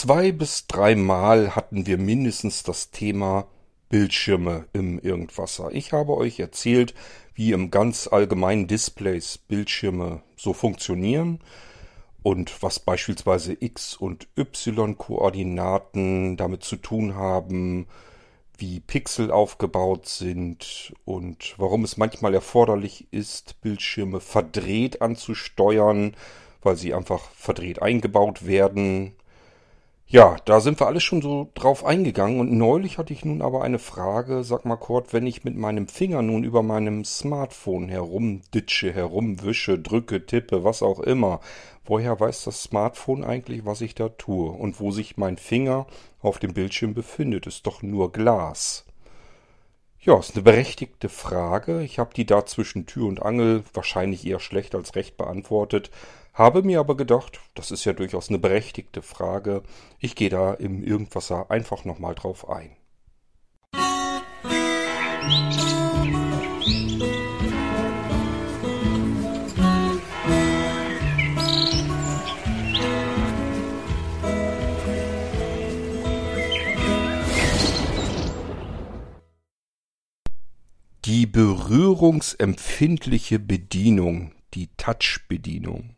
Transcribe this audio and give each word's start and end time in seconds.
zwei 0.00 0.32
bis 0.32 0.66
dreimal 0.66 1.54
hatten 1.54 1.84
wir 1.84 1.98
mindestens 1.98 2.62
das 2.62 2.90
Thema 2.90 3.48
Bildschirme 3.90 4.64
im 4.72 4.98
Irgendwasser. 4.98 5.72
Ich 5.72 5.92
habe 5.92 6.16
euch 6.16 6.40
erzählt, 6.40 6.94
wie 7.34 7.52
im 7.52 7.70
ganz 7.70 8.06
allgemeinen 8.06 8.66
Displays 8.66 9.36
Bildschirme 9.36 10.22
so 10.36 10.54
funktionieren 10.54 11.40
und 12.22 12.62
was 12.62 12.78
beispielsweise 12.78 13.54
X- 13.60 13.94
und 13.94 14.26
Y-Koordinaten 14.38 16.38
damit 16.38 16.64
zu 16.64 16.76
tun 16.76 17.14
haben, 17.14 17.86
wie 18.56 18.80
Pixel 18.80 19.30
aufgebaut 19.30 20.08
sind 20.08 20.94
und 21.04 21.56
warum 21.58 21.84
es 21.84 21.98
manchmal 21.98 22.32
erforderlich 22.32 23.06
ist, 23.10 23.60
Bildschirme 23.60 24.20
verdreht 24.20 25.02
anzusteuern, 25.02 26.16
weil 26.62 26.76
sie 26.76 26.94
einfach 26.94 27.30
verdreht 27.32 27.82
eingebaut 27.82 28.46
werden. 28.46 29.14
Ja, 30.12 30.34
da 30.44 30.58
sind 30.58 30.80
wir 30.80 30.88
alles 30.88 31.04
schon 31.04 31.22
so 31.22 31.52
drauf 31.54 31.84
eingegangen 31.84 32.40
und 32.40 32.50
neulich 32.50 32.98
hatte 32.98 33.12
ich 33.12 33.24
nun 33.24 33.40
aber 33.42 33.62
eine 33.62 33.78
Frage, 33.78 34.42
sag 34.42 34.64
mal 34.64 34.74
Kurt, 34.74 35.12
wenn 35.12 35.24
ich 35.24 35.44
mit 35.44 35.54
meinem 35.56 35.86
Finger 35.86 36.20
nun 36.20 36.42
über 36.42 36.64
meinem 36.64 37.04
Smartphone 37.04 37.88
herumditsche, 37.88 38.92
herumwische, 38.92 39.78
drücke, 39.78 40.26
tippe, 40.26 40.64
was 40.64 40.82
auch 40.82 40.98
immer, 40.98 41.38
woher 41.84 42.18
weiß 42.18 42.42
das 42.42 42.60
Smartphone 42.60 43.22
eigentlich, 43.22 43.64
was 43.64 43.82
ich 43.82 43.94
da 43.94 44.08
tue 44.08 44.50
und 44.50 44.80
wo 44.80 44.90
sich 44.90 45.16
mein 45.16 45.36
Finger 45.36 45.86
auf 46.22 46.40
dem 46.40 46.54
Bildschirm 46.54 46.92
befindet? 46.92 47.46
Ist 47.46 47.68
doch 47.68 47.80
nur 47.80 48.10
Glas. 48.10 48.86
Ja, 50.00 50.18
ist 50.18 50.34
eine 50.34 50.42
berechtigte 50.42 51.08
Frage. 51.08 51.82
Ich 51.82 52.00
habe 52.00 52.14
die 52.14 52.26
da 52.26 52.44
zwischen 52.46 52.86
Tür 52.86 53.06
und 53.06 53.22
Angel 53.22 53.62
wahrscheinlich 53.74 54.26
eher 54.26 54.40
schlecht 54.40 54.74
als 54.74 54.96
recht 54.96 55.16
beantwortet. 55.16 55.92
Habe 56.32 56.62
mir 56.62 56.78
aber 56.80 56.96
gedacht, 56.96 57.40
das 57.54 57.70
ist 57.70 57.84
ja 57.84 57.92
durchaus 57.92 58.28
eine 58.28 58.38
berechtigte 58.38 59.02
Frage. 59.02 59.62
Ich 59.98 60.14
gehe 60.14 60.30
da 60.30 60.54
im 60.54 60.84
Irgendwasser 60.84 61.50
einfach 61.50 61.84
nochmal 61.84 62.14
drauf 62.14 62.48
ein. 62.48 62.76
Die 81.04 81.26
berührungsempfindliche 81.26 83.40
Bedienung, 83.40 84.32
die 84.54 84.68
Touch-Bedienung. 84.76 85.96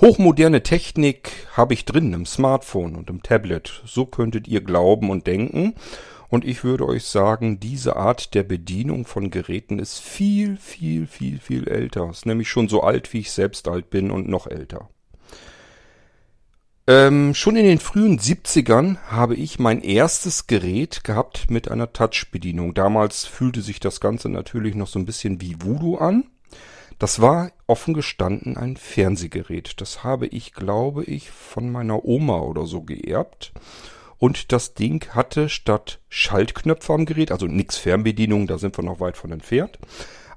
Hochmoderne 0.00 0.62
Technik 0.62 1.30
habe 1.52 1.74
ich 1.74 1.84
drin 1.84 2.12
im 2.12 2.26
Smartphone 2.26 2.96
und 2.96 3.10
im 3.10 3.22
Tablet. 3.22 3.82
So 3.86 4.06
könntet 4.06 4.48
ihr 4.48 4.60
glauben 4.60 5.10
und 5.10 5.26
denken. 5.26 5.74
Und 6.28 6.44
ich 6.44 6.64
würde 6.64 6.86
euch 6.86 7.04
sagen, 7.04 7.60
diese 7.60 7.94
Art 7.94 8.34
der 8.34 8.42
Bedienung 8.42 9.06
von 9.06 9.30
Geräten 9.30 9.78
ist 9.78 10.00
viel, 10.00 10.56
viel, 10.56 11.06
viel, 11.06 11.38
viel 11.38 11.68
älter. 11.68 12.10
Ist 12.10 12.26
nämlich 12.26 12.48
schon 12.48 12.68
so 12.68 12.82
alt, 12.82 13.12
wie 13.12 13.20
ich 13.20 13.30
selbst 13.30 13.68
alt 13.68 13.90
bin 13.90 14.10
und 14.10 14.28
noch 14.28 14.48
älter. 14.48 14.88
Ähm, 16.86 17.32
schon 17.34 17.56
in 17.56 17.64
den 17.64 17.78
frühen 17.78 18.18
70ern 18.18 18.98
habe 19.06 19.36
ich 19.36 19.58
mein 19.58 19.80
erstes 19.80 20.46
Gerät 20.46 21.02
gehabt 21.04 21.50
mit 21.50 21.70
einer 21.70 21.92
Touch-Bedienung. 21.92 22.74
Damals 22.74 23.24
fühlte 23.24 23.62
sich 23.62 23.80
das 23.80 24.00
Ganze 24.00 24.28
natürlich 24.28 24.74
noch 24.74 24.88
so 24.88 24.98
ein 24.98 25.06
bisschen 25.06 25.40
wie 25.40 25.56
Voodoo 25.60 25.96
an. 25.96 26.24
Das 27.04 27.20
war 27.20 27.52
offen 27.66 27.92
gestanden 27.92 28.56
ein 28.56 28.78
Fernsehgerät. 28.78 29.78
Das 29.82 30.04
habe 30.04 30.26
ich, 30.26 30.54
glaube 30.54 31.04
ich, 31.04 31.30
von 31.30 31.70
meiner 31.70 32.06
Oma 32.06 32.38
oder 32.38 32.64
so 32.64 32.80
geerbt. 32.80 33.52
Und 34.16 34.52
das 34.52 34.72
Ding 34.72 35.06
hatte 35.10 35.50
statt 35.50 36.00
Schaltknöpfe 36.08 36.94
am 36.94 37.04
Gerät, 37.04 37.30
also 37.30 37.44
nix 37.44 37.76
Fernbedienung, 37.76 38.46
da 38.46 38.56
sind 38.56 38.78
wir 38.78 38.84
noch 38.84 39.00
weit 39.00 39.18
von 39.18 39.32
entfernt. 39.32 39.78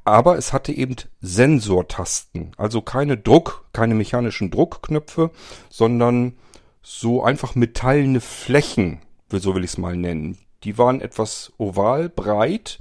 Aber 0.04 0.38
es 0.38 0.52
hatte 0.52 0.74
eben 0.74 0.98
Sensortasten, 1.22 2.52
also 2.58 2.82
keine 2.82 3.16
Druck, 3.16 3.64
keine 3.72 3.96
mechanischen 3.96 4.52
Druckknöpfe, 4.52 5.32
sondern 5.70 6.34
so 6.82 7.24
einfach 7.24 7.56
metallene 7.56 8.20
Flächen, 8.20 9.00
so 9.32 9.56
will 9.56 9.64
ich 9.64 9.72
es 9.72 9.78
mal 9.78 9.96
nennen. 9.96 10.38
Die 10.66 10.78
waren 10.78 11.00
etwas 11.00 11.54
oval, 11.58 12.10
breit 12.10 12.78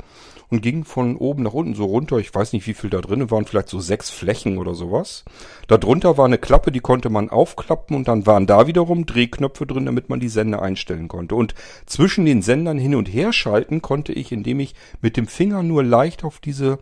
und 0.48 0.62
ging 0.62 0.84
von 0.84 1.16
oben 1.16 1.42
nach 1.42 1.52
unten 1.52 1.74
so 1.74 1.84
runter. 1.84 2.18
Ich 2.18 2.34
weiß 2.34 2.52
nicht, 2.52 2.66
wie 2.66 2.74
viel 2.74 2.90
da 2.90 3.00
drin 3.00 3.30
waren, 3.30 3.46
vielleicht 3.46 3.68
so 3.68 3.80
sechs 3.80 4.10
Flächen 4.10 4.58
oder 4.58 4.74
sowas. 4.74 5.24
Darunter 5.68 6.18
war 6.18 6.26
eine 6.26 6.38
Klappe, 6.38 6.72
die 6.72 6.80
konnte 6.80 7.10
man 7.10 7.30
aufklappen 7.30 7.96
und 7.96 8.08
dann 8.08 8.26
waren 8.26 8.46
da 8.46 8.66
wiederum 8.66 9.06
Drehknöpfe 9.06 9.66
drin, 9.66 9.86
damit 9.86 10.08
man 10.08 10.20
die 10.20 10.28
Sender 10.28 10.62
einstellen 10.62 11.08
konnte. 11.08 11.34
Und 11.34 11.54
zwischen 11.86 12.24
den 12.24 12.42
Sendern 12.42 12.78
hin 12.78 12.94
und 12.94 13.06
her 13.06 13.32
schalten 13.32 13.82
konnte 13.82 14.12
ich, 14.12 14.32
indem 14.32 14.60
ich 14.60 14.74
mit 15.00 15.16
dem 15.16 15.26
Finger 15.26 15.62
nur 15.62 15.82
leicht 15.82 16.24
auf 16.24 16.38
diese 16.40 16.78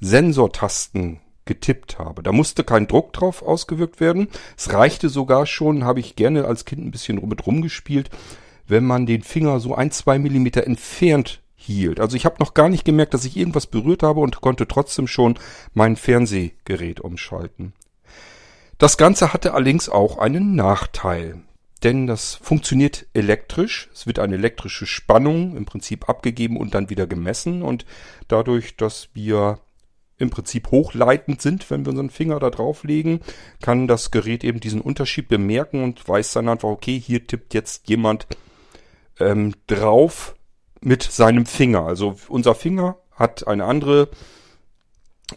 Sensortasten 0.00 1.20
getippt 1.46 1.98
habe. 1.98 2.22
Da 2.22 2.32
musste 2.32 2.64
kein 2.64 2.88
Druck 2.88 3.12
drauf 3.12 3.42
ausgewirkt 3.42 4.00
werden. 4.00 4.28
Es 4.56 4.72
reichte 4.72 5.08
sogar 5.08 5.46
schon, 5.46 5.84
habe 5.84 6.00
ich 6.00 6.16
gerne 6.16 6.44
als 6.44 6.64
Kind 6.64 6.84
ein 6.84 6.90
bisschen 6.90 7.26
mit 7.26 7.46
rumgespielt, 7.46 8.10
wenn 8.66 8.84
man 8.84 9.06
den 9.06 9.22
Finger 9.22 9.60
so 9.60 9.74
ein, 9.74 9.92
zwei 9.92 10.18
Millimeter 10.18 10.66
entfernt 10.66 11.40
hielt. 11.66 12.00
Also 12.00 12.16
ich 12.16 12.24
habe 12.24 12.36
noch 12.40 12.54
gar 12.54 12.68
nicht 12.68 12.84
gemerkt, 12.84 13.14
dass 13.14 13.24
ich 13.24 13.36
irgendwas 13.36 13.66
berührt 13.66 14.02
habe 14.02 14.20
und 14.20 14.40
konnte 14.40 14.66
trotzdem 14.68 15.06
schon 15.06 15.38
mein 15.74 15.96
Fernsehgerät 15.96 17.00
umschalten. 17.00 17.72
Das 18.78 18.96
Ganze 18.96 19.32
hatte 19.32 19.54
allerdings 19.54 19.88
auch 19.88 20.18
einen 20.18 20.54
Nachteil. 20.54 21.42
Denn 21.82 22.06
das 22.06 22.36
funktioniert 22.36 23.06
elektrisch. 23.12 23.90
Es 23.92 24.06
wird 24.06 24.18
eine 24.18 24.34
elektrische 24.34 24.86
Spannung 24.86 25.56
im 25.56 25.66
Prinzip 25.66 26.08
abgegeben 26.08 26.56
und 26.56 26.74
dann 26.74 26.88
wieder 26.88 27.06
gemessen. 27.06 27.62
Und 27.62 27.84
dadurch, 28.28 28.76
dass 28.76 29.10
wir 29.12 29.60
im 30.18 30.30
Prinzip 30.30 30.70
hochleitend 30.70 31.42
sind, 31.42 31.70
wenn 31.70 31.84
wir 31.84 31.90
unseren 31.90 32.10
Finger 32.10 32.38
da 32.40 32.48
drauflegen, 32.48 33.20
kann 33.60 33.86
das 33.86 34.10
Gerät 34.10 34.44
eben 34.44 34.60
diesen 34.60 34.80
Unterschied 34.80 35.28
bemerken 35.28 35.82
und 35.82 36.08
weiß 36.08 36.32
dann 36.32 36.48
einfach, 36.48 36.68
okay, 36.68 36.98
hier 36.98 37.26
tippt 37.26 37.52
jetzt 37.52 37.88
jemand 37.88 38.26
ähm, 39.20 39.54
drauf 39.66 40.34
mit 40.80 41.02
seinem 41.02 41.46
Finger. 41.46 41.84
Also 41.84 42.16
unser 42.28 42.54
Finger 42.54 42.96
hat 43.12 43.46
eine 43.46 43.64
andere 43.64 44.08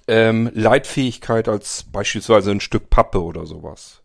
ähm, 0.08 0.52
Leitfähigkeit 0.54 1.48
als 1.48 1.84
beispielsweise 1.84 2.52
ein 2.52 2.62
Stück 2.62 2.90
Pappe 2.90 3.24
oder 3.24 3.46
sowas. 3.46 4.02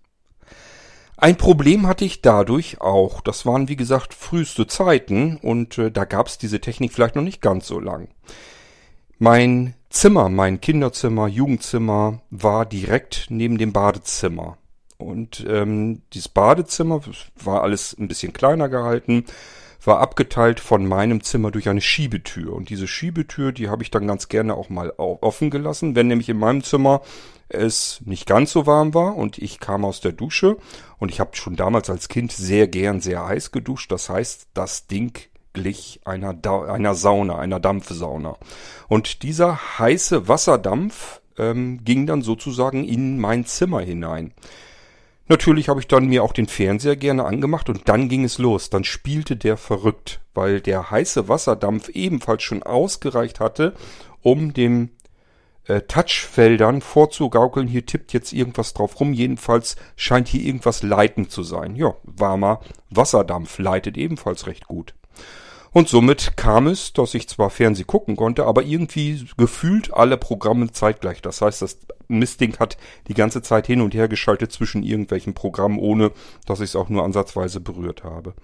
Ein 1.17 1.37
Problem 1.37 1.87
hatte 1.87 2.05
ich 2.05 2.23
dadurch 2.23 2.81
auch. 2.81 3.21
Das 3.21 3.47
waren 3.47 3.69
wie 3.69 3.77
gesagt 3.77 4.15
früheste 4.15 4.67
Zeiten 4.67 5.37
und 5.37 5.79
äh, 5.79 5.91
da 5.91 6.05
gab 6.05 6.27
es 6.27 6.39
diese 6.39 6.61
Technik 6.61 6.93
vielleicht 6.93 7.17
noch 7.17 7.23
nicht 7.23 7.41
ganz 7.41 7.67
so 7.67 7.79
lang. 7.79 8.09
Mein 9.19 9.75
Zimmer, 9.91 10.29
mein 10.29 10.61
Kinderzimmer, 10.61 11.29
Jugendzimmer 11.29 12.21
war 12.31 12.67
direkt 12.67 13.27
neben 13.29 13.59
dem 13.59 13.73
Badezimmer. 13.73 14.59
Und 14.99 15.45
ähm, 15.49 16.03
dieses 16.13 16.29
Badezimmer 16.29 17.01
war 17.37 17.63
alles 17.63 17.97
ein 17.99 18.09
bisschen 18.09 18.33
kleiner 18.33 18.69
gehalten 18.69 19.25
war 19.87 20.01
abgeteilt 20.01 20.61
von 20.61 20.87
meinem 20.87 21.23
Zimmer 21.23 21.51
durch 21.51 21.69
eine 21.69 21.81
Schiebetür. 21.81 22.53
Und 22.53 22.71
diese 22.71 22.87
Schiebetür, 22.87 23.53
die 23.53 23.69
habe 23.69 23.83
ich 23.83 23.91
dann 23.91 24.07
ganz 24.07 24.29
gerne 24.29 24.55
auch 24.55 24.69
mal 24.69 24.91
offen 24.97 25.51
gelassen, 25.51 25.95
wenn 25.95 26.07
nämlich 26.07 26.29
in 26.29 26.39
meinem 26.39 26.63
Zimmer 26.63 27.03
es 27.49 28.01
nicht 28.05 28.27
ganz 28.27 28.53
so 28.53 28.67
warm 28.67 28.95
war 28.95 29.17
und 29.17 29.39
ich 29.39 29.61
kam 29.61 29.85
aus 29.85 30.01
der 30.01 30.13
Dusche 30.13 30.57
und 30.99 31.11
ich 31.11 31.21
habe 31.21 31.37
schon 31.37 31.57
damals 31.57 31.91
als 31.91 32.09
Kind 32.09 32.33
sehr 32.33 32.69
gern 32.69 33.01
sehr 33.01 33.27
heiß 33.27 33.53
geduscht. 33.53 33.93
Das 33.93 34.09
heißt, 34.09 34.49
das 34.55 34.87
Ding 34.87 35.19
glich 35.53 36.01
einer, 36.05 36.35
da 36.35 36.63
einer 36.63 36.95
Sauna, 36.95 37.39
einer 37.39 37.61
Dampfsauna. 37.61 38.37
Und 38.89 39.23
dieser 39.23 39.79
heiße 39.79 40.29
Wasserdampf 40.29 41.21
ähm, 41.39 41.85
ging 41.85 42.07
dann 42.07 42.23
sozusagen 42.23 42.85
in 42.85 43.19
mein 43.19 43.47
Zimmer 43.47 43.81
hinein. 43.81 44.33
Natürlich 45.27 45.69
habe 45.71 45.81
ich 45.81 45.89
dann 45.89 46.07
mir 46.07 46.23
auch 46.23 46.33
den 46.33 46.47
Fernseher 46.47 46.97
gerne 46.97 47.25
angemacht 47.25 47.71
und 47.71 47.89
dann 47.89 48.09
ging 48.09 48.25
es 48.25 48.39
los. 48.39 48.69
Dann 48.69 48.85
spielte 48.85 49.37
der 49.37 49.57
verrückt, 49.57 50.21
weil 50.35 50.61
der 50.61 50.91
heiße 50.91 51.29
Wasserdampf 51.29 51.89
ebenfalls 51.89 52.43
schon 52.43 52.63
ausgereicht 52.63 53.41
hatte, 53.41 53.75
um 54.23 54.53
dem 54.53 54.91
äh, 55.67 55.81
Touchfeldern 55.81 56.83
vorzugaukeln. 56.83 57.67
Hier 57.67 57.87
tippt 57.87 58.13
jetzt 58.13 58.35
irgendwas 58.35 58.75
drauf 58.75 59.01
rum. 59.01 59.15
Jedenfalls 59.15 59.77
scheint 59.97 60.29
hier 60.29 60.43
irgendwas 60.43 60.83
leitend 60.83 61.31
zu 61.31 61.43
sein. 61.43 61.75
Ja, 61.75 61.95
warmer 62.03 62.61
Wasserdampf 62.91 63.59
leitet 63.59 63.97
ebenfalls 63.97 64.47
recht 64.47 64.67
gut. 64.67 64.95
Und 65.75 65.89
somit 65.89 66.37
kam 66.37 66.69
es, 66.69 66.93
dass 66.93 67.15
ich 67.15 67.29
zwar 67.29 67.51
Fernseh 67.51 67.83
gucken 67.83 68.15
konnte, 68.15 68.47
aber 68.47 68.63
irgendwie 68.63 69.27
gefühlt 69.37 69.93
alle 69.93 70.17
Programme 70.17 70.71
zeitgleich. 70.71 71.21
Das 71.21 71.43
heißt, 71.43 71.63
das 71.63 71.79
Mistding 72.07 72.57
hat 72.61 72.77
die 73.09 73.15
ganze 73.15 73.43
Zeit 73.43 73.67
hin 73.67 73.81
und 73.81 73.93
her 73.93 74.07
geschaltet 74.07 74.53
zwischen 74.53 74.85
irgendwelchen 74.85 75.35
Programmen, 75.35 75.81
ohne 75.81 76.13
dass 76.47 76.61
ich 76.61 76.71
es 76.71 76.77
auch 76.77 76.91
nur 76.91 77.03
ansatzweise 77.03 77.59
berührt 77.59 78.05
habe. 78.05 78.35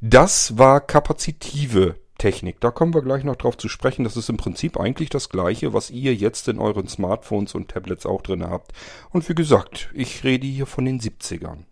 Das 0.00 0.56
war 0.56 0.80
kapazitive 0.80 1.96
Technik. 2.16 2.60
Da 2.60 2.70
kommen 2.70 2.94
wir 2.94 3.02
gleich 3.02 3.24
noch 3.24 3.36
drauf 3.36 3.56
zu 3.56 3.68
sprechen. 3.68 4.04
Das 4.04 4.16
ist 4.16 4.28
im 4.28 4.36
Prinzip 4.36 4.78
eigentlich 4.78 5.10
das 5.10 5.30
gleiche, 5.30 5.72
was 5.72 5.90
ihr 5.90 6.14
jetzt 6.14 6.46
in 6.46 6.60
euren 6.60 6.86
Smartphones 6.86 7.56
und 7.56 7.72
Tablets 7.72 8.06
auch 8.06 8.22
drin 8.22 8.48
habt. 8.48 8.72
Und 9.10 9.28
wie 9.28 9.34
gesagt, 9.34 9.90
ich 9.94 10.22
rede 10.22 10.46
hier 10.46 10.66
von 10.66 10.84
den 10.84 11.00
70ern. 11.00 11.64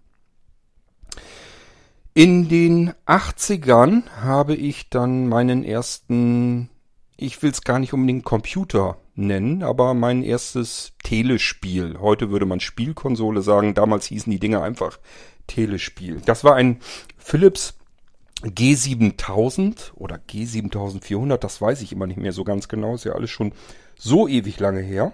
In 2.17 2.49
den 2.49 2.95
80ern 3.05 4.09
habe 4.09 4.55
ich 4.55 4.89
dann 4.89 5.29
meinen 5.29 5.63
ersten, 5.63 6.71
ich 7.19 7.43
will 7.43 7.51
es 7.51 7.61
gar 7.61 7.79
nicht 7.79 7.93
unbedingt 7.93 8.25
Computer 8.25 8.97
nennen, 9.15 9.63
aber 9.63 9.93
mein 9.93 10.23
erstes 10.23 10.95
Telespiel. 11.05 11.99
Heute 12.01 12.31
würde 12.31 12.47
man 12.47 12.61
Spielkonsole 12.61 13.43
sagen, 13.43 13.75
damals 13.75 14.07
hießen 14.07 14.31
die 14.31 14.39
Dinge 14.39 14.63
einfach 14.63 14.99
Telespiel. 15.47 16.23
Das 16.25 16.43
war 16.43 16.55
ein 16.55 16.81
Philips 17.19 17.75
G7000 18.45 19.93
oder 19.97 20.17
G7400, 20.17 21.37
das 21.37 21.61
weiß 21.61 21.83
ich 21.83 21.93
immer 21.93 22.07
nicht 22.07 22.19
mehr 22.19 22.33
so 22.33 22.45
ganz 22.45 22.69
genau, 22.69 22.95
ist 22.95 23.05
ja 23.05 23.13
alles 23.13 23.29
schon 23.29 23.53
so 23.99 24.27
ewig 24.27 24.59
lange 24.59 24.81
her. 24.81 25.13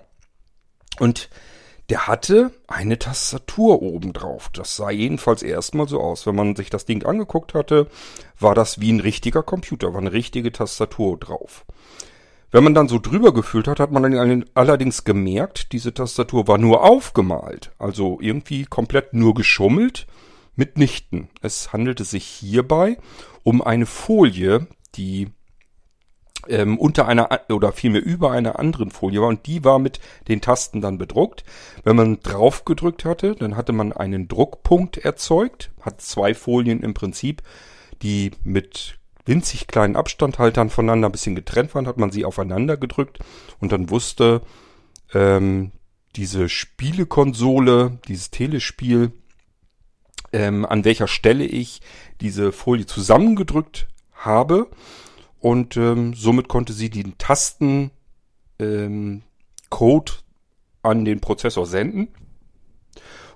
Und 1.01 1.31
der 1.91 2.07
hatte 2.07 2.53
eine 2.69 2.99
Tastatur 2.99 3.83
oben 3.83 4.13
drauf. 4.13 4.51
Das 4.53 4.77
sah 4.77 4.91
jedenfalls 4.91 5.43
erstmal 5.43 5.89
so 5.89 6.01
aus. 6.01 6.27
Wenn 6.27 6.37
man 6.37 6.57
sich 6.57 6.71
das 6.71 6.87
Ding 6.87 7.05
angeguckt 7.05 7.55
hatte, 7.55 7.89
war 8.39 8.55
das 8.55 8.81
wie 8.81 8.93
ein 8.93 9.01
richtiger 9.01 9.43
Computer, 9.43 9.93
war 9.93 10.01
eine 10.01 10.13
richtige 10.13 10.53
Tastatur 10.53 11.19
drauf. 11.19 11.65
Wenn 12.51 12.65
man 12.65 12.75
dann 12.75 12.89
so 12.89 12.99
drüber 12.99 13.33
gefühlt 13.33 13.67
hat, 13.67 13.81
hat 13.81 13.91
man 13.93 14.45
allerdings 14.55 15.05
gemerkt, 15.05 15.73
diese 15.73 15.95
Tastatur 15.95 16.47
war 16.49 16.59
nur 16.59 16.85
aufgemalt. 16.85 17.73
Also 17.79 18.19
irgendwie 18.21 18.65
komplett 18.65 19.15
nur 19.15 19.35
geschummelt. 19.35 20.07
Mitnichten. 20.55 21.31
Es 21.41 21.73
handelte 21.73 22.05
sich 22.05 22.25
hierbei 22.25 22.99
um 23.43 23.63
eine 23.63 23.87
Folie, 23.87 24.67
die 24.95 25.29
ähm, 26.49 26.79
unter 26.79 27.07
einer 27.07 27.29
oder 27.49 27.73
vielmehr 27.73 28.05
über 28.05 28.33
einer 28.33 28.59
anderen 28.59 28.91
Folie 28.91 29.21
war 29.21 29.29
und 29.29 29.47
die 29.47 29.65
war 29.65 29.79
mit 29.79 30.01
den 30.29 30.41
Tasten 30.41 30.81
dann 30.81 30.99
bedruckt. 30.99 31.45
Wenn 31.85 31.97
man 31.97 32.21
drauf 32.21 32.65
gedrückt 32.65 33.05
hatte, 33.05 33.35
dann 33.35 33.57
hatte 33.57 33.73
man 33.73 33.93
einen 33.93 34.29
Druckpunkt 34.29 34.99
erzeugt, 34.99 35.71
hat 35.81 36.01
zwei 36.01 36.35
Folien 36.35 36.83
im 36.83 36.95
Prinzip, 36.95 37.43
die 38.03 38.33
mit 38.43 38.99
winzig 39.25 39.69
kleinen 39.69 39.97
Abstandhaltern 39.97 40.71
voneinander 40.71 41.09
ein 41.09 41.13
bisschen 41.13 41.37
getrennt 41.37 41.75
waren, 41.75 41.87
hat 41.87 41.99
man 41.99 42.11
sie 42.11 42.25
aufeinander 42.25 42.77
gedrückt 42.77 43.19
und 43.61 43.73
dann 43.73 43.91
wusste 43.91 44.43
ähm, 45.15 45.71
diese 46.17 46.49
Spielekonsole, 46.49 47.99
dieses 48.09 48.31
Telespiel, 48.31 49.13
ähm, 50.33 50.67
an 50.67 50.85
welcher 50.85 51.09
Stelle 51.09 51.45
ich 51.45 51.81
diese 52.21 52.53
Folie 52.53 52.87
zusammengedrückt 52.87 53.87
habe 54.13 54.69
und 55.43 55.77
ähm, 55.77 56.15
somit 56.15 56.47
konnte 56.47 56.73
sie 56.73 56.89
den 56.89 57.19
Tasten 57.19 57.91
ähm, 58.61 59.23
an 60.83 61.05
den 61.05 61.21
Prozessor 61.21 61.67
senden. 61.67 62.09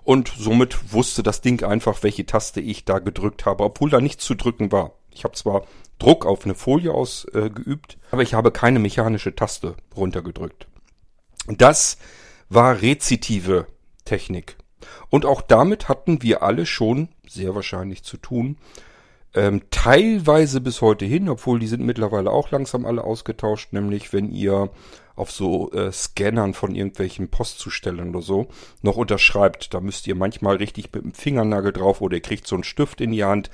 Und 0.05 0.33
somit 0.39 0.93
wusste 0.93 1.25
das 1.25 1.41
Ding 1.41 1.65
einfach, 1.65 2.05
welche 2.05 2.25
Taste 2.25 2.61
ich 2.61 2.85
da 2.85 3.01
gedrückt 3.01 3.45
habe, 3.45 3.65
obwohl 3.65 3.91
da 3.91 4.01
nichts 4.01 4.25
zu 4.25 4.37
drücken 4.37 4.71
war. 4.71 4.93
Ich 5.11 5.25
habe 5.25 5.35
zwar 5.35 5.67
Druck 5.99 6.27
auf 6.27 6.45
eine 6.45 6.55
Folie 6.55 6.95
ausgeübt, 6.95 7.95
äh, 7.95 8.07
aber 8.13 8.23
ich 8.23 8.35
habe 8.35 8.53
keine 8.53 8.79
mechanische 8.79 9.35
Taste 9.35 9.75
runtergedrückt. 9.97 10.69
Das 11.49 11.99
war 12.49 12.83
rezitive 12.83 13.67
Technik. 14.05 14.59
Und 15.11 15.27
auch 15.27 15.43
damit 15.43 15.89
hatten 15.89 16.23
wir 16.23 16.45
alle 16.45 16.67
schon 16.67 17.09
sehr 17.27 17.57
wahrscheinlich 17.57 18.05
zu 18.05 18.17
tun 18.17 18.59
ähm, 19.37 19.63
teilweise 19.71 20.61
bis 20.61 20.81
heute 20.81 21.05
hin, 21.05 21.29
obwohl 21.29 21.59
die 21.61 21.67
sind 21.67 21.85
mittlerweile 21.85 22.31
auch 22.31 22.51
langsam 22.51 22.87
alle 22.87 23.05
ausgetauscht, 23.05 23.73
nämlich 23.73 24.13
wenn 24.13 24.31
ihr 24.31 24.71
auf 25.15 25.31
so 25.31 25.71
äh, 25.73 25.93
Scannern 25.93 26.55
von 26.55 26.75
irgendwelchen 26.75 27.29
Postzustellern 27.29 28.11
oder 28.11 28.23
so 28.23 28.49
noch 28.83 28.97
unterschreibt. 28.97 29.73
Da 29.73 29.81
müsst 29.81 30.07
ihr 30.07 30.15
manchmal 30.15 30.57
richtig 30.57 30.93
mit 30.93 31.05
dem 31.05 31.15
Fingernagel 31.15 31.73
drauf 31.73 32.01
oder 32.01 32.17
ihr 32.17 32.23
kriegt 32.23 32.47
so 32.47 32.57
einen 32.57 32.65
Stift 32.65 33.01
in 33.01 33.13
die 33.13 33.25
Hand. 33.25 33.51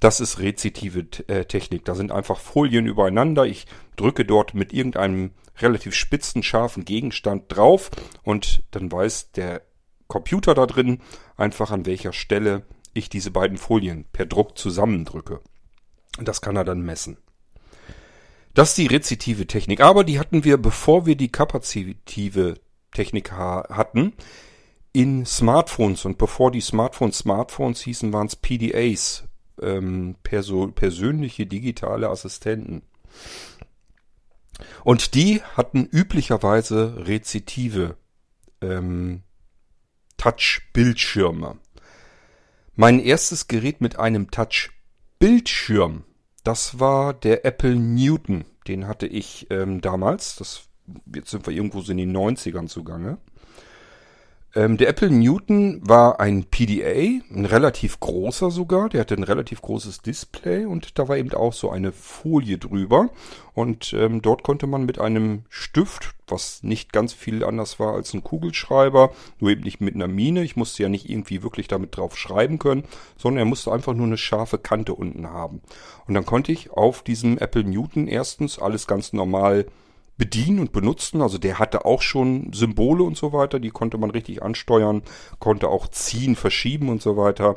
Das 0.00 0.20
ist 0.20 0.38
rezitive 0.38 1.06
äh, 1.28 1.44
Technik. 1.46 1.84
Da 1.84 1.94
sind 1.94 2.12
einfach 2.12 2.38
Folien 2.38 2.86
übereinander. 2.86 3.46
Ich 3.46 3.66
drücke 3.96 4.24
dort 4.24 4.54
mit 4.54 4.72
irgendeinem 4.72 5.30
relativ 5.58 5.94
spitzen, 5.94 6.42
scharfen 6.42 6.84
Gegenstand 6.84 7.44
drauf 7.48 7.90
und 8.22 8.62
dann 8.72 8.92
weiß 8.92 9.32
der 9.32 9.62
Computer 10.06 10.54
da 10.54 10.66
drin 10.66 11.00
einfach 11.36 11.70
an 11.70 11.86
welcher 11.86 12.12
Stelle 12.12 12.62
ich 12.98 13.08
diese 13.08 13.30
beiden 13.30 13.58
Folien 13.58 14.04
per 14.12 14.26
Druck 14.26 14.58
zusammendrücke. 14.58 15.40
Das 16.18 16.40
kann 16.40 16.56
er 16.56 16.64
dann 16.64 16.82
messen. 16.82 17.18
Das 18.54 18.70
ist 18.70 18.78
die 18.78 18.86
rezitive 18.86 19.46
Technik. 19.46 19.80
Aber 19.80 20.02
die 20.02 20.18
hatten 20.18 20.44
wir, 20.44 20.56
bevor 20.56 21.04
wir 21.04 21.16
die 21.16 21.30
kapazitive 21.30 22.54
Technik 22.92 23.32
hatten, 23.32 24.14
in 24.92 25.26
Smartphones. 25.26 26.06
Und 26.06 26.16
bevor 26.16 26.50
die 26.50 26.62
Smartphones 26.62 27.18
Smartphones 27.18 27.82
hießen, 27.82 28.14
waren 28.14 28.28
es 28.28 28.36
PDAs, 28.36 29.24
ähm, 29.60 30.16
perso 30.22 30.68
persönliche 30.68 31.46
digitale 31.46 32.08
Assistenten. 32.08 32.82
Und 34.84 35.14
die 35.14 35.42
hatten 35.54 35.84
üblicherweise 35.84 37.06
rezitive 37.06 37.96
ähm, 38.62 39.22
Touch-Bildschirme. 40.16 41.58
Mein 42.78 43.00
erstes 43.00 43.48
Gerät 43.48 43.80
mit 43.80 43.98
einem 43.98 44.30
Touch-Bildschirm, 44.30 46.04
das 46.44 46.78
war 46.78 47.14
der 47.14 47.46
Apple 47.46 47.74
Newton. 47.74 48.44
Den 48.68 48.86
hatte 48.86 49.06
ich 49.06 49.46
ähm, 49.48 49.80
damals. 49.80 50.36
Das, 50.36 50.68
jetzt 51.14 51.30
sind 51.30 51.46
wir 51.46 51.54
irgendwo 51.54 51.80
so 51.80 51.92
in 51.92 51.96
den 51.96 52.14
90ern 52.14 52.66
zugange. 52.66 53.16
Ähm, 54.56 54.78
der 54.78 54.88
Apple 54.88 55.10
Newton 55.10 55.82
war 55.86 56.18
ein 56.18 56.44
PDA, 56.44 57.20
ein 57.30 57.44
relativ 57.44 58.00
großer 58.00 58.50
sogar. 58.50 58.88
Der 58.88 59.02
hatte 59.02 59.14
ein 59.14 59.22
relativ 59.22 59.60
großes 59.60 60.00
Display 60.00 60.64
und 60.64 60.98
da 60.98 61.08
war 61.08 61.18
eben 61.18 61.30
auch 61.34 61.52
so 61.52 61.70
eine 61.70 61.92
Folie 61.92 62.56
drüber. 62.56 63.10
Und 63.52 63.92
ähm, 63.92 64.22
dort 64.22 64.44
konnte 64.44 64.66
man 64.66 64.86
mit 64.86 64.98
einem 64.98 65.42
Stift, 65.50 66.14
was 66.26 66.62
nicht 66.62 66.94
ganz 66.94 67.12
viel 67.12 67.44
anders 67.44 67.78
war 67.78 67.92
als 67.92 68.14
ein 68.14 68.24
Kugelschreiber, 68.24 69.12
nur 69.40 69.50
eben 69.50 69.62
nicht 69.62 69.82
mit 69.82 69.94
einer 69.94 70.08
Mine. 70.08 70.42
Ich 70.42 70.56
musste 70.56 70.82
ja 70.82 70.88
nicht 70.88 71.10
irgendwie 71.10 71.42
wirklich 71.42 71.68
damit 71.68 71.94
drauf 71.94 72.16
schreiben 72.16 72.58
können, 72.58 72.84
sondern 73.18 73.40
er 73.40 73.44
musste 73.44 73.72
einfach 73.72 73.92
nur 73.92 74.06
eine 74.06 74.16
scharfe 74.16 74.56
Kante 74.56 74.94
unten 74.94 75.28
haben. 75.28 75.60
Und 76.08 76.14
dann 76.14 76.24
konnte 76.24 76.50
ich 76.50 76.70
auf 76.70 77.02
diesem 77.02 77.36
Apple 77.36 77.64
Newton 77.64 78.08
erstens 78.08 78.58
alles 78.58 78.86
ganz 78.86 79.12
normal 79.12 79.66
bedienen 80.16 80.58
und 80.60 80.72
benutzen. 80.72 81.22
Also 81.22 81.38
der 81.38 81.58
hatte 81.58 81.84
auch 81.84 82.02
schon 82.02 82.52
Symbole 82.52 83.04
und 83.04 83.16
so 83.16 83.32
weiter, 83.32 83.58
die 83.60 83.70
konnte 83.70 83.98
man 83.98 84.10
richtig 84.10 84.42
ansteuern, 84.42 85.02
konnte 85.38 85.68
auch 85.68 85.88
ziehen, 85.88 86.36
verschieben 86.36 86.88
und 86.88 87.02
so 87.02 87.16
weiter. 87.16 87.56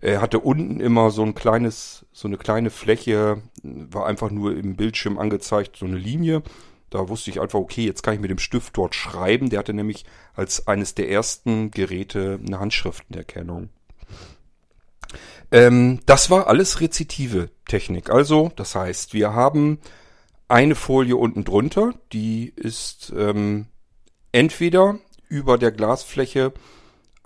Er 0.00 0.20
hatte 0.20 0.40
unten 0.40 0.80
immer 0.80 1.10
so 1.10 1.22
ein 1.22 1.34
kleines, 1.34 2.06
so 2.12 2.26
eine 2.26 2.36
kleine 2.36 2.70
Fläche, 2.70 3.42
war 3.62 4.06
einfach 4.06 4.30
nur 4.30 4.56
im 4.56 4.74
Bildschirm 4.74 5.16
angezeigt, 5.16 5.76
so 5.76 5.86
eine 5.86 5.96
Linie. 5.96 6.42
Da 6.90 7.08
wusste 7.08 7.30
ich 7.30 7.40
einfach, 7.40 7.60
okay, 7.60 7.86
jetzt 7.86 8.02
kann 8.02 8.14
ich 8.14 8.20
mit 8.20 8.30
dem 8.30 8.38
Stift 8.38 8.76
dort 8.76 8.94
schreiben. 8.94 9.48
Der 9.48 9.60
hatte 9.60 9.72
nämlich 9.72 10.04
als 10.34 10.66
eines 10.66 10.94
der 10.94 11.08
ersten 11.08 11.70
Geräte 11.70 12.40
eine 12.44 12.58
Handschriftenerkennung. 12.58 13.70
Ähm, 15.52 16.00
das 16.04 16.30
war 16.30 16.48
alles 16.48 16.80
rezitive 16.80 17.50
Technik. 17.66 18.10
Also, 18.10 18.50
das 18.56 18.74
heißt, 18.74 19.14
wir 19.14 19.32
haben 19.34 19.78
eine 20.52 20.74
Folie 20.74 21.16
unten 21.16 21.44
drunter, 21.44 21.94
die 22.12 22.52
ist 22.54 23.10
ähm, 23.16 23.68
entweder 24.32 24.98
über 25.26 25.56
der 25.56 25.72
Glasfläche 25.72 26.52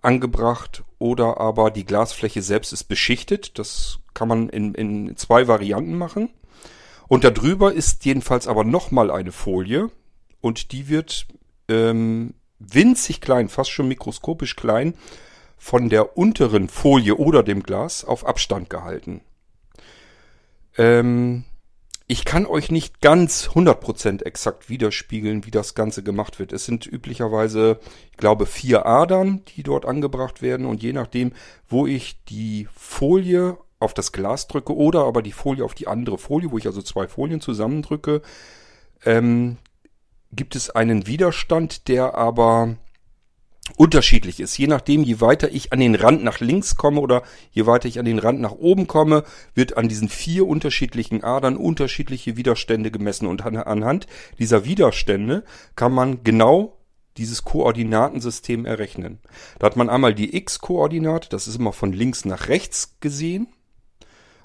angebracht 0.01 0.85
oder 1.01 1.41
aber 1.41 1.73
die 1.73 1.85
Glasfläche 1.85 2.41
selbst 2.41 2.73
ist 2.73 2.85
beschichtet. 2.85 3.59
Das 3.59 3.99
kann 4.15 4.29
man 4.29 4.49
in, 4.49 4.75
in 4.75 5.17
zwei 5.17 5.49
Varianten 5.49 5.99
machen. 5.99 6.31
Und 7.09 7.25
darüber 7.25 7.73
ist 7.73 8.05
jedenfalls 8.05 8.47
aber 8.47 8.63
nochmal 8.63 9.11
eine 9.11 9.33
Folie 9.33 9.91
und 10.41 10.71
die 10.71 10.89
wird 10.89 11.27
ähm, 11.69 12.35
winzig 12.61 13.21
klein, 13.21 13.49
fast 13.49 13.71
schon 13.71 13.89
mikroskopisch 13.89 14.55
klein, 14.55 14.95
von 15.59 15.89
der 15.89 16.17
unteren 16.17 16.69
Folie 16.69 17.17
oder 17.17 17.43
dem 17.43 17.65
Glas 17.65 18.05
auf 18.05 18.25
Abstand 18.25 18.71
gehalten. 18.71 19.21
Ähm, 20.79 21.45
ich 22.09 22.25
kann 22.25 22.47
euch 22.47 22.71
nicht 22.71 23.01
ganz 23.01 23.49
100% 23.49 24.25
exakt 24.25 24.69
widerspiegeln, 24.69 25.45
wie 25.45 25.51
das 25.51 25.75
Ganze 25.75 26.05
gemacht 26.05 26.39
wird. 26.39 26.53
Es 26.53 26.65
sind 26.65 26.87
üblicherweise, 26.87 27.81
ich 28.13 28.17
glaube, 28.17 28.47
vier 28.47 28.87
Adern, 28.87 29.43
die 29.57 29.65
dort 29.65 29.85
angebracht 29.87 30.41
werden 30.41 30.67
und 30.67 30.83
je 30.83 30.93
nachdem, 30.93 31.33
wo 31.69 31.87
ich 31.87 32.23
die 32.25 32.69
Folie 32.77 33.59
auf 33.81 33.93
das 33.93 34.13
Glas 34.13 34.47
drücke 34.47 34.75
oder 34.75 35.05
aber 35.05 35.21
die 35.21 35.33
Folie 35.33 35.65
auf 35.65 35.75
die 35.75 35.89
andere 35.89 36.17
Folie, 36.17 36.53
wo 36.53 36.59
ich 36.59 36.67
also 36.67 36.81
zwei 36.81 37.09
Folien 37.09 37.41
zusammendrücke, 37.41 38.23
ähm, 39.05 39.59
gibt 40.33 40.55
es 40.55 40.71
einen 40.71 41.09
Widerstand, 41.09 41.89
der 41.89 42.15
aber 42.15 42.77
unterschiedlich 43.77 44.41
ist. 44.41 44.57
Je 44.57 44.67
nachdem, 44.67 45.03
je 45.03 45.21
weiter 45.21 45.53
ich 45.53 45.73
an 45.73 45.81
den 45.81 45.95
Rand 45.95 46.23
nach 46.23 46.41
links 46.41 46.77
komme 46.77 47.01
oder 47.01 47.23
je 47.51 47.67
weiter 47.67 47.89
ich 47.89 47.99
an 47.99 48.05
den 48.05 48.19
Rand 48.19 48.41
nach 48.41 48.53
oben 48.53 48.87
komme, 48.87 49.25
wird 49.55 49.77
an 49.77 49.89
diesen 49.89 50.09
vier 50.09 50.47
unterschiedlichen 50.47 51.25
Adern 51.25 51.57
unterschiedliche 51.57 52.37
Widerstände 52.37 52.91
gemessen. 52.91 53.27
Und 53.27 53.43
anhand 53.45 54.07
dieser 54.39 54.65
Widerstände 54.65 55.45
kann 55.75 55.93
man 55.93 56.23
genau 56.23 56.77
dieses 57.17 57.45
Koordinatensystem 57.45 58.67
errechnen. 58.67 59.21
Da 59.59 59.67
hat 59.67 59.77
man 59.77 59.89
einmal 59.89 60.15
die 60.15 60.37
x-Koordinate, 60.37 61.29
das 61.29 61.49
ist 61.49 61.57
immer 61.57 61.73
von 61.73 61.93
links 61.93 62.25
nach 62.25 62.49
rechts 62.49 62.97
gesehen. 63.01 63.49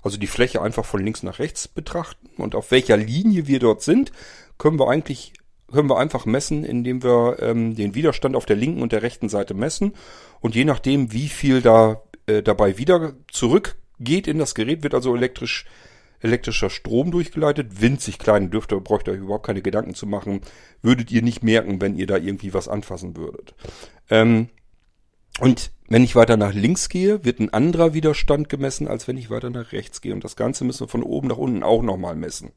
also 0.03 0.17
die 0.17 0.27
Fläche 0.27 0.61
einfach 0.61 0.85
von 0.85 1.03
links 1.03 1.21
nach 1.21 1.37
rechts 1.39 1.67
betrachten 1.67 2.29
und 2.37 2.55
auf 2.55 2.71
welcher 2.71 2.97
Linie 2.97 3.47
wir 3.47 3.59
dort 3.59 3.83
sind, 3.83 4.11
können 4.57 4.79
wir 4.79 4.89
eigentlich 4.89 5.33
können 5.71 5.89
wir 5.89 5.97
einfach 5.97 6.25
messen, 6.25 6.63
indem 6.63 7.03
wir 7.03 7.37
ähm, 7.39 7.75
den 7.75 7.95
Widerstand 7.95 8.35
auf 8.35 8.45
der 8.45 8.55
linken 8.55 8.81
und 8.81 8.91
der 8.91 9.01
rechten 9.01 9.29
Seite 9.29 9.53
messen 9.53 9.93
und 10.39 10.55
je 10.55 10.65
nachdem, 10.65 11.11
wie 11.11 11.29
viel 11.29 11.61
da 11.61 12.01
äh, 12.27 12.43
dabei 12.43 12.77
wieder 12.77 13.13
zurückgeht 13.31 14.27
in 14.27 14.37
das 14.37 14.55
Gerät, 14.55 14.83
wird 14.83 14.93
also 14.93 15.15
elektrisch 15.15 15.65
elektrischer 16.21 16.69
Strom 16.69 17.11
durchgeleitet, 17.11 17.81
winzig 17.81 18.19
klein, 18.19 18.51
dürft 18.51 18.71
ihr, 18.71 18.79
braucht 18.79 19.07
ihr 19.07 19.13
euch 19.13 19.19
überhaupt 19.19 19.45
keine 19.45 19.61
Gedanken 19.61 19.95
zu 19.95 20.05
machen, 20.05 20.41
würdet 20.81 21.11
ihr 21.11 21.21
nicht 21.21 21.43
merken, 21.43 21.81
wenn 21.81 21.95
ihr 21.95 22.07
da 22.07 22.17
irgendwie 22.17 22.53
was 22.53 22.67
anfassen 22.67 23.15
würdet. 23.17 23.55
Ähm, 24.09 24.49
und 25.39 25.71
wenn 25.87 26.03
ich 26.03 26.15
weiter 26.15 26.37
nach 26.37 26.53
links 26.53 26.89
gehe, 26.89 27.25
wird 27.25 27.39
ein 27.39 27.53
anderer 27.53 27.93
Widerstand 27.93 28.49
gemessen, 28.49 28.87
als 28.87 29.07
wenn 29.07 29.17
ich 29.17 29.29
weiter 29.29 29.49
nach 29.49 29.71
rechts 29.71 30.01
gehe. 30.01 30.13
Und 30.13 30.23
das 30.23 30.35
Ganze 30.35 30.63
müssen 30.63 30.81
wir 30.81 30.87
von 30.87 31.03
oben 31.03 31.27
nach 31.27 31.37
unten 31.37 31.63
auch 31.63 31.81
nochmal 31.81 32.15
messen. 32.15 32.51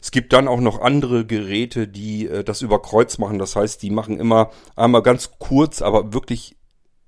Es 0.00 0.10
gibt 0.10 0.32
dann 0.32 0.48
auch 0.48 0.60
noch 0.60 0.80
andere 0.80 1.26
Geräte, 1.26 1.88
die 1.88 2.26
äh, 2.26 2.44
das 2.44 2.62
über 2.62 2.80
Kreuz 2.80 3.18
machen. 3.18 3.38
Das 3.38 3.56
heißt, 3.56 3.82
die 3.82 3.90
machen 3.90 4.18
immer 4.18 4.50
einmal 4.76 5.02
ganz 5.02 5.32
kurz, 5.38 5.82
aber 5.82 6.12
wirklich 6.12 6.56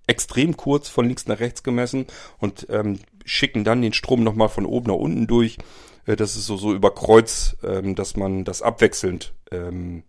extrem 0.07 0.57
kurz 0.57 0.89
von 0.89 1.07
links 1.07 1.27
nach 1.27 1.41
rechts 1.41 1.63
gemessen 1.63 2.07
und 2.39 2.67
ähm, 2.71 2.99
schicken 3.25 3.65
dann 3.65 3.83
den 3.83 3.93
Strom 3.93 4.25
nochmal 4.25 4.49
von 4.49 4.67
oben 4.67 4.89
nach 4.89 4.99
unten 4.99 5.27
durch. 5.27 5.59
Äh, 6.07 6.17
das 6.17 6.37
ist 6.37 6.47
so, 6.47 6.57
so 6.57 6.75
über 6.75 6.95
Kreuz, 6.95 7.57
ähm, 7.63 7.95
dass 7.95 8.17
man 8.17 8.45
das 8.45 8.63
abwechselnd 8.63 9.35
ähm, 9.51 10.05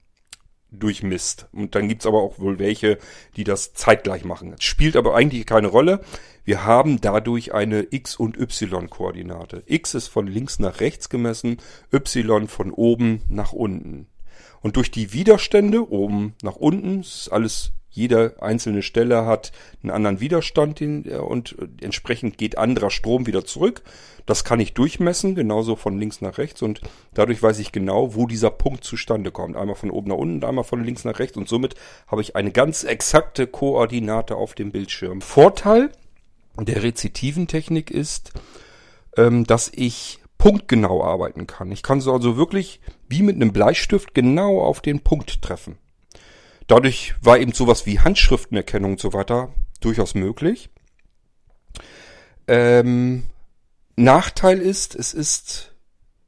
durchmisst. 0.79 1.47
Und 1.51 1.75
dann 1.75 1.87
gibt's 1.87 2.05
aber 2.05 2.21
auch 2.21 2.39
wohl 2.39 2.59
welche, 2.59 2.97
die 3.35 3.43
das 3.43 3.73
zeitgleich 3.73 4.25
machen. 4.25 4.51
Das 4.51 4.63
spielt 4.63 4.95
aber 4.95 5.15
eigentlich 5.15 5.45
keine 5.45 5.67
Rolle. 5.67 6.01
Wir 6.43 6.65
haben 6.65 6.99
dadurch 6.99 7.53
eine 7.53 7.87
X- 7.89 8.17
und 8.17 8.37
Y-Koordinate. 8.37 9.63
X 9.65 9.93
ist 9.93 10.07
von 10.07 10.27
links 10.27 10.59
nach 10.59 10.79
rechts 10.79 11.09
gemessen, 11.09 11.57
Y 11.93 12.47
von 12.47 12.71
oben 12.71 13.21
nach 13.29 13.53
unten. 13.53 14.07
Und 14.61 14.75
durch 14.77 14.91
die 14.91 15.13
Widerstände 15.13 15.89
oben 15.89 16.35
nach 16.41 16.55
unten, 16.55 17.01
ist 17.01 17.29
alles 17.31 17.71
jede 17.93 18.41
einzelne 18.41 18.81
Stelle 18.81 19.25
hat 19.25 19.51
einen 19.81 19.91
anderen 19.91 20.19
Widerstand 20.19 20.81
und 20.81 21.55
entsprechend 21.79 22.39
geht 22.39 22.57
anderer 22.57 22.89
Strom 22.89 23.27
wieder 23.27 23.45
zurück. 23.45 23.83
Das 24.25 24.43
kann 24.43 24.59
ich 24.59 24.73
durchmessen, 24.73 25.35
genauso 25.35 25.75
von 25.75 25.99
links 25.99 26.19
nach 26.21 26.39
rechts 26.39 26.63
und 26.63 26.81
dadurch 27.13 27.43
weiß 27.43 27.59
ich 27.59 27.71
genau, 27.71 28.15
wo 28.15 28.25
dieser 28.25 28.49
Punkt 28.49 28.83
zustande 28.83 29.31
kommt. 29.31 29.55
Einmal 29.55 29.75
von 29.75 29.91
oben 29.91 30.09
nach 30.09 30.17
unten, 30.17 30.43
einmal 30.43 30.63
von 30.63 30.83
links 30.83 31.05
nach 31.05 31.19
rechts 31.19 31.37
und 31.37 31.47
somit 31.47 31.75
habe 32.07 32.21
ich 32.21 32.35
eine 32.35 32.51
ganz 32.51 32.83
exakte 32.83 33.45
Koordinate 33.45 34.35
auf 34.35 34.55
dem 34.55 34.71
Bildschirm. 34.71 35.21
Vorteil 35.21 35.91
der 36.59 36.81
rezitiven 36.81 37.47
Technik 37.47 37.91
ist, 37.91 38.31
ähm, 39.17 39.45
dass 39.45 39.71
ich 39.73 40.19
punktgenau 40.39 41.03
arbeiten 41.03 41.45
kann. 41.45 41.71
Ich 41.71 41.83
kann 41.83 42.01
so 42.01 42.11
also 42.11 42.37
wirklich 42.37 42.81
wie 43.07 43.21
mit 43.21 43.35
einem 43.35 43.53
Bleistift 43.53 44.13
genau 44.15 44.61
auf 44.61 44.81
den 44.81 45.01
Punkt 45.01 45.41
treffen. 45.41 45.77
Dadurch 46.67 47.15
war 47.21 47.37
eben 47.37 47.53
sowas 47.53 47.85
wie 47.85 47.99
Handschriftenerkennung 47.99 48.93
und 48.93 48.99
so 48.99 49.13
weiter 49.13 49.53
durchaus 49.81 50.15
möglich. 50.15 50.69
Ähm, 52.47 53.23
Nachteil 53.95 54.59
ist, 54.59 54.95
es 54.95 55.13
ist 55.13 55.75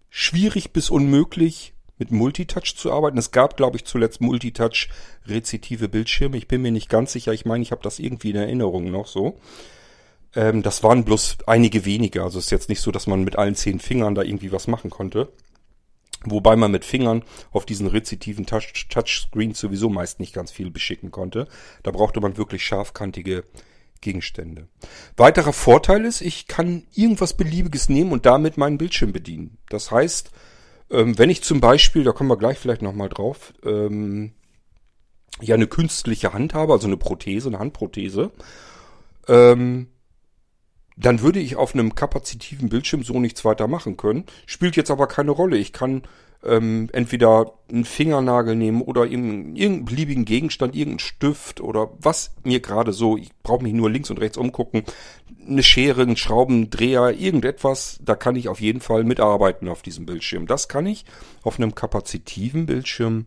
schwierig 0.09 0.71
bis 0.71 0.89
unmöglich 0.89 1.73
mit 1.97 2.11
Multitouch 2.11 2.75
zu 2.75 2.91
arbeiten. 2.91 3.17
Es 3.17 3.31
gab, 3.31 3.57
glaube 3.57 3.77
ich, 3.77 3.85
zuletzt 3.85 4.21
Multitouch 4.21 4.89
rezitive 5.25 5.87
Bildschirme. 5.87 6.37
Ich 6.37 6.47
bin 6.47 6.61
mir 6.61 6.71
nicht 6.71 6.89
ganz 6.89 7.13
sicher. 7.13 7.33
Ich 7.33 7.45
meine, 7.45 7.63
ich 7.63 7.71
habe 7.71 7.81
das 7.83 7.99
irgendwie 7.99 8.31
in 8.31 8.35
Erinnerung 8.35 8.91
noch 8.91 9.07
so. 9.07 9.39
Ähm, 10.35 10.61
das 10.61 10.83
waren 10.83 11.05
bloß 11.05 11.37
einige 11.47 11.85
wenige. 11.85 12.23
Also 12.23 12.39
es 12.39 12.45
ist 12.45 12.51
jetzt 12.51 12.69
nicht 12.69 12.81
so, 12.81 12.91
dass 12.91 13.07
man 13.07 13.23
mit 13.23 13.37
allen 13.37 13.55
zehn 13.55 13.79
Fingern 13.79 14.15
da 14.15 14.23
irgendwie 14.23 14.51
was 14.51 14.67
machen 14.67 14.89
konnte. 14.89 15.31
Wobei 16.25 16.55
man 16.55 16.71
mit 16.71 16.85
Fingern 16.85 17.23
auf 17.51 17.65
diesen 17.65 17.87
rezitiven 17.87 18.45
Touch 18.45 18.87
Touchscreens 18.89 19.59
sowieso 19.59 19.89
meist 19.89 20.19
nicht 20.19 20.33
ganz 20.33 20.51
viel 20.51 20.71
beschicken 20.71 21.11
konnte. 21.11 21.47
Da 21.83 21.91
brauchte 21.91 22.21
man 22.21 22.37
wirklich 22.37 22.65
scharfkantige 22.65 23.43
Gegenstände. 24.01 24.67
Weiterer 25.17 25.53
Vorteil 25.53 26.05
ist, 26.05 26.21
ich 26.21 26.47
kann 26.47 26.83
irgendwas 26.93 27.35
Beliebiges 27.35 27.89
nehmen 27.89 28.11
und 28.11 28.25
damit 28.25 28.57
meinen 28.57 28.77
Bildschirm 28.77 29.11
bedienen. 29.11 29.57
Das 29.69 29.91
heißt, 29.91 30.31
ähm, 30.91 31.17
wenn 31.17 31.29
ich 31.29 31.43
zum 31.43 31.61
Beispiel, 31.61 32.03
da 32.03 32.11
kommen 32.11 32.29
wir 32.29 32.37
gleich 32.37 32.59
vielleicht 32.59 32.81
nochmal 32.81 33.09
drauf, 33.09 33.53
ähm, 33.63 34.33
ja 35.41 35.55
eine 35.55 35.67
künstliche 35.67 36.33
Hand 36.33 36.53
habe, 36.53 36.73
also 36.73 36.87
eine 36.87 36.97
Prothese, 36.97 37.49
eine 37.49 37.59
Handprothese, 37.59 38.31
ähm, 39.27 39.87
dann 40.97 41.21
würde 41.21 41.39
ich 41.39 41.55
auf 41.55 41.73
einem 41.73 41.95
kapazitiven 41.95 42.69
Bildschirm 42.69 43.03
so 43.03 43.19
nichts 43.19 43.43
weiter 43.43 43.67
machen 43.67 43.97
können. 43.97 44.25
Spielt 44.45 44.75
jetzt 44.75 44.91
aber 44.91 45.07
keine 45.07 45.31
Rolle. 45.31 45.57
Ich 45.57 45.73
kann 45.73 46.03
ähm, 46.45 46.89
entweder 46.93 47.53
einen 47.69 47.85
Fingernagel 47.85 48.55
nehmen 48.55 48.81
oder 48.81 49.05
irgendeinen, 49.05 49.85
beliebigen 49.85 50.25
Gegenstand, 50.25 50.75
irgendeinen 50.75 50.99
Stift 50.99 51.59
oder 51.59 51.89
was 51.99 52.33
mir 52.43 52.59
gerade 52.59 52.93
so, 52.93 53.17
ich 53.17 53.29
brauche 53.43 53.63
mich 53.63 53.73
nur 53.73 53.89
links 53.89 54.09
und 54.09 54.19
rechts 54.19 54.37
umgucken, 54.37 54.83
eine 55.47 55.63
Schere, 55.63 56.03
einen 56.03 56.17
Schraubendreher, 56.17 57.11
irgendetwas, 57.11 57.99
da 58.03 58.15
kann 58.15 58.35
ich 58.35 58.47
auf 58.47 58.61
jeden 58.61 58.81
Fall 58.81 59.03
mitarbeiten 59.03 59.67
auf 59.67 59.81
diesem 59.81 60.05
Bildschirm. 60.05 60.47
Das 60.47 60.67
kann 60.67 60.85
ich 60.85 61.05
auf 61.43 61.59
einem 61.59 61.75
kapazitiven 61.75 62.65
Bildschirm, 62.65 63.25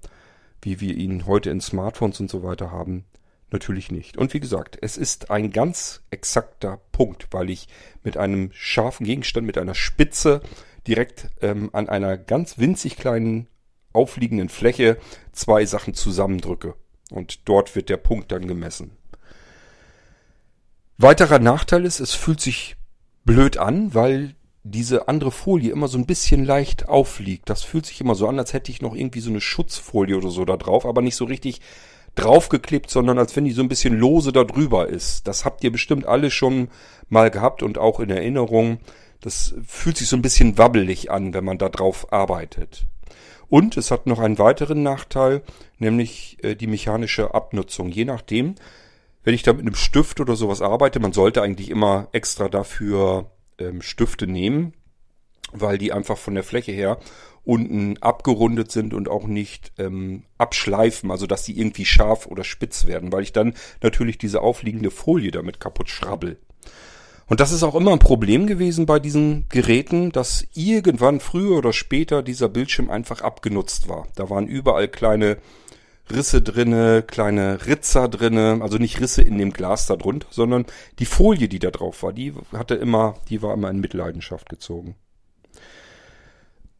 wie 0.62 0.80
wir 0.80 0.94
ihn 0.94 1.26
heute 1.26 1.50
in 1.50 1.60
Smartphones 1.60 2.20
und 2.20 2.30
so 2.30 2.42
weiter 2.42 2.70
haben, 2.70 3.04
Natürlich 3.50 3.90
nicht. 3.90 4.18
Und 4.18 4.34
wie 4.34 4.40
gesagt, 4.40 4.76
es 4.82 4.96
ist 4.96 5.30
ein 5.30 5.50
ganz 5.50 6.02
exakter 6.10 6.80
Punkt, 6.92 7.28
weil 7.30 7.48
ich 7.48 7.68
mit 8.02 8.16
einem 8.16 8.50
scharfen 8.52 9.06
Gegenstand, 9.06 9.46
mit 9.46 9.56
einer 9.56 9.74
Spitze 9.74 10.42
direkt 10.86 11.30
ähm, 11.40 11.70
an 11.72 11.88
einer 11.88 12.18
ganz 12.18 12.58
winzig 12.58 12.96
kleinen 12.96 13.48
aufliegenden 13.92 14.50
Fläche 14.50 14.98
zwei 15.32 15.64
Sachen 15.64 15.94
zusammendrücke. 15.94 16.74
Und 17.10 17.48
dort 17.48 17.74
wird 17.74 17.88
der 17.88 17.96
Punkt 17.96 18.32
dann 18.32 18.46
gemessen. 18.46 18.90
Weiterer 20.98 21.38
Nachteil 21.38 21.84
ist, 21.84 22.00
es 22.00 22.12
fühlt 22.12 22.40
sich 22.40 22.76
blöd 23.24 23.56
an, 23.56 23.94
weil 23.94 24.34
diese 24.62 25.08
andere 25.08 25.30
Folie 25.30 25.70
immer 25.70 25.88
so 25.88 25.96
ein 25.96 26.06
bisschen 26.06 26.44
leicht 26.44 26.88
aufliegt. 26.88 27.48
Das 27.48 27.62
fühlt 27.62 27.86
sich 27.86 28.00
immer 28.00 28.14
so 28.14 28.28
an, 28.28 28.38
als 28.38 28.52
hätte 28.52 28.70
ich 28.70 28.82
noch 28.82 28.94
irgendwie 28.94 29.20
so 29.20 29.30
eine 29.30 29.40
Schutzfolie 29.40 30.16
oder 30.16 30.30
so 30.30 30.44
da 30.44 30.56
drauf, 30.56 30.84
aber 30.84 31.00
nicht 31.00 31.16
so 31.16 31.24
richtig 31.24 31.60
draufgeklebt, 32.14 32.90
sondern 32.90 33.18
als 33.18 33.36
wenn 33.36 33.44
die 33.44 33.52
so 33.52 33.62
ein 33.62 33.68
bisschen 33.68 33.98
lose 33.98 34.32
da 34.32 34.44
drüber 34.44 34.88
ist. 34.88 35.26
Das 35.28 35.44
habt 35.44 35.62
ihr 35.64 35.72
bestimmt 35.72 36.06
alle 36.06 36.30
schon 36.30 36.68
mal 37.08 37.30
gehabt 37.30 37.62
und 37.62 37.78
auch 37.78 38.00
in 38.00 38.10
Erinnerung. 38.10 38.78
Das 39.20 39.54
fühlt 39.66 39.96
sich 39.96 40.08
so 40.08 40.16
ein 40.16 40.22
bisschen 40.22 40.58
wabbelig 40.58 41.10
an, 41.10 41.34
wenn 41.34 41.44
man 41.44 41.58
da 41.58 41.68
drauf 41.68 42.12
arbeitet. 42.12 42.86
Und 43.48 43.76
es 43.76 43.90
hat 43.90 44.06
noch 44.06 44.18
einen 44.18 44.38
weiteren 44.38 44.82
Nachteil, 44.82 45.42
nämlich 45.78 46.38
äh, 46.42 46.54
die 46.54 46.66
mechanische 46.66 47.34
Abnutzung. 47.34 47.90
Je 47.90 48.04
nachdem, 48.04 48.56
wenn 49.24 49.34
ich 49.34 49.42
da 49.42 49.52
mit 49.52 49.62
einem 49.62 49.74
Stift 49.74 50.20
oder 50.20 50.36
sowas 50.36 50.60
arbeite, 50.60 51.00
man 51.00 51.12
sollte 51.12 51.42
eigentlich 51.42 51.70
immer 51.70 52.08
extra 52.12 52.48
dafür 52.48 53.30
ähm, 53.58 53.80
Stifte 53.80 54.26
nehmen, 54.26 54.74
weil 55.52 55.78
die 55.78 55.92
einfach 55.92 56.18
von 56.18 56.34
der 56.34 56.44
Fläche 56.44 56.72
her 56.72 56.98
unten 57.48 57.96
abgerundet 58.02 58.70
sind 58.70 58.92
und 58.92 59.08
auch 59.08 59.26
nicht 59.26 59.72
ähm, 59.78 60.24
abschleifen, 60.36 61.10
also 61.10 61.26
dass 61.26 61.46
sie 61.46 61.58
irgendwie 61.58 61.86
scharf 61.86 62.26
oder 62.26 62.44
spitz 62.44 62.86
werden, 62.86 63.10
weil 63.10 63.22
ich 63.22 63.32
dann 63.32 63.54
natürlich 63.82 64.18
diese 64.18 64.42
aufliegende 64.42 64.90
Folie 64.90 65.30
damit 65.30 65.58
kaputt 65.58 65.88
schrabbel. 65.88 66.36
Und 67.26 67.40
das 67.40 67.50
ist 67.50 67.62
auch 67.62 67.74
immer 67.74 67.92
ein 67.92 68.00
Problem 68.00 68.46
gewesen 68.46 68.84
bei 68.84 68.98
diesen 68.98 69.46
Geräten, 69.48 70.12
dass 70.12 70.46
irgendwann 70.52 71.20
früher 71.20 71.56
oder 71.56 71.72
später 71.72 72.22
dieser 72.22 72.50
Bildschirm 72.50 72.90
einfach 72.90 73.22
abgenutzt 73.22 73.88
war. 73.88 74.06
Da 74.14 74.28
waren 74.28 74.46
überall 74.46 74.88
kleine 74.88 75.38
Risse 76.10 76.42
drinne, 76.42 77.02
kleine 77.02 77.66
Ritzer 77.66 78.08
drinne, 78.08 78.58
also 78.60 78.76
nicht 78.76 79.00
Risse 79.00 79.22
in 79.22 79.38
dem 79.38 79.54
Glas 79.54 79.86
da 79.86 79.96
drunter, 79.96 80.28
sondern 80.30 80.66
die 80.98 81.06
Folie, 81.06 81.48
die 81.48 81.58
da 81.60 81.70
drauf 81.70 82.02
war, 82.02 82.12
die 82.12 82.34
hatte 82.52 82.74
immer, 82.74 83.14
die 83.30 83.40
war 83.40 83.54
immer 83.54 83.70
in 83.70 83.80
Mitleidenschaft 83.80 84.50
gezogen. 84.50 84.96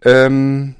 Ähm, 0.05 0.75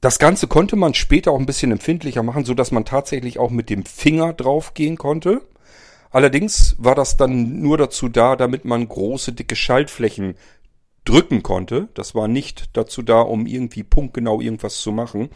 das 0.00 0.18
Ganze 0.18 0.48
konnte 0.48 0.76
man 0.76 0.92
später 0.94 1.32
auch 1.32 1.38
ein 1.38 1.46
bisschen 1.46 1.72
empfindlicher 1.72 2.22
machen, 2.22 2.44
so 2.44 2.52
dass 2.52 2.70
man 2.70 2.84
tatsächlich 2.84 3.38
auch 3.38 3.50
mit 3.50 3.70
dem 3.70 3.84
Finger 3.84 4.32
draufgehen 4.32 4.98
konnte. 4.98 5.42
Allerdings 6.10 6.76
war 6.78 6.94
das 6.94 7.16
dann 7.16 7.60
nur 7.60 7.78
dazu 7.78 8.08
da, 8.08 8.36
damit 8.36 8.64
man 8.64 8.86
große, 8.86 9.32
dicke 9.32 9.56
Schaltflächen 9.56 10.36
drücken 11.04 11.42
konnte. 11.42 11.88
Das 11.94 12.14
war 12.14 12.28
nicht 12.28 12.70
dazu 12.74 13.02
da, 13.02 13.20
um 13.20 13.46
irgendwie 13.46 13.82
punktgenau 13.82 14.40
irgendwas 14.40 14.80
zu 14.80 14.92
machen. 14.92 15.30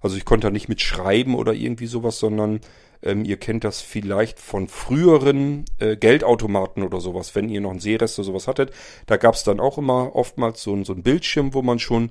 Also 0.00 0.16
ich 0.16 0.24
konnte 0.24 0.46
da 0.46 0.50
nicht 0.50 0.68
mit 0.68 0.80
schreiben 0.80 1.34
oder 1.34 1.52
irgendwie 1.52 1.86
sowas, 1.86 2.18
sondern 2.18 2.60
ähm, 3.02 3.24
ihr 3.24 3.36
kennt 3.36 3.64
das 3.64 3.80
vielleicht 3.80 4.38
von 4.38 4.68
früheren 4.68 5.64
äh, 5.78 5.96
Geldautomaten 5.96 6.82
oder 6.82 7.00
sowas, 7.00 7.34
wenn 7.34 7.48
ihr 7.48 7.60
noch 7.60 7.70
einen 7.70 7.80
Seerest 7.80 8.18
oder 8.18 8.26
sowas 8.26 8.48
hattet. 8.48 8.72
Da 9.06 9.16
gab 9.16 9.34
es 9.34 9.44
dann 9.44 9.60
auch 9.60 9.78
immer 9.78 10.14
oftmals 10.14 10.62
so, 10.62 10.82
so 10.84 10.92
ein 10.92 11.02
Bildschirm, 11.02 11.54
wo 11.54 11.62
man 11.62 11.78
schon 11.78 12.10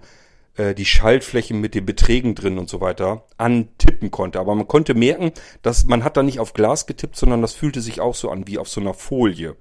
äh, 0.55 0.75
die 0.75 0.85
Schaltflächen 0.85 1.61
mit 1.61 1.75
den 1.75 1.85
Beträgen 1.85 2.35
drin 2.35 2.57
und 2.57 2.69
so 2.69 2.81
weiter 2.81 3.23
antippen 3.37 4.11
konnte. 4.11 4.39
Aber 4.39 4.55
man 4.55 4.67
konnte 4.67 4.93
merken, 4.93 5.31
dass 5.61 5.85
man 5.85 6.03
hat 6.03 6.17
da 6.17 6.23
nicht 6.23 6.39
auf 6.39 6.53
Glas 6.53 6.87
getippt, 6.87 7.15
sondern 7.15 7.41
das 7.41 7.53
fühlte 7.53 7.81
sich 7.81 8.01
auch 8.01 8.15
so 8.15 8.29
an 8.29 8.47
wie 8.47 8.57
auf 8.57 8.67
so 8.67 8.81
einer 8.81 8.93
Folie. 8.93 9.55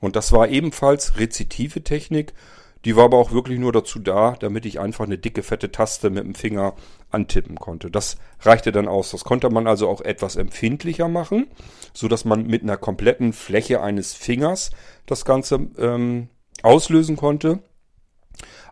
Und 0.00 0.16
das 0.16 0.32
war 0.32 0.48
ebenfalls 0.48 1.18
rezitive 1.18 1.84
Technik. 1.84 2.32
Die 2.84 2.96
war 2.96 3.04
aber 3.04 3.18
auch 3.18 3.30
wirklich 3.30 3.60
nur 3.60 3.72
dazu 3.72 4.00
da, 4.00 4.36
damit 4.40 4.66
ich 4.66 4.80
einfach 4.80 5.04
eine 5.04 5.16
dicke, 5.16 5.44
fette 5.44 5.70
Taste 5.70 6.10
mit 6.10 6.24
dem 6.24 6.34
Finger 6.34 6.74
antippen 7.12 7.56
konnte. 7.56 7.90
Das 7.90 8.16
reichte 8.40 8.72
dann 8.72 8.88
aus. 8.88 9.10
Das 9.10 9.24
konnte 9.24 9.50
man 9.50 9.66
also 9.66 9.88
auch 9.88 10.00
etwas 10.00 10.36
empfindlicher 10.36 11.08
machen, 11.08 11.46
so 11.92 12.08
dass 12.08 12.24
man 12.24 12.46
mit 12.46 12.62
einer 12.62 12.76
kompletten 12.76 13.32
Fläche 13.32 13.82
eines 13.82 14.14
Fingers 14.14 14.70
das 15.06 15.24
Ganze 15.24 15.68
ähm, 15.78 16.28
auslösen 16.62 17.16
konnte. 17.16 17.60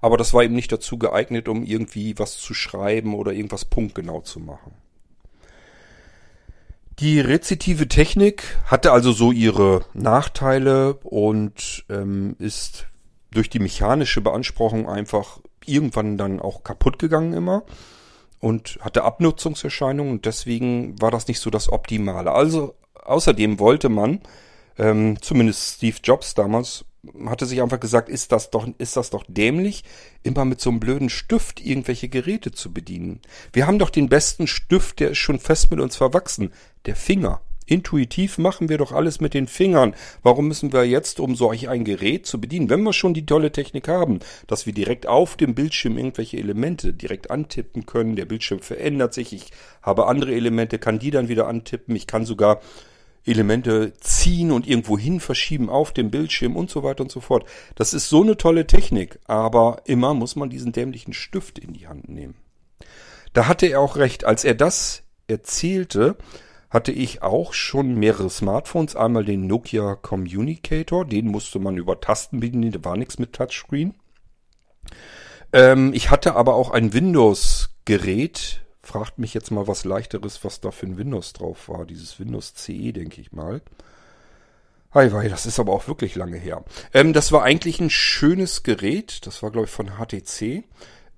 Aber 0.01 0.17
das 0.17 0.33
war 0.33 0.43
eben 0.43 0.55
nicht 0.55 0.73
dazu 0.73 0.99
geeignet, 0.99 1.49
um 1.49 1.65
irgendwie 1.65 2.19
was 2.19 2.39
zu 2.39 2.55
schreiben 2.55 3.15
oder 3.15 3.33
irgendwas 3.33 3.67
punktgenau 3.67 4.21
zu 4.21 4.41
machen. 4.41 4.73
Die 6.99 7.21
rezitive 7.21 7.89
Technik 7.89 8.59
hatte 8.67 8.93
also 8.93 9.13
so 9.13 9.33
ihre 9.33 9.85
Nachteile 9.95 10.95
und 11.03 11.85
ähm, 11.89 12.37
ist 12.39 12.87
durch 13.31 13.49
die 13.49 13.59
mechanische 13.59 14.21
Beanspruchung 14.21 14.89
einfach 14.89 15.41
irgendwann 15.65 16.19
dann 16.19 16.41
auch 16.41 16.63
kaputt 16.63 16.99
gegangen 16.99 17.33
immer 17.33 17.65
und 18.41 18.79
hatte 18.81 19.05
Abnutzungserscheinungen 19.05 20.13
und 20.13 20.27
deswegen 20.27 21.01
war 21.01 21.11
das 21.11 21.29
nicht 21.29 21.41
so 21.41 21.51
das 21.51 21.71
Optimale. 21.71 22.33
Also 22.33 22.75
außerdem 22.95 23.59
wollte 23.59 23.89
man, 23.89 24.21
ähm, 24.79 25.21
zumindest 25.21 25.77
Steve 25.77 25.99
Jobs 26.03 26.35
damals, 26.35 26.85
hatte 27.27 27.47
sich 27.47 27.63
einfach 27.63 27.81
gesagt, 27.81 28.09
ist 28.09 28.33
das 28.33 28.51
doch, 28.51 28.69
ist 28.79 28.97
das 28.97 29.11
doch 29.11 29.25
dämlich, 29.27 29.85
immer 30.23 30.45
mit 30.45 30.61
so 30.61 30.71
einem 30.71 30.81
blöden 30.81 31.09
Stift 31.09 31.65
irgendwelche 31.65 32.09
Geräte 32.09 32.53
zu 32.53 32.73
bedienen. 32.73 33.21
Wir 33.53 33.67
haben 33.67 33.79
doch 33.79 33.91
den 33.91 34.09
besten 34.09 34.47
Stift, 34.47 35.01
der 35.01 35.11
ist 35.11 35.19
schon 35.19 35.39
fest 35.39 35.71
mit 35.71 35.81
uns 35.81 35.97
verwachsen. 35.97 36.53
Der 36.87 36.97
Finger. 36.97 37.41
Intuitiv 37.71 38.39
machen 38.39 38.69
wir 38.69 38.79
doch 38.79 38.91
alles 38.91 39.21
mit 39.21 39.33
den 39.33 39.47
Fingern. 39.47 39.95
Warum 40.25 40.49
müssen 40.49 40.73
wir 40.73 40.85
jetzt, 40.85 41.21
um 41.21 41.37
solch 41.37 41.69
ein 41.69 41.85
Gerät 41.85 42.27
zu 42.27 42.41
bedienen, 42.41 42.69
wenn 42.69 42.83
wir 42.83 42.93
schon 42.93 43.15
die 43.15 43.25
tolle 43.25 43.53
Technik 43.53 43.87
haben, 43.87 44.19
dass 44.49 44.67
wir 44.67 44.73
direkt 44.73 45.07
auf 45.07 45.37
dem 45.37 45.55
Bildschirm 45.55 45.97
irgendwelche 45.97 46.37
Elemente 46.37 46.93
direkt 46.93 47.31
antippen 47.31 47.87
können, 47.87 48.17
der 48.17 48.25
Bildschirm 48.25 48.59
verändert 48.59 49.15
sich, 49.15 49.33
ich 49.33 49.53
habe 49.83 50.09
andere 50.09 50.35
Elemente, 50.35 50.81
kann 50.81 50.99
die 50.99 51.13
dann 51.13 51.29
wieder 51.29 51.47
antippen, 51.47 51.95
ich 51.95 52.09
kann 52.09 52.25
sogar 52.25 52.61
Elemente 53.25 53.93
ziehen 54.01 54.51
und 54.51 54.67
irgendwo 54.67 54.99
hin 54.99 55.21
verschieben 55.21 55.71
auf 55.71 55.93
dem 55.93 56.11
Bildschirm 56.11 56.57
und 56.57 56.71
so 56.71 56.83
weiter 56.83 57.05
und 57.05 57.13
so 57.13 57.21
fort. 57.21 57.45
Das 57.77 57.95
ist 57.95 58.09
so 58.09 58.23
eine 58.23 58.37
tolle 58.37 58.67
Technik, 58.67 59.21
aber 59.27 59.83
immer 59.85 60.13
muss 60.13 60.35
man 60.35 60.51
diesen 60.51 60.73
dämlichen 60.73 61.13
Stift 61.13 61.61
in 61.61 61.73
die 61.73 61.87
Hand 61.87 62.09
nehmen. 62.09 62.35
Da 63.33 63.47
hatte 63.47 63.67
er 63.67 63.81
auch 63.81 63.97
recht, 63.97 64.25
als 64.25 64.43
er 64.43 64.55
das 64.55 65.05
erzählte, 65.29 66.17
hatte 66.71 66.93
ich 66.93 67.23
auch 67.23 67.53
schon 67.53 67.97
mehrere 67.97 68.31
Smartphones. 68.31 68.97
Einmal 68.97 69.25
den 69.25 69.47
Nokia 69.47 69.97
Communicator, 69.97 71.05
den 71.05 71.27
musste 71.27 71.59
man 71.59 71.77
über 71.77 72.01
Tasten 72.01 72.41
bedienen, 72.41 72.73
da 72.73 72.85
war 72.85 72.97
nichts 72.97 73.19
mit 73.19 73.33
Touchscreen. 73.33 73.95
Ähm, 75.53 75.93
ich 75.93 76.11
hatte 76.11 76.37
aber 76.37 76.55
auch 76.55 76.71
ein 76.71 76.93
Windows-Gerät, 76.93 78.65
fragt 78.83 79.19
mich 79.19 79.35
jetzt 79.35 79.51
mal 79.51 79.67
was 79.67 79.85
leichteres, 79.85 80.45
was 80.45 80.61
da 80.61 80.71
für 80.71 80.87
ein 80.87 80.97
Windows 80.97 81.33
drauf 81.33 81.69
war. 81.69 81.85
Dieses 81.85 82.21
Windows 82.21 82.55
CE, 82.55 82.93
denke 82.93 83.21
ich 83.21 83.33
mal. 83.33 83.63
Ei, 84.93 85.13
wei, 85.13 85.29
das 85.29 85.47
ist 85.47 85.61
aber 85.61 85.73
auch 85.73 85.87
wirklich 85.87 86.17
lange 86.17 86.37
her. 86.37 86.65
Ähm, 86.93 87.13
das 87.13 87.31
war 87.31 87.43
eigentlich 87.43 87.81
ein 87.81 87.91
schönes 87.91 88.63
Gerät. 88.63 89.27
Das 89.27 89.43
war, 89.43 89.51
glaube 89.51 89.67
ich, 89.67 89.73
von 89.73 89.93
HTC. 89.99 90.65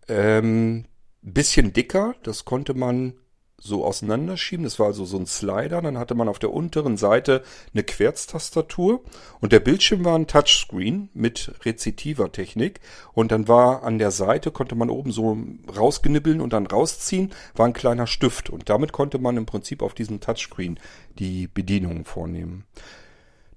Ähm, 0.08 0.84
bisschen 1.22 1.72
dicker. 1.72 2.14
Das 2.22 2.44
konnte 2.44 2.74
man 2.74 3.14
so 3.62 3.84
auseinanderschieben. 3.84 4.64
Das 4.64 4.78
war 4.78 4.86
also 4.86 5.04
so 5.04 5.16
ein 5.16 5.26
Slider. 5.26 5.80
Dann 5.80 5.96
hatte 5.96 6.14
man 6.14 6.28
auf 6.28 6.38
der 6.38 6.52
unteren 6.52 6.96
Seite 6.96 7.42
eine 7.72 7.84
Querztastatur 7.84 9.02
und 9.40 9.52
der 9.52 9.60
Bildschirm 9.60 10.04
war 10.04 10.18
ein 10.18 10.26
Touchscreen 10.26 11.08
mit 11.14 11.54
rezitiver 11.64 12.32
Technik 12.32 12.80
und 13.12 13.30
dann 13.30 13.46
war 13.46 13.84
an 13.84 13.98
der 13.98 14.10
Seite 14.10 14.50
konnte 14.50 14.74
man 14.74 14.90
oben 14.90 15.12
so 15.12 15.38
rausgenibbeln 15.74 16.40
und 16.40 16.52
dann 16.52 16.66
rausziehen, 16.66 17.32
war 17.54 17.66
ein 17.66 17.72
kleiner 17.72 18.06
Stift 18.06 18.50
und 18.50 18.68
damit 18.68 18.92
konnte 18.92 19.18
man 19.18 19.36
im 19.36 19.46
Prinzip 19.46 19.82
auf 19.82 19.94
diesem 19.94 20.20
Touchscreen 20.20 20.78
die 21.18 21.46
Bedienungen 21.46 22.04
vornehmen. 22.04 22.64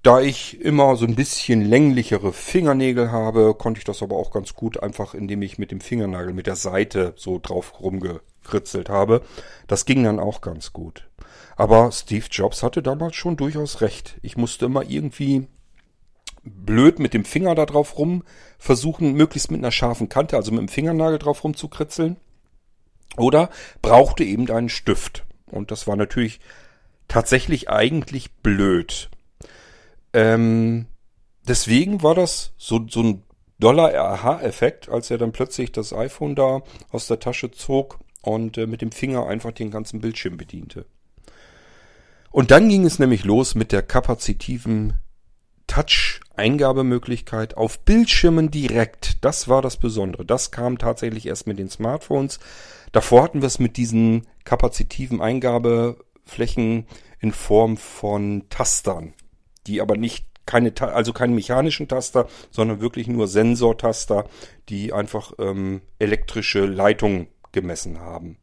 Da 0.06 0.22
ich 0.22 0.62
immer 0.62 0.96
so 0.98 1.06
ein 1.08 1.16
bisschen 1.16 1.66
länglichere 1.66 2.32
Fingernägel 2.32 3.12
habe, 3.12 3.56
konnte 3.56 3.80
ich 3.80 3.86
das 3.86 4.04
aber 4.04 4.18
auch 4.18 4.30
ganz 4.30 4.54
gut 4.54 4.84
einfach, 4.84 5.16
indem 5.16 5.42
ich 5.42 5.58
mit 5.58 5.72
dem 5.72 5.82
Fingernagel 5.82 6.32
mit 6.32 6.46
der 6.46 6.56
Seite 6.56 7.14
so 7.16 7.40
drauf 7.42 7.82
rumge 7.82 8.22
gekritzelt 8.44 8.88
habe. 8.88 9.24
Das 9.66 9.86
ging 9.86 10.04
dann 10.04 10.20
auch 10.20 10.42
ganz 10.42 10.74
gut. 10.74 11.10
Aber 11.56 11.92
Steve 11.92 12.26
Jobs 12.30 12.62
hatte 12.62 12.84
damals 12.84 13.16
schon 13.16 13.36
durchaus 13.36 13.82
recht. 13.82 14.20
Ich 14.22 14.38
musste 14.38 14.66
immer 14.66 14.88
irgendwie 14.88 15.48
blöd 16.44 17.00
mit 17.00 17.16
dem 17.16 17.26
Finger 17.26 17.56
da 17.56 17.66
drauf 17.66 17.98
rum 17.98 18.22
versuchen, 18.60 19.14
möglichst 19.14 19.50
mit 19.50 19.62
einer 19.62 19.72
scharfen 19.72 20.08
Kante, 20.08 20.36
also 20.36 20.52
mit 20.52 20.60
dem 20.60 20.68
Fingernagel 20.68 21.18
drauf 21.18 21.44
rumzukritzeln. 21.44 22.18
Oder 23.18 23.50
brauchte 23.82 24.24
eben 24.24 24.48
einen 24.52 24.70
Stift. 24.70 25.26
Und 25.50 25.72
das 25.72 25.88
war 25.88 25.96
natürlich 25.96 26.42
tatsächlich 27.08 27.72
eigentlich 27.72 28.32
blöd. 28.44 29.10
Ähm, 30.16 30.86
deswegen 31.46 32.02
war 32.02 32.16
das 32.16 32.54
so, 32.56 32.88
so 32.90 33.04
ein 33.04 33.24
doller 33.60 33.94
Aha-Effekt, 33.94 34.88
als 34.88 35.12
er 35.12 35.18
dann 35.18 35.34
plötzlich 35.34 35.74
das 35.74 35.92
iPhone 35.92 36.36
da 36.36 36.64
aus 36.90 37.08
der 37.08 37.20
Tasche 37.20 37.52
zog 37.52 38.00
und 38.22 38.58
äh, 38.58 38.66
mit 38.66 38.82
dem 38.82 38.94
Finger 38.94 39.28
einfach 39.28 39.52
den 39.52 39.72
ganzen 39.72 40.00
Bildschirm 40.00 40.38
bediente. 40.38 40.86
Und 42.32 42.52
dann 42.52 42.70
ging 42.70 42.86
es 42.86 42.98
nämlich 42.98 43.26
los 43.26 43.56
mit 43.56 43.74
der 43.74 43.82
kapazitiven 43.82 44.94
Touch-Eingabemöglichkeit 45.68 47.58
auf 47.58 47.80
Bildschirmen 47.80 48.52
direkt. 48.52 49.18
Das 49.26 49.50
war 49.50 49.62
das 49.62 49.76
Besondere. 49.76 50.24
Das 50.24 50.52
kam 50.52 50.78
tatsächlich 50.78 51.26
erst 51.26 51.46
mit 51.46 51.60
den 51.60 51.70
Smartphones. 51.70 52.40
Davor 52.94 53.24
hatten 53.24 53.42
wir 53.42 53.48
es 53.48 53.60
mit 53.60 53.76
diesen 53.76 54.28
kapazitiven 54.46 55.20
Eingabeflächen 55.20 56.88
in 57.20 57.34
Form 57.34 57.76
von 57.76 58.44
Tastern, 58.50 59.14
die 59.68 59.82
aber 59.82 59.98
nicht 59.98 60.26
keine, 60.46 60.74
also 60.80 61.12
keine 61.12 61.34
mechanischen 61.34 61.88
Taster, 61.88 62.28
sondern 62.52 62.82
wirklich 62.82 63.08
nur 63.08 63.28
Sensortaster, 63.28 64.26
die 64.70 64.94
einfach 64.94 65.34
ähm, 65.40 65.82
elektrische 66.00 66.66
Leitungen 66.66 67.28
gemessen 67.52 68.00
haben. 68.00 68.38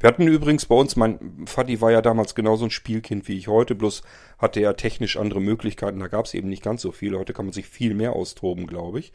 Wir 0.00 0.08
hatten 0.08 0.26
übrigens 0.26 0.66
bei 0.66 0.74
uns, 0.74 0.96
mein 0.96 1.18
Vati 1.46 1.80
war 1.80 1.90
ja 1.90 2.02
damals 2.02 2.34
genauso 2.34 2.64
ein 2.64 2.70
Spielkind 2.70 3.28
wie 3.28 3.38
ich 3.38 3.48
heute, 3.48 3.74
bloß 3.74 4.02
hatte 4.38 4.60
er 4.60 4.76
technisch 4.76 5.16
andere 5.16 5.40
Möglichkeiten, 5.40 5.98
da 6.00 6.08
gab 6.08 6.26
es 6.26 6.34
eben 6.34 6.48
nicht 6.48 6.62
ganz 6.62 6.82
so 6.82 6.92
viel. 6.92 7.16
Heute 7.16 7.32
kann 7.32 7.46
man 7.46 7.52
sich 7.52 7.66
viel 7.66 7.94
mehr 7.94 8.12
austoben, 8.12 8.66
glaube 8.66 8.98
ich. 8.98 9.12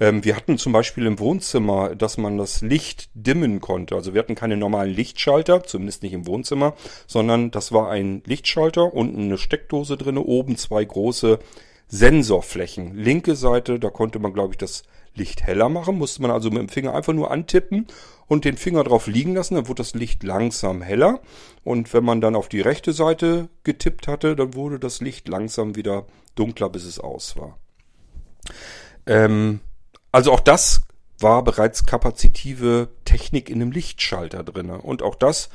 Ähm, 0.00 0.24
wir 0.24 0.36
hatten 0.36 0.58
zum 0.58 0.72
Beispiel 0.72 1.06
im 1.06 1.18
Wohnzimmer, 1.18 1.94
dass 1.94 2.18
man 2.18 2.36
das 2.36 2.60
Licht 2.60 3.08
dimmen 3.14 3.60
konnte. 3.60 3.94
Also 3.94 4.14
wir 4.14 4.20
hatten 4.20 4.34
keine 4.34 4.56
normalen 4.56 4.92
Lichtschalter, 4.94 5.64
zumindest 5.64 6.02
nicht 6.02 6.12
im 6.12 6.26
Wohnzimmer, 6.26 6.74
sondern 7.06 7.50
das 7.50 7.72
war 7.72 7.90
ein 7.90 8.22
Lichtschalter, 8.26 8.92
unten 8.92 9.22
eine 9.22 9.38
Steckdose 9.38 9.96
drinne, 9.96 10.20
oben 10.20 10.56
zwei 10.56 10.84
große 10.84 11.38
Sensorflächen. 11.88 12.94
Linke 12.94 13.34
Seite, 13.34 13.78
da 13.78 13.88
konnte 13.88 14.18
man, 14.18 14.34
glaube 14.34 14.52
ich, 14.52 14.58
das 14.58 14.82
Licht 15.18 15.42
heller 15.42 15.68
machen, 15.68 15.98
musste 15.98 16.22
man 16.22 16.30
also 16.30 16.50
mit 16.50 16.60
dem 16.60 16.68
Finger 16.68 16.94
einfach 16.94 17.12
nur 17.12 17.30
antippen 17.30 17.86
und 18.26 18.44
den 18.44 18.56
Finger 18.56 18.84
drauf 18.84 19.06
liegen 19.06 19.34
lassen, 19.34 19.56
dann 19.56 19.68
wurde 19.68 19.82
das 19.82 19.94
Licht 19.94 20.22
langsam 20.22 20.82
heller. 20.82 21.20
Und 21.64 21.92
wenn 21.92 22.04
man 22.04 22.20
dann 22.20 22.36
auf 22.36 22.48
die 22.48 22.60
rechte 22.60 22.92
Seite 22.92 23.48
getippt 23.64 24.08
hatte, 24.08 24.36
dann 24.36 24.54
wurde 24.54 24.78
das 24.78 25.00
Licht 25.00 25.28
langsam 25.28 25.76
wieder 25.76 26.06
dunkler, 26.34 26.68
bis 26.68 26.84
es 26.84 27.00
aus 27.00 27.36
war. 27.36 27.58
Ähm, 29.06 29.60
also 30.12 30.32
auch 30.32 30.40
das 30.40 30.82
war 31.18 31.42
bereits 31.42 31.84
kapazitive 31.84 32.88
Technik 33.04 33.50
in 33.50 33.60
einem 33.60 33.72
Lichtschalter 33.72 34.44
drinne. 34.44 34.80
Und 34.80 35.02
auch 35.02 35.14
das 35.14 35.48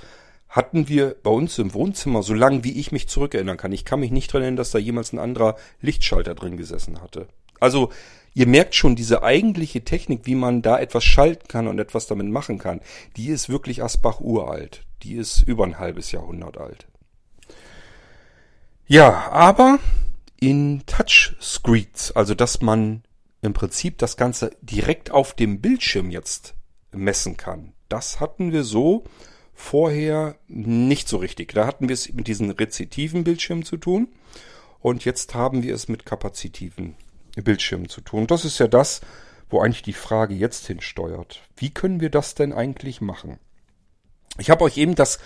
hatten 0.49 0.87
wir 0.87 1.15
bei 1.23 1.31
uns 1.31 1.57
im 1.57 1.73
Wohnzimmer, 1.73 2.21
so 2.21 2.33
lange 2.33 2.63
wie 2.63 2.79
ich 2.79 2.91
mich 2.91 3.07
zurückerinnern 3.07 3.57
kann. 3.57 3.71
Ich 3.71 3.85
kann 3.85 3.99
mich 3.99 4.11
nicht 4.11 4.31
dran 4.31 4.41
erinnern, 4.41 4.57
dass 4.57 4.71
da 4.71 4.77
jemals 4.77 5.13
ein 5.13 5.19
anderer 5.19 5.55
Lichtschalter 5.81 6.35
drin 6.35 6.57
gesessen 6.57 7.01
hatte. 7.01 7.27
Also 7.59 7.89
ihr 8.33 8.47
merkt 8.47 8.75
schon, 8.75 8.95
diese 8.95 9.23
eigentliche 9.23 9.83
Technik, 9.83 10.21
wie 10.25 10.35
man 10.35 10.61
da 10.61 10.79
etwas 10.79 11.03
schalten 11.03 11.47
kann 11.47 11.67
und 11.67 11.79
etwas 11.79 12.07
damit 12.07 12.27
machen 12.27 12.57
kann, 12.57 12.81
die 13.17 13.27
ist 13.27 13.49
wirklich 13.49 13.83
Asbach 13.83 14.19
uralt. 14.19 14.83
Die 15.03 15.15
ist 15.15 15.41
über 15.41 15.65
ein 15.65 15.79
halbes 15.79 16.11
Jahrhundert 16.11 16.57
alt. 16.57 16.87
Ja, 18.85 19.31
aber 19.31 19.79
in 20.39 20.83
Touchscreens, 20.85 22.11
also 22.11 22.35
dass 22.35 22.61
man 22.61 23.03
im 23.41 23.53
Prinzip 23.53 23.97
das 23.97 24.17
Ganze 24.17 24.51
direkt 24.61 25.11
auf 25.11 25.33
dem 25.33 25.61
Bildschirm 25.61 26.09
jetzt 26.09 26.55
messen 26.91 27.37
kann, 27.37 27.73
das 27.89 28.19
hatten 28.19 28.51
wir 28.51 28.63
so 28.63 29.03
vorher 29.53 30.35
nicht 30.47 31.07
so 31.07 31.17
richtig. 31.17 31.53
Da 31.53 31.65
hatten 31.65 31.87
wir 31.87 31.93
es 31.93 32.11
mit 32.11 32.27
diesen 32.27 32.51
rezitiven 32.51 33.23
Bildschirmen 33.23 33.63
zu 33.63 33.77
tun 33.77 34.07
und 34.79 35.05
jetzt 35.05 35.33
haben 35.35 35.63
wir 35.63 35.75
es 35.75 35.87
mit 35.87 36.05
kapazitiven 36.05 36.95
Bildschirmen 37.41 37.89
zu 37.89 38.01
tun. 38.01 38.27
Das 38.27 38.45
ist 38.45 38.59
ja 38.59 38.67
das, 38.67 39.01
wo 39.49 39.61
eigentlich 39.61 39.83
die 39.83 39.93
Frage 39.93 40.35
jetzt 40.35 40.67
hinsteuert. 40.67 41.41
Wie 41.57 41.71
können 41.71 41.99
wir 41.99 42.09
das 42.09 42.35
denn 42.35 42.53
eigentlich 42.53 43.01
machen? 43.01 43.39
Ich 44.37 44.49
habe 44.49 44.63
euch 44.63 44.77
eben 44.77 44.95
das 44.95 45.19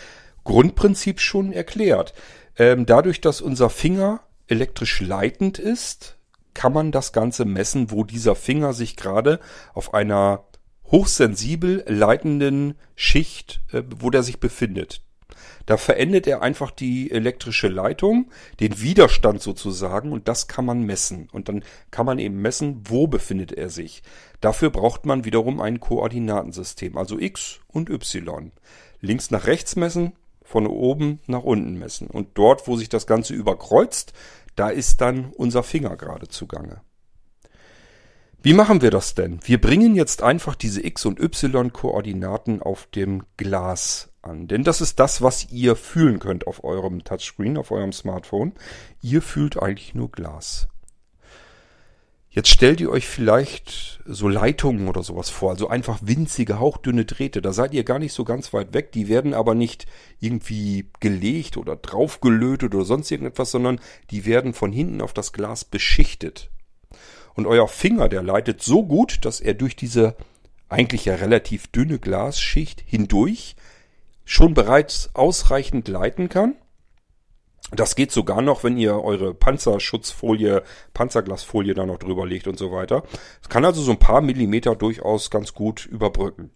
Grundprinzip 0.44 1.20
schon 1.20 1.52
erklärt. 1.52 2.14
Ähm, 2.58 2.86
dadurch, 2.86 3.22
dass 3.22 3.42
unser 3.42 3.70
Finger 3.70 4.22
elektrisch 4.48 5.02
leitend 5.02 5.60
ist, 5.60 6.18
kann 6.54 6.74
man 6.74 6.92
das 6.92 7.14
Ganze 7.14 7.46
messen, 7.46 7.92
wo 7.92 8.04
dieser 8.04 8.36
Finger 8.36 8.74
sich 8.74 8.96
gerade 8.96 9.40
auf 9.74 9.94
einer 9.94 10.46
hochsensibel 10.86 11.84
leitenden 11.88 12.76
Schicht, 12.96 13.62
äh, 13.72 13.84
wo 13.98 14.10
der 14.10 14.24
sich 14.24 14.40
befindet. 14.40 15.02
Da 15.66 15.78
verändert 15.78 16.28
er 16.28 16.42
einfach 16.42 16.72
die 16.72 17.12
elektrische 17.12 17.68
Leitung, 17.68 18.32
den 18.60 18.80
Widerstand 18.82 19.42
sozusagen, 19.42 20.12
und 20.12 20.28
das 20.28 20.48
kann 20.48 20.66
man 20.66 20.84
messen. 20.84 21.28
Und 21.32 21.50
dann 21.50 21.64
kann 21.92 22.06
man 22.06 22.20
eben 22.20 22.42
messen, 22.42 22.82
wo 22.88 23.08
befindet 23.08 23.52
er 23.52 23.70
sich. 23.70 24.04
Dafür 24.42 24.70
braucht 24.70 25.06
man 25.06 25.26
wiederum 25.26 25.60
ein 25.60 25.80
Koordinatensystem, 25.80 26.98
also 26.98 27.20
X 27.20 27.60
und 27.68 27.90
Y. 27.90 28.52
Links 29.02 29.30
nach 29.32 29.46
rechts 29.46 29.76
messen, 29.76 30.14
von 30.44 30.66
oben 30.66 31.20
nach 31.28 31.44
unten 31.44 31.78
messen. 31.78 32.08
Und 32.08 32.30
dort, 32.36 32.68
wo 32.68 32.78
sich 32.78 32.90
das 32.90 33.06
Ganze 33.06 33.34
überkreuzt, 33.34 34.14
da 34.56 34.70
ist 34.70 35.02
dann 35.02 35.32
unser 35.36 35.62
Finger 35.64 35.98
gerade 35.98 36.30
zugange. 36.30 36.82
Wie 38.42 38.54
machen 38.54 38.82
wir 38.82 38.92
das 38.92 39.14
denn? 39.14 39.40
Wir 39.44 39.60
bringen 39.60 39.96
jetzt 39.96 40.24
einfach 40.24 40.56
diese 40.56 40.86
X- 40.86 41.06
und 41.06 41.20
Y-Koordinaten 41.20 42.62
auf 42.62 42.88
dem 42.88 43.24
Glas 43.36 44.10
an. 44.28 44.48
Denn 44.48 44.64
das 44.64 44.82
ist 44.82 45.00
das, 45.00 45.22
was 45.22 45.52
ihr 45.52 45.76
fühlen 45.76 46.20
könnt 46.20 46.48
auf 46.48 46.64
eurem 46.64 47.04
Touchscreen, 47.04 47.58
auf 47.58 47.72
eurem 47.72 47.94
Smartphone. 47.94 48.54
Ihr 49.02 49.22
fühlt 49.22 49.62
eigentlich 49.62 49.96
nur 49.96 50.12
Glas. 50.12 50.68
Jetzt 52.30 52.50
stellt 52.50 52.80
ihr 52.82 52.92
euch 52.92 53.08
vielleicht 53.08 54.00
so 54.06 54.28
Leitungen 54.28 54.88
oder 54.88 55.02
sowas 55.02 55.32
vor, 55.32 55.50
also 55.50 55.70
einfach 55.70 55.98
winzige, 56.04 56.60
hauchdünne 56.60 57.04
Drähte. 57.04 57.42
Da 57.42 57.52
seid 57.52 57.74
ihr 57.74 57.84
gar 57.84 57.98
nicht 57.98 58.14
so 58.14 58.26
ganz 58.26 58.54
weit 58.54 58.76
weg. 58.76 58.92
Die 58.92 59.08
werden 59.08 59.34
aber 59.34 59.56
nicht 59.56 59.88
irgendwie 60.20 60.92
gelegt 61.00 61.58
oder 61.58 61.76
draufgelötet 61.76 62.76
oder 62.76 62.86
sonst 62.86 63.10
irgendetwas, 63.10 63.50
sondern 63.50 63.80
die 64.12 64.26
werden 64.26 64.54
von 64.54 64.72
hinten 64.72 65.02
auf 65.02 65.14
das 65.14 65.34
Glas 65.34 65.66
beschichtet. 65.66 66.52
Und 67.34 67.48
euer 67.48 67.68
Finger, 67.68 68.08
der 68.08 68.22
leitet 68.22 68.62
so 68.62 68.86
gut, 68.86 69.26
dass 69.26 69.40
er 69.40 69.56
durch 69.56 69.76
diese 69.76 70.16
eigentlich 70.70 71.06
ja 71.06 71.16
relativ 71.16 71.68
dünne 71.68 71.98
Glasschicht 71.98 72.84
hindurch 72.86 73.56
schon 74.28 74.54
bereits 74.54 75.10
ausreichend 75.16 75.88
leiten 75.88 76.28
kann. 76.28 76.56
Das 77.72 77.96
geht 77.96 78.12
sogar 78.12 78.42
noch, 78.42 78.64
wenn 78.64 78.78
ihr 78.78 79.02
eure 79.02 79.34
Panzerschutzfolie, 79.34 80.64
Panzerglasfolie 80.94 81.74
da 81.74 81.86
noch 81.86 81.98
drüber 81.98 82.26
legt 82.28 82.48
und 82.48 82.60
so 82.60 82.72
weiter. 82.72 83.04
Es 83.42 83.50
kann 83.50 83.64
also 83.64 83.82
so 83.82 83.92
ein 83.92 84.00
paar 84.00 84.22
Millimeter 84.22 84.76
durchaus 84.76 85.30
ganz 85.32 85.54
gut 85.54 85.86
überbrücken. 85.86 86.52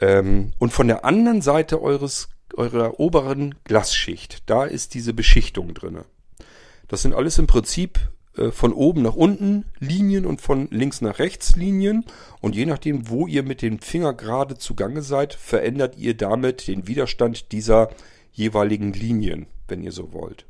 Ähm, 0.00 0.52
und 0.58 0.72
von 0.72 0.86
der 0.86 1.04
anderen 1.06 1.40
Seite 1.40 1.80
eures, 1.80 2.28
eurer 2.54 3.00
oberen 3.00 3.54
Glasschicht, 3.64 4.48
da 4.48 4.64
ist 4.64 4.92
diese 4.92 5.14
Beschichtung 5.14 5.72
drinne. 5.72 6.04
Das 6.88 7.02
sind 7.02 7.14
alles 7.14 7.38
im 7.38 7.46
Prinzip 7.46 8.00
äh, 8.36 8.50
von 8.50 8.72
oben 8.72 9.02
nach 9.02 9.16
unten 9.16 9.64
Linien 9.78 10.26
und 10.26 10.40
von 10.40 10.68
links 10.70 11.00
nach 11.00 11.18
rechts 11.18 11.56
Linien. 11.56 12.04
Und 12.40 12.54
je 12.54 12.66
nachdem, 12.66 13.08
wo 13.08 13.26
ihr 13.26 13.42
mit 13.42 13.62
dem 13.62 13.78
Finger 13.78 14.14
gerade 14.14 14.56
zugange 14.56 15.02
seid, 15.02 15.34
verändert 15.34 15.96
ihr 15.96 16.14
damit 16.14 16.68
den 16.68 16.86
Widerstand 16.86 17.52
dieser 17.52 17.90
jeweiligen 18.32 18.92
Linien, 18.92 19.46
wenn 19.68 19.82
ihr 19.82 19.92
so 19.92 20.12
wollt. 20.12 20.46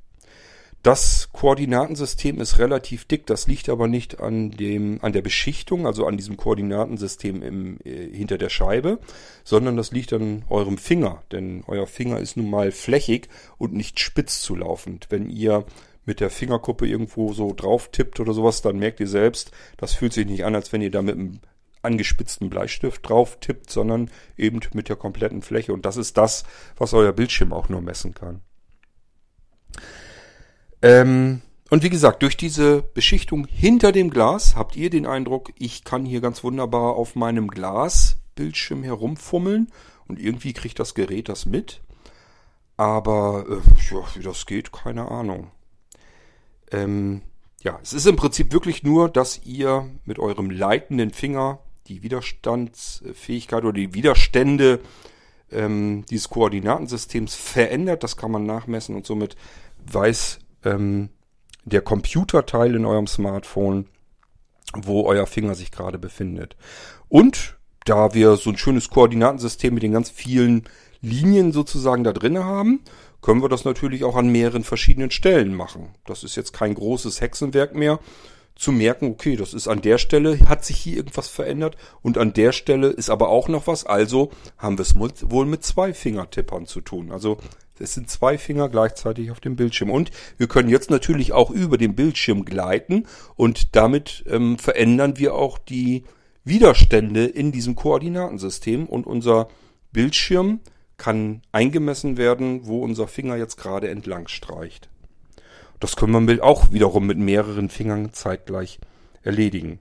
Das 0.87 1.31
Koordinatensystem 1.33 2.41
ist 2.41 2.61
relativ 2.61 3.07
dick, 3.07 3.27
das 3.27 3.49
liegt 3.49 3.69
aber 3.69 3.89
nicht 3.89 4.21
an 4.21 4.53
dem, 4.53 5.01
an 5.03 5.13
der 5.13 5.21
Beschichtung, 5.21 5.85
also 5.85 6.07
an 6.07 6.17
diesem 6.17 6.37
Koordinatensystem 6.37 7.43
im, 7.43 7.79
äh, 7.85 8.09
hinter 8.17 8.39
der 8.39 8.51
Scheibe, 8.51 9.01
sondern 9.43 9.77
das 9.77 9.91
liegt 9.91 10.13
an 10.13 10.45
eurem 10.49 10.79
Finger, 10.79 11.25
denn 11.33 11.65
euer 11.67 11.89
Finger 11.89 12.21
ist 12.21 12.37
nun 12.37 12.49
mal 12.49 12.71
flächig 12.71 13.29
und 13.59 13.73
nicht 13.73 13.99
spitz 13.99 14.43
zulaufend. 14.43 15.07
Wenn 15.11 15.29
ihr 15.29 15.65
mit 16.07 16.21
der 16.21 16.31
Fingerkuppe 16.31 16.87
irgendwo 16.87 17.33
so 17.33 17.53
drauf 17.53 17.91
tippt 17.91 18.21
oder 18.21 18.33
sowas, 18.33 18.63
dann 18.63 18.79
merkt 18.79 19.01
ihr 19.01 19.09
selbst, 19.09 19.51
das 19.77 19.93
fühlt 19.93 20.13
sich 20.13 20.27
nicht 20.27 20.45
an, 20.45 20.55
als 20.55 20.73
wenn 20.73 20.81
ihr 20.81 20.91
da 20.91 21.03
mit 21.03 21.17
einem 21.17 21.41
angespitzten 21.83 22.51
Bleistift 22.51 23.09
drauf 23.09 23.39
tippt, 23.41 23.71
sondern 23.71 24.11
eben 24.37 24.61
mit 24.73 24.89
der 24.89 24.97
kompletten 24.97 25.43
Fläche. 25.43 25.73
Und 25.73 25.87
das 25.87 25.97
ist 25.97 26.17
das, 26.17 26.45
was 26.77 26.95
euer 26.95 27.13
Bildschirm 27.13 27.53
auch 27.53 27.69
nur 27.69 27.81
messen 27.81 28.15
kann. 28.15 28.41
Ähm, 30.83 31.43
und 31.71 31.83
wie 31.83 31.91
gesagt, 31.91 32.23
durch 32.23 32.37
diese 32.37 32.83
Beschichtung 32.83 33.47
hinter 33.47 33.93
dem 33.93 34.11
Glas 34.11 34.57
habt 34.57 34.77
ihr 34.77 34.91
den 34.91 35.07
Eindruck, 35.07 35.53
ich 35.59 35.85
kann 35.85 36.05
hier 36.05 36.21
ganz 36.21 36.45
wunderbar 36.45 36.97
auf 36.97 37.15
meinem 37.15 37.49
Glasbildschirm 37.49 38.83
herumfummeln 38.83 39.73
und 40.07 40.21
irgendwie 40.21 40.53
kriegt 40.53 40.79
das 40.79 40.95
Gerät 40.95 41.29
das 41.29 41.47
mit. 41.47 41.81
Aber 42.77 43.47
äh, 43.49 43.95
ja, 43.95 44.03
wie 44.15 44.23
das 44.23 44.47
geht, 44.47 44.71
keine 44.73 45.11
Ahnung. 45.11 45.51
Ähm, 46.71 47.23
ja, 47.63 47.79
es 47.83 47.93
ist 47.93 48.07
im 48.07 48.17
Prinzip 48.17 48.53
wirklich 48.53 48.83
nur, 48.83 49.09
dass 49.09 49.41
ihr 49.45 49.89
mit 50.05 50.19
eurem 50.19 50.51
leitenden 50.51 51.11
Finger 51.11 51.61
die 51.89 52.03
Widerstandsfähigkeit 52.03 53.65
oder 53.65 53.73
die 53.73 53.95
Widerstände 53.95 54.81
ähm, 55.51 56.05
dieses 56.11 56.29
Koordinatensystems 56.29 57.35
verändert. 57.35 58.03
Das 58.03 58.17
kann 58.17 58.31
man 58.31 58.47
nachmessen 58.47 58.95
und 58.95 59.07
somit 59.07 59.37
weiß 59.91 60.41
ähm, 60.65 61.11
der 61.65 61.81
Computerteil 61.81 62.75
in 62.75 62.85
eurem 62.85 63.07
Smartphone, 63.07 63.87
wo 64.75 65.05
euer 65.05 65.27
Finger 65.27 65.55
sich 65.55 65.71
gerade 65.71 65.99
befindet. 65.99 66.57
Und 67.09 67.57
da 67.85 68.15
wir 68.15 68.37
so 68.37 68.51
ein 68.51 68.59
schönes 68.59 68.91
Koordinatensystem 68.91 69.75
mit 69.75 69.83
den 69.83 69.93
ganz 69.93 70.11
vielen 70.11 70.65
Linien 71.01 71.53
sozusagen 71.53 72.05
da 72.05 72.13
drin 72.13 72.39
haben, 72.39 72.81
können 73.27 73.43
wir 73.43 73.49
das 73.49 73.65
natürlich 73.65 74.05
auch 74.05 74.15
an 74.15 74.29
mehreren 74.29 74.63
verschiedenen 74.63 75.11
Stellen 75.11 75.53
machen. 75.53 75.89
Das 76.05 76.23
ist 76.23 76.37
jetzt 76.37 76.53
kein 76.53 76.75
großes 76.75 77.21
Hexenwerk 77.21 77.75
mehr, 77.75 77.99
zu 78.55 78.71
merken, 78.71 79.11
okay, 79.11 79.35
das 79.35 79.53
ist 79.53 79.67
an 79.67 79.81
der 79.81 79.99
Stelle, 79.99 80.39
hat 80.49 80.65
sich 80.65 80.77
hier 80.77 80.99
irgendwas 80.99 81.27
verändert 81.27 81.77
und 82.03 82.19
an 82.19 82.35
der 82.35 82.53
Stelle 82.53 82.87
ist 82.87 83.11
aber 83.11 83.29
auch 83.29 83.49
noch 83.49 83.67
was, 83.67 83.85
also 83.85 84.31
haben 84.59 84.79
wir 84.79 84.83
es 84.83 84.95
wohl 84.95 85.45
mit 85.45 85.65
zwei 85.65 85.93
Fingertippern 85.93 86.67
zu 86.67 86.81
tun. 86.81 87.11
Also 87.11 87.39
es 87.81 87.95
sind 87.95 88.09
zwei 88.09 88.39
Finger 88.39 88.69
gleichzeitig 88.69 89.33
auf 89.33 89.41
dem 89.41 89.57
Bildschirm. 89.57 89.91
Und 89.91 90.13
wir 90.39 90.47
können 90.47 90.69
jetzt 90.69 90.91
natürlich 90.93 91.33
auch 91.33 91.51
über 91.51 91.79
den 91.79 91.97
Bildschirm 91.97 92.45
gleiten 92.45 93.09
und 93.35 93.75
damit 93.75 94.23
ähm, 94.29 94.57
verändern 94.57 95.19
wir 95.19 95.35
auch 95.35 95.59
die 95.59 96.05
Widerstände 96.45 97.25
in 97.25 97.51
diesem 97.51 97.75
Koordinatensystem 97.75 98.87
und 98.87 99.05
unser 99.05 99.49
Bildschirm 99.91 100.61
kann 100.97 101.43
eingemessen 101.53 102.17
werden, 102.17 102.67
wo 102.67 102.83
unser 102.83 103.09
Finger 103.09 103.37
jetzt 103.37 103.57
gerade 103.57 103.89
entlang 103.89 104.29
streicht. 104.29 104.89
Das 105.81 105.97
können 105.97 106.27
wir 106.27 106.43
auch 106.43 106.73
wiederum 106.73 107.07
mit 107.07 107.19
mehreren 107.19 107.69
Fingern 107.69 108.13
zeitgleich 108.13 108.79
erledigen. 109.23 109.79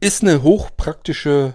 Ist 0.00 0.22
eine 0.22 0.42
hochpraktische 0.42 1.54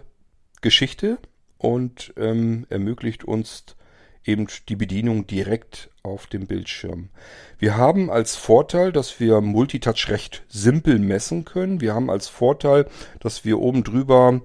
Geschichte 0.61 1.17
und 1.57 2.13
ähm, 2.17 2.65
ermöglicht 2.69 3.25
uns 3.25 3.75
eben 4.23 4.47
die 4.69 4.75
Bedienung 4.75 5.27
direkt 5.27 5.89
auf 6.03 6.27
dem 6.27 6.47
Bildschirm. 6.47 7.09
Wir 7.57 7.75
haben 7.77 8.09
als 8.09 8.35
Vorteil, 8.35 8.91
dass 8.91 9.19
wir 9.19 9.41
Multitouch 9.41 10.09
recht 10.09 10.43
simpel 10.47 10.99
messen 10.99 11.45
können. 11.45 11.81
Wir 11.81 11.93
haben 11.93 12.09
als 12.09 12.27
Vorteil, 12.27 12.87
dass 13.19 13.43
wir 13.43 13.59
oben 13.59 13.83
drüber 13.83 14.41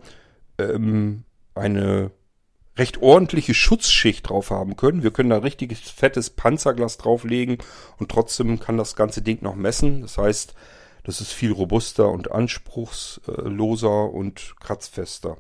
ähm, 0.59 1.25
eine 1.55 2.11
recht 2.77 3.03
ordentliche 3.03 3.55
Schutzschicht 3.55 4.29
drauf 4.29 4.51
haben 4.51 4.77
können. 4.77 5.03
Wir 5.03 5.13
können 5.13 5.31
da 5.31 5.39
richtiges 5.39 5.81
fettes 5.81 6.31
Panzerglas 6.31 6.99
drauflegen 6.99 7.59
und 7.99 8.11
trotzdem 8.11 8.59
kann 8.59 8.77
das 8.77 8.97
ganze 8.97 9.23
Ding 9.23 9.39
noch 9.43 9.55
messen. 9.55 10.01
Das 10.03 10.19
heißt, 10.19 10.55
das 11.05 11.21
ist 11.21 11.33
viel 11.33 11.53
robuster 11.53 12.09
und 12.11 12.33
anspruchsloser 12.33 14.11
und 14.11 14.55
kratzfester. 14.61 15.37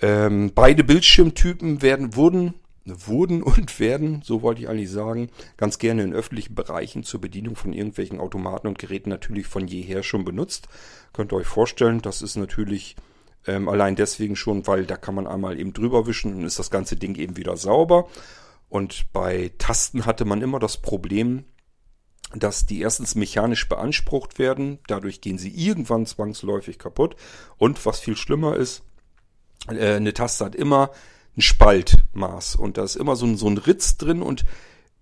Ähm, 0.00 0.52
beide 0.54 0.82
Bildschirmtypen 0.82 1.80
werden, 1.80 2.16
wurden, 2.16 2.54
wurden 2.84 3.42
und 3.42 3.78
werden, 3.78 4.22
so 4.24 4.42
wollte 4.42 4.62
ich 4.62 4.68
eigentlich 4.68 4.90
sagen, 4.90 5.30
ganz 5.56 5.78
gerne 5.78 6.02
in 6.02 6.12
öffentlichen 6.12 6.54
Bereichen 6.54 7.04
zur 7.04 7.20
Bedienung 7.20 7.56
von 7.56 7.72
irgendwelchen 7.72 8.20
Automaten 8.20 8.66
und 8.66 8.78
Geräten 8.78 9.10
natürlich 9.10 9.46
von 9.46 9.68
jeher 9.68 10.02
schon 10.02 10.24
benutzt. 10.24 10.68
Könnt 11.12 11.32
ihr 11.32 11.36
euch 11.36 11.46
vorstellen, 11.46 12.02
das 12.02 12.20
ist 12.20 12.36
natürlich 12.36 12.96
ähm, 13.46 13.68
allein 13.68 13.96
deswegen 13.96 14.36
schon, 14.36 14.66
weil 14.66 14.86
da 14.86 14.96
kann 14.96 15.14
man 15.14 15.26
einmal 15.26 15.58
eben 15.58 15.72
drüber 15.72 16.06
wischen 16.06 16.34
und 16.34 16.44
ist 16.44 16.58
das 16.58 16.70
ganze 16.70 16.96
Ding 16.96 17.14
eben 17.16 17.36
wieder 17.36 17.56
sauber. 17.56 18.08
Und 18.68 19.12
bei 19.12 19.52
Tasten 19.58 20.06
hatte 20.06 20.24
man 20.24 20.42
immer 20.42 20.58
das 20.58 20.78
Problem, 20.78 21.44
dass 22.34 22.66
die 22.66 22.80
erstens 22.80 23.14
mechanisch 23.14 23.68
beansprucht 23.68 24.38
werden. 24.38 24.78
Dadurch 24.88 25.20
gehen 25.20 25.38
sie 25.38 25.50
irgendwann 25.50 26.06
zwangsläufig 26.06 26.78
kaputt. 26.78 27.16
Und 27.56 27.84
was 27.86 28.00
viel 28.00 28.16
schlimmer 28.16 28.56
ist, 28.56 28.82
äh, 29.68 29.94
eine 29.94 30.12
Taste 30.12 30.44
hat 30.44 30.54
immer 30.54 30.90
ein 31.36 31.42
Spaltmaß 31.42 32.56
und 32.56 32.78
da 32.78 32.84
ist 32.84 32.96
immer 32.96 33.14
so 33.14 33.26
ein, 33.26 33.36
so 33.36 33.46
ein 33.46 33.58
Ritz 33.58 33.98
drin 33.98 34.22
und 34.22 34.44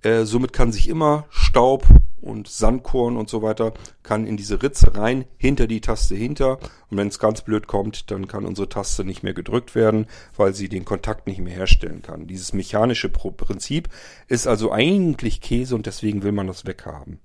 äh, 0.02 0.24
somit 0.24 0.52
kann 0.52 0.72
sich 0.72 0.88
immer 0.88 1.26
Staub 1.30 1.86
und 2.24 2.48
Sandkorn 2.48 3.16
und 3.16 3.28
so 3.28 3.42
weiter 3.42 3.74
kann 4.02 4.26
in 4.26 4.36
diese 4.36 4.62
Ritze 4.62 4.96
rein, 4.96 5.26
hinter 5.36 5.66
die 5.66 5.80
Taste 5.80 6.14
hinter. 6.14 6.58
Und 6.90 6.96
wenn 6.96 7.08
es 7.08 7.18
ganz 7.18 7.42
blöd 7.42 7.66
kommt, 7.66 8.10
dann 8.10 8.26
kann 8.26 8.46
unsere 8.46 8.68
Taste 8.68 9.04
nicht 9.04 9.22
mehr 9.22 9.34
gedrückt 9.34 9.74
werden, 9.74 10.06
weil 10.36 10.54
sie 10.54 10.68
den 10.68 10.84
Kontakt 10.84 11.26
nicht 11.26 11.40
mehr 11.40 11.54
herstellen 11.54 12.02
kann. 12.02 12.26
Dieses 12.26 12.52
mechanische 12.52 13.10
Prinzip 13.10 13.88
ist 14.26 14.46
also 14.46 14.72
eigentlich 14.72 15.40
Käse 15.40 15.74
und 15.74 15.86
deswegen 15.86 16.22
will 16.22 16.32
man 16.32 16.46
das 16.46 16.64
weghaben. 16.64 17.20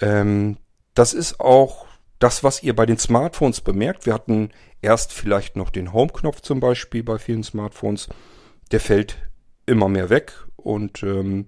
Ähm, 0.00 0.56
das 0.94 1.14
ist 1.14 1.40
auch 1.40 1.86
das, 2.18 2.42
was 2.42 2.62
ihr 2.62 2.74
bei 2.74 2.86
den 2.86 2.98
Smartphones 2.98 3.60
bemerkt. 3.60 4.06
Wir 4.06 4.14
hatten 4.14 4.50
erst 4.82 5.12
vielleicht 5.12 5.56
noch 5.56 5.70
den 5.70 5.92
Home-Knopf 5.92 6.40
zum 6.40 6.60
Beispiel 6.60 7.02
bei 7.02 7.18
vielen 7.18 7.44
Smartphones. 7.44 8.08
Der 8.72 8.80
fällt 8.80 9.16
immer 9.66 9.88
mehr 9.88 10.10
weg 10.10 10.32
und 10.56 11.02
ähm, 11.02 11.46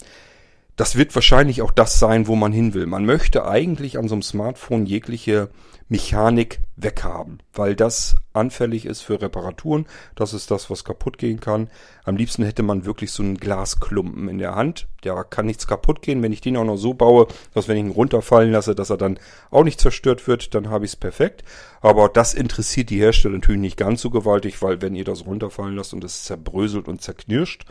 das 0.78 0.96
wird 0.96 1.12
wahrscheinlich 1.14 1.60
auch 1.60 1.72
das 1.72 1.98
sein, 1.98 2.28
wo 2.28 2.36
man 2.36 2.52
hin 2.52 2.72
will. 2.72 2.86
Man 2.86 3.04
möchte 3.04 3.46
eigentlich 3.46 3.98
an 3.98 4.06
so 4.06 4.14
einem 4.14 4.22
Smartphone 4.22 4.86
jegliche 4.86 5.50
Mechanik 5.88 6.60
weghaben, 6.76 7.42
weil 7.54 7.74
das 7.74 8.16
anfällig 8.34 8.84
ist 8.84 9.00
für 9.00 9.20
Reparaturen. 9.20 9.86
Das 10.14 10.34
ist 10.34 10.50
das, 10.50 10.68
was 10.70 10.84
kaputt 10.84 11.16
gehen 11.16 11.40
kann. 11.40 11.70
Am 12.04 12.16
liebsten 12.16 12.44
hätte 12.44 12.62
man 12.62 12.84
wirklich 12.84 13.10
so 13.10 13.22
einen 13.22 13.38
Glasklumpen 13.38 14.28
in 14.28 14.38
der 14.38 14.54
Hand. 14.54 14.86
Da 15.00 15.24
kann 15.24 15.46
nichts 15.46 15.66
kaputt 15.66 16.02
gehen. 16.02 16.22
Wenn 16.22 16.32
ich 16.32 16.42
den 16.42 16.58
auch 16.58 16.64
noch 16.64 16.76
so 16.76 16.92
baue, 16.92 17.26
dass 17.54 17.68
wenn 17.68 17.78
ich 17.78 17.84
ihn 17.84 17.90
runterfallen 17.90 18.52
lasse, 18.52 18.74
dass 18.74 18.90
er 18.90 18.98
dann 18.98 19.18
auch 19.50 19.64
nicht 19.64 19.80
zerstört 19.80 20.28
wird, 20.28 20.54
dann 20.54 20.68
habe 20.68 20.84
ich 20.84 20.92
es 20.92 20.96
perfekt. 20.96 21.42
Aber 21.80 22.08
das 22.10 22.34
interessiert 22.34 22.90
die 22.90 23.00
Hersteller 23.00 23.34
natürlich 23.34 23.60
nicht 23.60 23.78
ganz 23.78 24.02
so 24.02 24.10
gewaltig, 24.10 24.60
weil 24.60 24.82
wenn 24.82 24.94
ihr 24.94 25.04
das 25.04 25.24
runterfallen 25.24 25.74
lasst 25.74 25.94
und 25.94 26.04
es 26.04 26.24
zerbröselt 26.24 26.86
und 26.86 27.00
zerknirscht, 27.00 27.64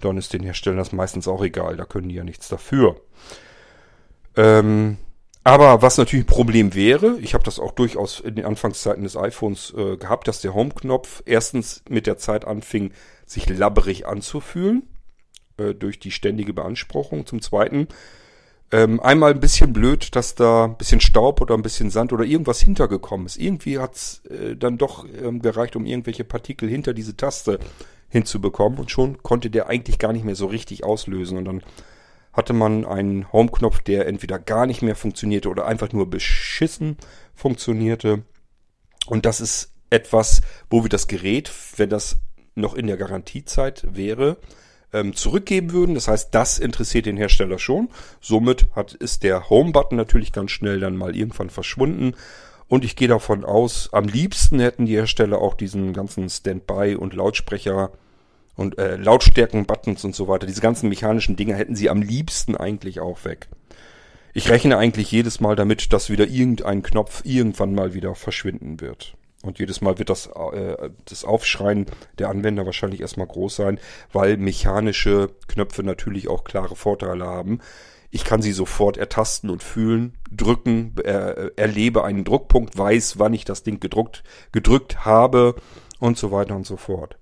dann 0.00 0.18
ist 0.18 0.34
den 0.34 0.42
Herstellern 0.42 0.78
das 0.78 0.92
meistens 0.92 1.26
auch 1.26 1.42
egal. 1.42 1.76
Da 1.76 1.86
können 1.86 2.10
die 2.10 2.16
ja 2.16 2.24
nichts 2.24 2.48
dafür. 2.48 2.96
Ähm, 4.36 4.98
aber 5.44 5.82
was 5.82 5.98
natürlich 5.98 6.24
ein 6.24 6.28
Problem 6.28 6.74
wäre, 6.74 7.18
ich 7.20 7.34
habe 7.34 7.44
das 7.44 7.58
auch 7.58 7.72
durchaus 7.72 8.20
in 8.20 8.36
den 8.36 8.44
Anfangszeiten 8.44 9.02
des 9.02 9.16
iPhones 9.16 9.74
äh, 9.76 9.96
gehabt, 9.96 10.28
dass 10.28 10.40
der 10.40 10.54
Home-Knopf 10.54 11.22
erstens 11.26 11.82
mit 11.88 12.06
der 12.06 12.16
Zeit 12.16 12.44
anfing, 12.44 12.92
sich 13.26 13.48
labberig 13.48 14.06
anzufühlen, 14.06 14.88
äh, 15.56 15.74
durch 15.74 15.98
die 15.98 16.12
ständige 16.12 16.52
Beanspruchung. 16.52 17.26
Zum 17.26 17.42
Zweiten, 17.42 17.88
ähm, 18.70 19.00
einmal 19.00 19.32
ein 19.32 19.40
bisschen 19.40 19.72
blöd, 19.72 20.14
dass 20.16 20.34
da 20.34 20.64
ein 20.64 20.76
bisschen 20.76 21.00
Staub 21.00 21.40
oder 21.40 21.54
ein 21.54 21.62
bisschen 21.62 21.90
Sand 21.90 22.12
oder 22.12 22.24
irgendwas 22.24 22.60
hintergekommen 22.60 23.26
ist. 23.26 23.36
Irgendwie 23.36 23.78
hat's 23.78 24.22
äh, 24.30 24.56
dann 24.56 24.78
doch 24.78 25.04
ähm, 25.22 25.42
gereicht, 25.42 25.76
um 25.76 25.86
irgendwelche 25.86 26.24
Partikel 26.24 26.68
hinter 26.68 26.94
diese 26.94 27.16
Taste 27.16 27.58
hinzubekommen 28.08 28.78
und 28.78 28.90
schon 28.90 29.22
konnte 29.22 29.50
der 29.50 29.68
eigentlich 29.68 29.98
gar 29.98 30.12
nicht 30.12 30.24
mehr 30.24 30.36
so 30.36 30.46
richtig 30.46 30.84
auslösen 30.84 31.36
und 31.38 31.44
dann 31.46 31.62
hatte 32.32 32.52
man 32.52 32.84
einen 32.84 33.32
Home-Knopf, 33.32 33.82
der 33.82 34.06
entweder 34.06 34.38
gar 34.38 34.66
nicht 34.66 34.82
mehr 34.82 34.96
funktionierte 34.96 35.48
oder 35.48 35.66
einfach 35.66 35.92
nur 35.92 36.08
beschissen 36.08 36.96
funktionierte. 37.34 38.22
Und 39.06 39.26
das 39.26 39.40
ist 39.40 39.72
etwas, 39.90 40.40
wo 40.70 40.82
wir 40.82 40.88
das 40.88 41.06
Gerät, 41.06 41.52
wenn 41.76 41.90
das 41.90 42.18
noch 42.54 42.74
in 42.74 42.86
der 42.86 42.96
Garantiezeit 42.96 43.86
wäre, 43.90 44.38
ähm, 44.92 45.14
zurückgeben 45.14 45.72
würden. 45.72 45.94
Das 45.94 46.08
heißt, 46.08 46.34
das 46.34 46.58
interessiert 46.58 47.06
den 47.06 47.16
Hersteller 47.16 47.58
schon. 47.58 47.88
Somit 48.20 48.66
hat, 48.74 48.94
ist 48.94 49.22
der 49.22 49.50
Home-Button 49.50 49.96
natürlich 49.96 50.32
ganz 50.32 50.50
schnell 50.50 50.80
dann 50.80 50.96
mal 50.96 51.16
irgendwann 51.16 51.50
verschwunden. 51.50 52.14
Und 52.68 52.84
ich 52.84 52.96
gehe 52.96 53.08
davon 53.08 53.44
aus, 53.44 53.90
am 53.92 54.04
liebsten 54.04 54.58
hätten 54.60 54.86
die 54.86 54.96
Hersteller 54.96 55.38
auch 55.38 55.54
diesen 55.54 55.92
ganzen 55.92 56.28
Standby- 56.30 56.96
und 56.96 57.12
Lautsprecher 57.12 57.92
und 58.56 58.78
äh, 58.78 58.96
Lautstärken-Buttons 58.96 60.04
und 60.04 60.14
so 60.14 60.28
weiter, 60.28 60.46
diese 60.46 60.60
ganzen 60.60 60.88
mechanischen 60.88 61.36
Dinge 61.36 61.54
hätten 61.54 61.76
sie 61.76 61.90
am 61.90 62.02
liebsten 62.02 62.56
eigentlich 62.56 63.00
auch 63.00 63.24
weg. 63.24 63.48
Ich 64.34 64.48
rechne 64.48 64.78
eigentlich 64.78 65.10
jedes 65.10 65.40
Mal 65.40 65.56
damit, 65.56 65.92
dass 65.92 66.08
wieder 66.08 66.26
irgendein 66.26 66.82
Knopf 66.82 67.22
irgendwann 67.24 67.74
mal 67.74 67.92
wieder 67.92 68.14
verschwinden 68.14 68.80
wird. 68.80 69.14
Und 69.42 69.58
jedes 69.58 69.80
Mal 69.80 69.98
wird 69.98 70.08
das, 70.08 70.26
äh, 70.26 70.90
das 71.04 71.24
Aufschreien 71.24 71.86
der 72.18 72.30
Anwender 72.30 72.64
wahrscheinlich 72.64 73.00
erstmal 73.00 73.26
groß 73.26 73.56
sein, 73.56 73.80
weil 74.12 74.36
mechanische 74.36 75.30
Knöpfe 75.48 75.82
natürlich 75.82 76.28
auch 76.28 76.44
klare 76.44 76.76
Vorteile 76.76 77.26
haben. 77.26 77.58
Ich 78.10 78.24
kann 78.24 78.42
sie 78.42 78.52
sofort 78.52 78.98
ertasten 78.98 79.50
und 79.50 79.62
fühlen, 79.62 80.14
drücken, 80.30 80.94
äh, 81.02 81.50
erlebe 81.56 82.04
einen 82.04 82.24
Druckpunkt, 82.24 82.76
weiß, 82.76 83.18
wann 83.18 83.34
ich 83.34 83.44
das 83.44 83.62
Ding 83.62 83.80
gedruckt, 83.80 84.22
gedrückt 84.52 85.04
habe 85.04 85.56
und 85.98 86.18
so 86.18 86.30
weiter 86.30 86.54
und 86.54 86.66
so 86.66 86.76
fort. 86.76 87.16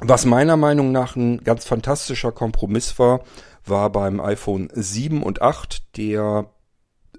Was 0.00 0.24
meiner 0.24 0.56
Meinung 0.56 0.92
nach 0.92 1.16
ein 1.16 1.42
ganz 1.42 1.64
fantastischer 1.64 2.30
Kompromiss 2.30 2.98
war, 3.00 3.24
war 3.64 3.90
beim 3.90 4.20
iPhone 4.20 4.68
7 4.72 5.24
und 5.24 5.42
8 5.42 5.96
der 5.96 6.50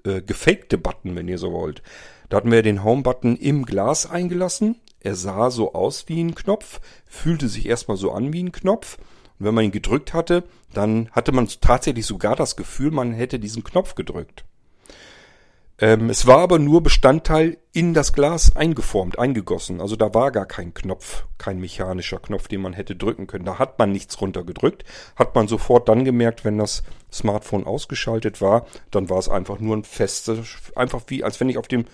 äh, 0.04 0.22
gefakte 0.22 0.78
Button, 0.78 1.14
wenn 1.14 1.28
ihr 1.28 1.36
so 1.36 1.52
wollt. 1.52 1.82
Da 2.30 2.38
hatten 2.38 2.50
wir 2.50 2.62
den 2.62 2.82
Home-Button 2.82 3.36
im 3.36 3.66
Glas 3.66 4.08
eingelassen. 4.08 4.80
Er 4.98 5.14
sah 5.14 5.50
so 5.50 5.74
aus 5.74 6.08
wie 6.08 6.22
ein 6.22 6.34
Knopf, 6.34 6.80
fühlte 7.04 7.48
sich 7.48 7.66
erstmal 7.66 7.98
so 7.98 8.12
an 8.12 8.32
wie 8.32 8.42
ein 8.42 8.52
Knopf. 8.52 8.96
Und 9.38 9.46
wenn 9.46 9.54
man 9.54 9.64
ihn 9.64 9.72
gedrückt 9.72 10.14
hatte, 10.14 10.44
dann 10.72 11.10
hatte 11.10 11.32
man 11.32 11.48
tatsächlich 11.48 12.06
sogar 12.06 12.34
das 12.34 12.56
Gefühl, 12.56 12.92
man 12.92 13.12
hätte 13.12 13.38
diesen 13.38 13.62
Knopf 13.62 13.94
gedrückt. 13.94 14.44
Ähm, 15.80 16.10
es 16.10 16.26
war 16.26 16.38
aber 16.38 16.58
nur 16.58 16.82
Bestandteil 16.82 17.56
in 17.72 17.94
das 17.94 18.12
Glas 18.12 18.54
eingeformt, 18.54 19.18
eingegossen. 19.18 19.80
Also 19.80 19.96
da 19.96 20.12
war 20.12 20.30
gar 20.30 20.44
kein 20.44 20.74
Knopf, 20.74 21.24
kein 21.38 21.58
mechanischer 21.58 22.18
Knopf, 22.18 22.48
den 22.48 22.60
man 22.60 22.74
hätte 22.74 22.94
drücken 22.96 23.26
können. 23.26 23.46
Da 23.46 23.58
hat 23.58 23.78
man 23.78 23.90
nichts 23.90 24.20
runtergedrückt. 24.20 24.84
Hat 25.16 25.34
man 25.34 25.48
sofort 25.48 25.88
dann 25.88 26.04
gemerkt, 26.04 26.44
wenn 26.44 26.58
das 26.58 26.82
Smartphone 27.10 27.64
ausgeschaltet 27.64 28.42
war, 28.42 28.66
dann 28.90 29.08
war 29.08 29.18
es 29.18 29.30
einfach 29.30 29.58
nur 29.58 29.74
ein 29.74 29.84
festes, 29.84 30.48
einfach 30.76 31.02
wie, 31.06 31.24
als 31.24 31.40
wenn 31.40 31.48
ich 31.48 31.56
auf 31.56 31.68
dem 31.68 31.86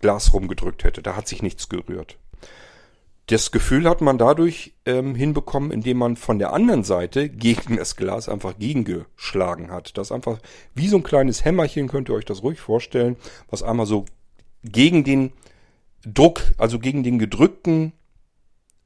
Glas 0.00 0.32
rumgedrückt 0.32 0.84
hätte. 0.84 1.02
Da 1.02 1.14
hat 1.14 1.28
sich 1.28 1.42
nichts 1.42 1.68
gerührt. 1.68 2.16
Das 3.26 3.50
Gefühl 3.50 3.88
hat 3.88 4.02
man 4.02 4.18
dadurch 4.18 4.74
ähm, 4.84 5.14
hinbekommen, 5.14 5.70
indem 5.70 5.96
man 5.96 6.16
von 6.16 6.38
der 6.38 6.52
anderen 6.52 6.84
Seite 6.84 7.30
gegen 7.30 7.76
das 7.76 7.96
Glas 7.96 8.28
einfach 8.28 8.58
gegengeschlagen 8.58 9.70
hat. 9.70 9.96
Das 9.96 10.12
einfach 10.12 10.38
wie 10.74 10.88
so 10.88 10.98
ein 10.98 11.02
kleines 11.02 11.44
Hämmerchen, 11.44 11.88
könnt 11.88 12.10
ihr 12.10 12.14
euch 12.14 12.26
das 12.26 12.42
ruhig 12.42 12.60
vorstellen, 12.60 13.16
was 13.48 13.62
einmal 13.62 13.86
so 13.86 14.04
gegen 14.62 15.04
den 15.04 15.32
Druck, 16.04 16.42
also 16.58 16.78
gegen 16.78 17.02
den 17.02 17.18
gedrückten 17.18 17.92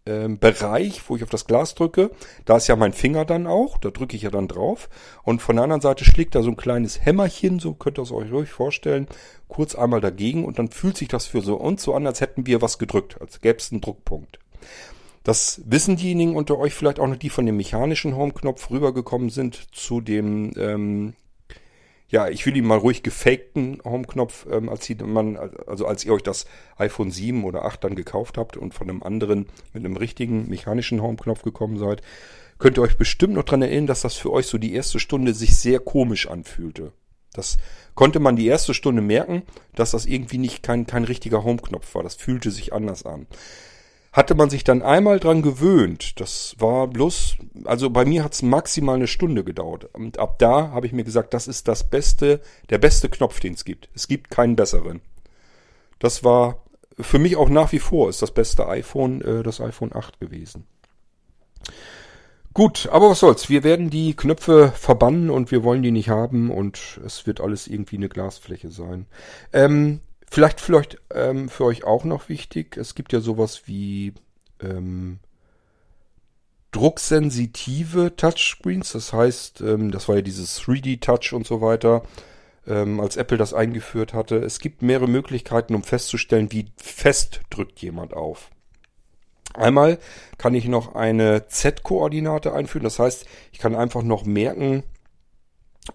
ähm, 0.08 0.38
Bereich, 0.38 1.02
wo 1.08 1.16
ich 1.16 1.22
auf 1.22 1.30
das 1.30 1.46
Glas 1.46 1.74
drücke, 1.74 2.10
da 2.44 2.56
ist 2.56 2.66
ja 2.66 2.76
mein 2.76 2.92
Finger 2.92 3.24
dann 3.24 3.46
auch, 3.46 3.78
da 3.78 3.90
drücke 3.90 4.16
ich 4.16 4.22
ja 4.22 4.30
dann 4.30 4.48
drauf. 4.48 4.88
Und 5.22 5.42
von 5.42 5.56
der 5.56 5.64
anderen 5.64 5.82
Seite 5.82 6.04
schlägt 6.04 6.34
da 6.34 6.42
so 6.42 6.50
ein 6.50 6.56
kleines 6.56 7.04
Hämmerchen, 7.04 7.58
so 7.58 7.74
könnt 7.74 7.98
ihr 7.98 8.02
es 8.02 8.12
euch 8.12 8.32
ruhig 8.32 8.50
vorstellen, 8.50 9.06
kurz 9.48 9.74
einmal 9.74 10.00
dagegen 10.00 10.44
und 10.44 10.58
dann 10.58 10.70
fühlt 10.70 10.96
sich 10.96 11.08
das 11.08 11.26
für 11.26 11.42
so 11.42 11.56
und 11.56 11.80
so 11.80 11.94
an, 11.94 12.06
als 12.06 12.20
hätten 12.20 12.46
wir 12.46 12.62
was 12.62 12.78
gedrückt, 12.78 13.20
als 13.20 13.40
gäbe 13.40 13.58
es 13.58 13.70
einen 13.70 13.80
Druckpunkt. 13.80 14.38
Das 15.24 15.60
wissen 15.66 15.96
diejenigen 15.96 16.36
unter 16.36 16.58
euch 16.58 16.72
vielleicht 16.72 17.00
auch 17.00 17.06
noch, 17.06 17.16
die 17.16 17.28
von 17.28 17.44
dem 17.44 17.56
mechanischen 17.56 18.16
Home-Knopf 18.16 18.70
rübergekommen 18.70 19.28
sind 19.28 19.74
zu 19.74 20.00
dem 20.00 20.52
ähm, 20.56 21.14
ja, 22.10 22.28
ich 22.28 22.46
will 22.46 22.56
ihn 22.56 22.66
mal 22.66 22.78
ruhig 22.78 23.02
gefakten 23.02 23.80
Home-Knopf, 23.84 24.46
ähm, 24.50 24.68
als, 24.68 24.88
man, 25.04 25.36
also 25.66 25.86
als 25.86 26.04
ihr 26.04 26.12
euch 26.12 26.22
das 26.22 26.46
iPhone 26.76 27.10
7 27.10 27.44
oder 27.44 27.64
8 27.64 27.84
dann 27.84 27.94
gekauft 27.94 28.38
habt 28.38 28.56
und 28.56 28.72
von 28.72 28.88
einem 28.88 29.02
anderen 29.02 29.46
mit 29.74 29.84
einem 29.84 29.96
richtigen 29.96 30.48
mechanischen 30.48 31.02
Home-Knopf 31.02 31.42
gekommen 31.42 31.76
seid, 31.76 32.00
könnt 32.58 32.78
ihr 32.78 32.82
euch 32.82 32.96
bestimmt 32.96 33.34
noch 33.34 33.44
dran 33.44 33.62
erinnern, 33.62 33.86
dass 33.86 34.00
das 34.00 34.14
für 34.14 34.32
euch 34.32 34.46
so 34.46 34.56
die 34.56 34.72
erste 34.72 34.98
Stunde 34.98 35.34
sich 35.34 35.56
sehr 35.56 35.80
komisch 35.80 36.28
anfühlte. 36.28 36.92
Das 37.34 37.58
konnte 37.94 38.20
man 38.20 38.36
die 38.36 38.46
erste 38.46 38.72
Stunde 38.72 39.02
merken, 39.02 39.42
dass 39.74 39.90
das 39.90 40.06
irgendwie 40.06 40.38
nicht 40.38 40.62
kein, 40.62 40.86
kein 40.86 41.04
richtiger 41.04 41.44
Home-Knopf 41.44 41.94
war. 41.94 42.02
Das 42.02 42.14
fühlte 42.14 42.50
sich 42.50 42.72
anders 42.72 43.04
an 43.04 43.26
hatte 44.12 44.34
man 44.34 44.50
sich 44.50 44.64
dann 44.64 44.82
einmal 44.82 45.20
dran 45.20 45.42
gewöhnt. 45.42 46.20
Das 46.20 46.56
war 46.58 46.86
bloß, 46.86 47.36
also 47.64 47.90
bei 47.90 48.04
mir 48.04 48.24
hat 48.24 48.32
es 48.32 48.42
maximal 48.42 48.96
eine 48.96 49.06
Stunde 49.06 49.44
gedauert. 49.44 49.88
Und 49.94 50.18
ab 50.18 50.38
da 50.38 50.70
habe 50.70 50.86
ich 50.86 50.92
mir 50.92 51.04
gesagt, 51.04 51.34
das 51.34 51.46
ist 51.46 51.68
das 51.68 51.88
beste, 51.88 52.40
der 52.70 52.78
beste 52.78 53.08
Knopf, 53.08 53.40
den 53.40 53.54
es 53.54 53.64
gibt. 53.64 53.88
Es 53.94 54.08
gibt 54.08 54.30
keinen 54.30 54.56
besseren. 54.56 55.00
Das 55.98 56.24
war 56.24 56.62
für 57.00 57.18
mich 57.18 57.36
auch 57.36 57.48
nach 57.48 57.72
wie 57.72 57.78
vor 57.78 58.08
ist 58.08 58.22
das 58.22 58.32
beste 58.32 58.68
iPhone, 58.68 59.20
äh, 59.22 59.42
das 59.42 59.60
iPhone 59.60 59.94
8 59.94 60.20
gewesen. 60.20 60.66
Gut, 62.54 62.88
aber 62.90 63.10
was 63.10 63.20
soll's. 63.20 63.48
Wir 63.48 63.62
werden 63.62 63.90
die 63.90 64.16
Knöpfe 64.16 64.72
verbannen 64.74 65.30
und 65.30 65.52
wir 65.52 65.62
wollen 65.62 65.82
die 65.82 65.92
nicht 65.92 66.08
haben 66.08 66.50
und 66.50 67.00
es 67.04 67.26
wird 67.26 67.40
alles 67.40 67.68
irgendwie 67.68 67.96
eine 67.96 68.08
Glasfläche 68.08 68.70
sein. 68.70 69.06
Ähm, 69.52 70.00
Vielleicht, 70.30 70.60
vielleicht 70.60 70.98
ähm, 71.14 71.48
für 71.48 71.64
euch 71.64 71.84
auch 71.84 72.04
noch 72.04 72.28
wichtig, 72.28 72.76
es 72.76 72.94
gibt 72.94 73.12
ja 73.12 73.20
sowas 73.20 73.62
wie 73.66 74.12
ähm, 74.60 75.18
drucksensitive 76.72 78.14
Touchscreens. 78.16 78.92
Das 78.92 79.12
heißt, 79.12 79.62
ähm, 79.62 79.90
das 79.90 80.08
war 80.08 80.16
ja 80.16 80.22
dieses 80.22 80.60
3D-Touch 80.60 81.32
und 81.32 81.46
so 81.46 81.60
weiter, 81.60 82.02
ähm, 82.66 83.00
als 83.00 83.16
Apple 83.16 83.38
das 83.38 83.54
eingeführt 83.54 84.12
hatte. 84.12 84.36
Es 84.36 84.60
gibt 84.60 84.82
mehrere 84.82 85.08
Möglichkeiten, 85.08 85.74
um 85.74 85.82
festzustellen, 85.82 86.52
wie 86.52 86.72
fest 86.76 87.40
drückt 87.50 87.80
jemand 87.80 88.14
auf. 88.14 88.50
Einmal 89.54 89.98
kann 90.36 90.54
ich 90.54 90.66
noch 90.66 90.94
eine 90.94 91.48
Z-Koordinate 91.48 92.52
einführen. 92.52 92.84
Das 92.84 92.98
heißt, 92.98 93.26
ich 93.50 93.58
kann 93.58 93.74
einfach 93.74 94.02
noch 94.02 94.24
merken, 94.24 94.84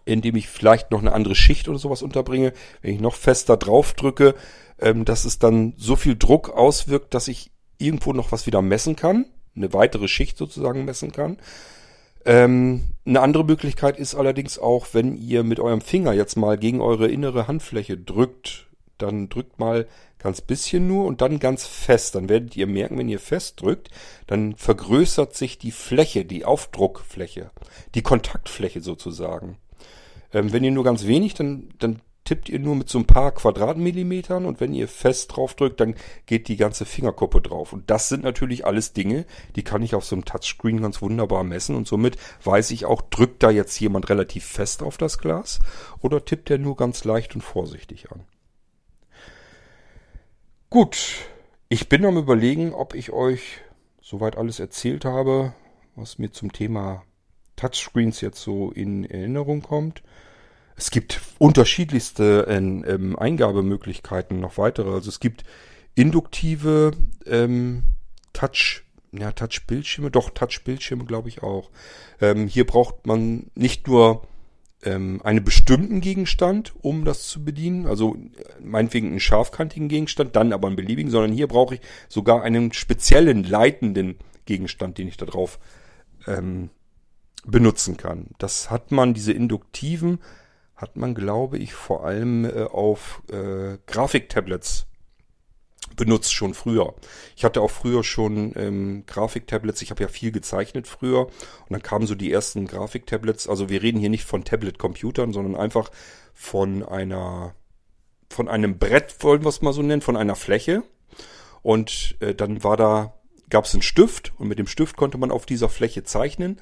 indem 0.05 0.35
ich 0.35 0.47
vielleicht 0.47 0.91
noch 0.91 1.01
eine 1.01 1.13
andere 1.13 1.35
Schicht 1.35 1.67
oder 1.67 1.77
sowas 1.77 2.01
unterbringe, 2.01 2.53
wenn 2.81 2.95
ich 2.95 3.01
noch 3.01 3.15
fester 3.15 3.57
drauf 3.57 3.93
drücke, 3.93 4.35
ähm, 4.79 5.05
dass 5.05 5.25
es 5.25 5.39
dann 5.39 5.73
so 5.77 5.95
viel 5.95 6.15
Druck 6.15 6.49
auswirkt, 6.49 7.13
dass 7.13 7.27
ich 7.27 7.51
irgendwo 7.77 8.13
noch 8.13 8.31
was 8.31 8.45
wieder 8.45 8.61
messen 8.61 8.95
kann, 8.95 9.25
eine 9.55 9.73
weitere 9.73 10.07
Schicht 10.07 10.37
sozusagen 10.37 10.85
messen 10.85 11.11
kann. 11.11 11.37
Ähm, 12.25 12.85
eine 13.05 13.21
andere 13.21 13.43
Möglichkeit 13.43 13.99
ist 13.99 14.15
allerdings 14.15 14.57
auch, 14.57 14.87
wenn 14.93 15.17
ihr 15.17 15.43
mit 15.43 15.59
eurem 15.59 15.81
Finger 15.81 16.13
jetzt 16.13 16.37
mal 16.37 16.57
gegen 16.57 16.81
eure 16.81 17.09
innere 17.09 17.47
Handfläche 17.47 17.97
drückt, 17.97 18.67
dann 18.97 19.27
drückt 19.27 19.59
mal 19.59 19.87
ganz 20.19 20.39
bisschen 20.39 20.87
nur 20.87 21.05
und 21.05 21.21
dann 21.21 21.39
ganz 21.39 21.65
fest. 21.65 22.15
Dann 22.15 22.29
werdet 22.29 22.55
ihr 22.55 22.67
merken, 22.67 22.97
wenn 22.97 23.09
ihr 23.09 23.19
fest 23.19 23.61
drückt, 23.61 23.89
dann 24.27 24.55
vergrößert 24.55 25.35
sich 25.35 25.57
die 25.57 25.71
Fläche, 25.71 26.23
die 26.23 26.45
Aufdruckfläche, 26.45 27.51
die 27.93 28.03
Kontaktfläche 28.03 28.81
sozusagen. 28.81 29.57
Ähm, 30.33 30.51
wenn 30.51 30.63
ihr 30.63 30.71
nur 30.71 30.83
ganz 30.83 31.05
wenig, 31.05 31.35
dann, 31.35 31.69
dann 31.79 32.01
tippt 32.23 32.49
ihr 32.49 32.59
nur 32.59 32.75
mit 32.75 32.89
so 32.89 32.97
ein 32.97 33.05
paar 33.05 33.31
Quadratmillimetern 33.31 34.45
und 34.45 34.59
wenn 34.59 34.73
ihr 34.73 34.87
fest 34.87 35.35
drauf 35.35 35.55
drückt, 35.55 35.79
dann 35.79 35.95
geht 36.25 36.47
die 36.47 36.55
ganze 36.55 36.85
Fingerkuppe 36.85 37.41
drauf. 37.41 37.73
Und 37.73 37.89
das 37.89 38.09
sind 38.09 38.23
natürlich 38.23 38.65
alles 38.65 38.93
Dinge, 38.93 39.25
die 39.55 39.63
kann 39.63 39.83
ich 39.83 39.95
auf 39.95 40.05
so 40.05 40.15
einem 40.15 40.25
Touchscreen 40.25 40.81
ganz 40.81 41.01
wunderbar 41.01 41.43
messen 41.43 41.75
und 41.75 41.87
somit 41.87 42.17
weiß 42.43 42.71
ich 42.71 42.85
auch, 42.85 43.01
drückt 43.01 43.43
da 43.43 43.51
jetzt 43.51 43.79
jemand 43.79 44.09
relativ 44.09 44.45
fest 44.45 44.83
auf 44.83 44.97
das 44.97 45.17
Glas 45.17 45.59
oder 45.99 46.23
tippt 46.23 46.49
er 46.49 46.57
nur 46.57 46.75
ganz 46.75 47.03
leicht 47.03 47.35
und 47.35 47.41
vorsichtig 47.41 48.11
an. 48.11 48.23
Gut, 50.69 51.27
ich 51.69 51.89
bin 51.89 52.05
am 52.05 52.17
überlegen, 52.17 52.73
ob 52.73 52.95
ich 52.95 53.11
euch 53.11 53.61
soweit 54.01 54.37
alles 54.37 54.59
erzählt 54.59 55.05
habe, 55.05 55.53
was 55.95 56.17
mir 56.17 56.31
zum 56.31 56.51
Thema 56.51 57.03
Touchscreens 57.55 58.21
jetzt 58.21 58.41
so 58.41 58.71
in 58.71 59.05
Erinnerung 59.05 59.61
kommt. 59.61 60.01
Es 60.75 60.91
gibt 60.91 61.21
unterschiedlichste 61.37 62.47
ähm, 62.49 62.83
ähm, 62.87 63.17
Eingabemöglichkeiten, 63.17 64.39
noch 64.39 64.57
weitere. 64.57 64.89
Also 64.91 65.09
es 65.09 65.19
gibt 65.19 65.43
induktive 65.95 66.91
ähm, 67.25 67.83
Touch, 68.33 68.83
ja, 69.11 69.31
Touch-Bildschirme, 69.31 70.09
doch 70.09 70.31
Touch-Bildschirme 70.31 71.05
glaube 71.05 71.29
ich 71.29 71.43
auch. 71.43 71.69
Ähm, 72.19 72.47
hier 72.47 72.65
braucht 72.65 73.05
man 73.05 73.51
nicht 73.53 73.87
nur 73.87 74.23
ähm, 74.83 75.21
einen 75.23 75.43
bestimmten 75.43 76.01
Gegenstand, 76.01 76.73
um 76.81 77.05
das 77.05 77.27
zu 77.27 77.43
bedienen, 77.43 77.85
also 77.85 78.17
meinetwegen 78.61 79.09
einen 79.09 79.19
scharfkantigen 79.19 79.87
Gegenstand, 79.87 80.35
dann 80.35 80.53
aber 80.53 80.67
einen 80.67 80.75
beliebigen, 80.75 81.11
sondern 81.11 81.31
hier 81.31 81.47
brauche 81.47 81.75
ich 81.75 81.81
sogar 82.09 82.41
einen 82.41 82.73
speziellen 82.73 83.43
leitenden 83.43 84.15
Gegenstand, 84.45 84.97
den 84.97 85.07
ich 85.07 85.17
da 85.17 85.25
drauf 85.25 85.59
ähm, 86.27 86.69
benutzen 87.45 87.97
kann. 87.97 88.27
Das 88.37 88.69
hat 88.69 88.91
man, 88.91 89.13
diese 89.13 89.33
induktiven 89.33 90.19
hat 90.75 90.95
man, 90.95 91.15
glaube 91.15 91.57
ich, 91.57 91.73
vor 91.73 92.05
allem 92.05 92.45
äh, 92.45 92.63
auf 92.63 93.21
äh, 93.31 93.77
Grafiktablets 93.85 94.87
benutzt 95.95 96.33
schon 96.33 96.53
früher. 96.53 96.95
Ich 97.35 97.43
hatte 97.43 97.61
auch 97.61 97.69
früher 97.69 98.03
schon 98.03 98.53
ähm, 98.55 99.03
Grafiktablets. 99.05 99.81
Ich 99.81 99.91
habe 99.91 100.01
ja 100.01 100.07
viel 100.07 100.31
gezeichnet 100.31 100.87
früher 100.87 101.27
und 101.27 101.69
dann 101.69 101.83
kamen 101.83 102.07
so 102.07 102.15
die 102.15 102.31
ersten 102.31 102.67
Grafiktablets. 102.67 103.47
Also 103.47 103.69
wir 103.69 103.81
reden 103.81 103.99
hier 103.99 104.09
nicht 104.09 104.23
von 104.23 104.43
Tablet-Computern, 104.43 105.33
sondern 105.33 105.55
einfach 105.55 105.89
von 106.33 106.83
einer 106.83 107.55
von 108.29 108.47
einem 108.47 108.79
Brett, 108.79 109.17
wollen 109.19 109.43
wir 109.43 109.49
es 109.49 109.61
mal 109.61 109.73
so 109.73 109.83
nennen, 109.83 110.01
von 110.01 110.17
einer 110.17 110.35
Fläche. 110.35 110.81
Und 111.61 112.15
äh, 112.19 112.33
dann 112.33 112.63
war 112.63 112.77
da 112.77 113.13
gab 113.49 113.65
es 113.65 113.73
einen 113.73 113.83
Stift 113.83 114.33
und 114.39 114.47
mit 114.47 114.57
dem 114.57 114.65
Stift 114.65 114.97
konnte 114.97 115.19
man 115.19 115.29
auf 115.29 115.45
dieser 115.45 115.69
Fläche 115.69 116.03
zeichnen 116.03 116.59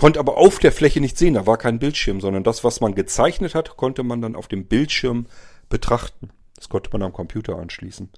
konnte 0.00 0.18
aber 0.18 0.38
auf 0.38 0.58
der 0.58 0.72
Fläche 0.72 0.98
nicht 0.98 1.18
sehen, 1.18 1.34
da 1.34 1.46
war 1.46 1.58
kein 1.58 1.78
Bildschirm, 1.78 2.22
sondern 2.22 2.42
das, 2.42 2.64
was 2.64 2.80
man 2.80 2.94
gezeichnet 2.94 3.54
hat, 3.54 3.76
konnte 3.76 4.02
man 4.02 4.22
dann 4.22 4.34
auf 4.34 4.48
dem 4.48 4.64
Bildschirm 4.64 5.26
betrachten. 5.68 6.30
Das 6.56 6.70
konnte 6.70 6.88
man 6.90 7.02
am 7.02 7.12
Computer 7.12 7.58
anschließen. 7.58 8.08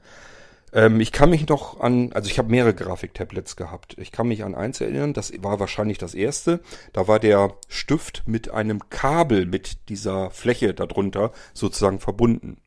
Ähm, 0.73 1.01
ich 1.01 1.11
kann 1.11 1.31
mich 1.31 1.49
noch 1.49 1.81
an, 1.81 2.13
also 2.13 2.31
ich 2.31 2.39
habe 2.39 2.53
mehrere 2.53 2.73
Grafiktablets 2.73 3.57
gehabt. 3.57 3.97
Ich 3.99 4.13
kann 4.13 4.29
mich 4.29 4.45
an 4.45 4.55
eins 4.55 4.81
erinnern, 4.81 5.13
das 5.13 5.33
war 5.43 5.59
wahrscheinlich 5.59 5.99
das 5.99 6.15
erste. 6.15 6.61
Da 6.93 7.09
war 7.09 7.19
der 7.19 7.57
Stift 7.67 8.23
mit 8.27 8.53
einem 8.53 8.89
Kabel 8.89 9.45
mit 9.45 9.89
dieser 9.89 10.31
Fläche 10.31 10.75
darunter 10.75 11.33
sozusagen 11.53 11.99
verbunden. 11.99 12.59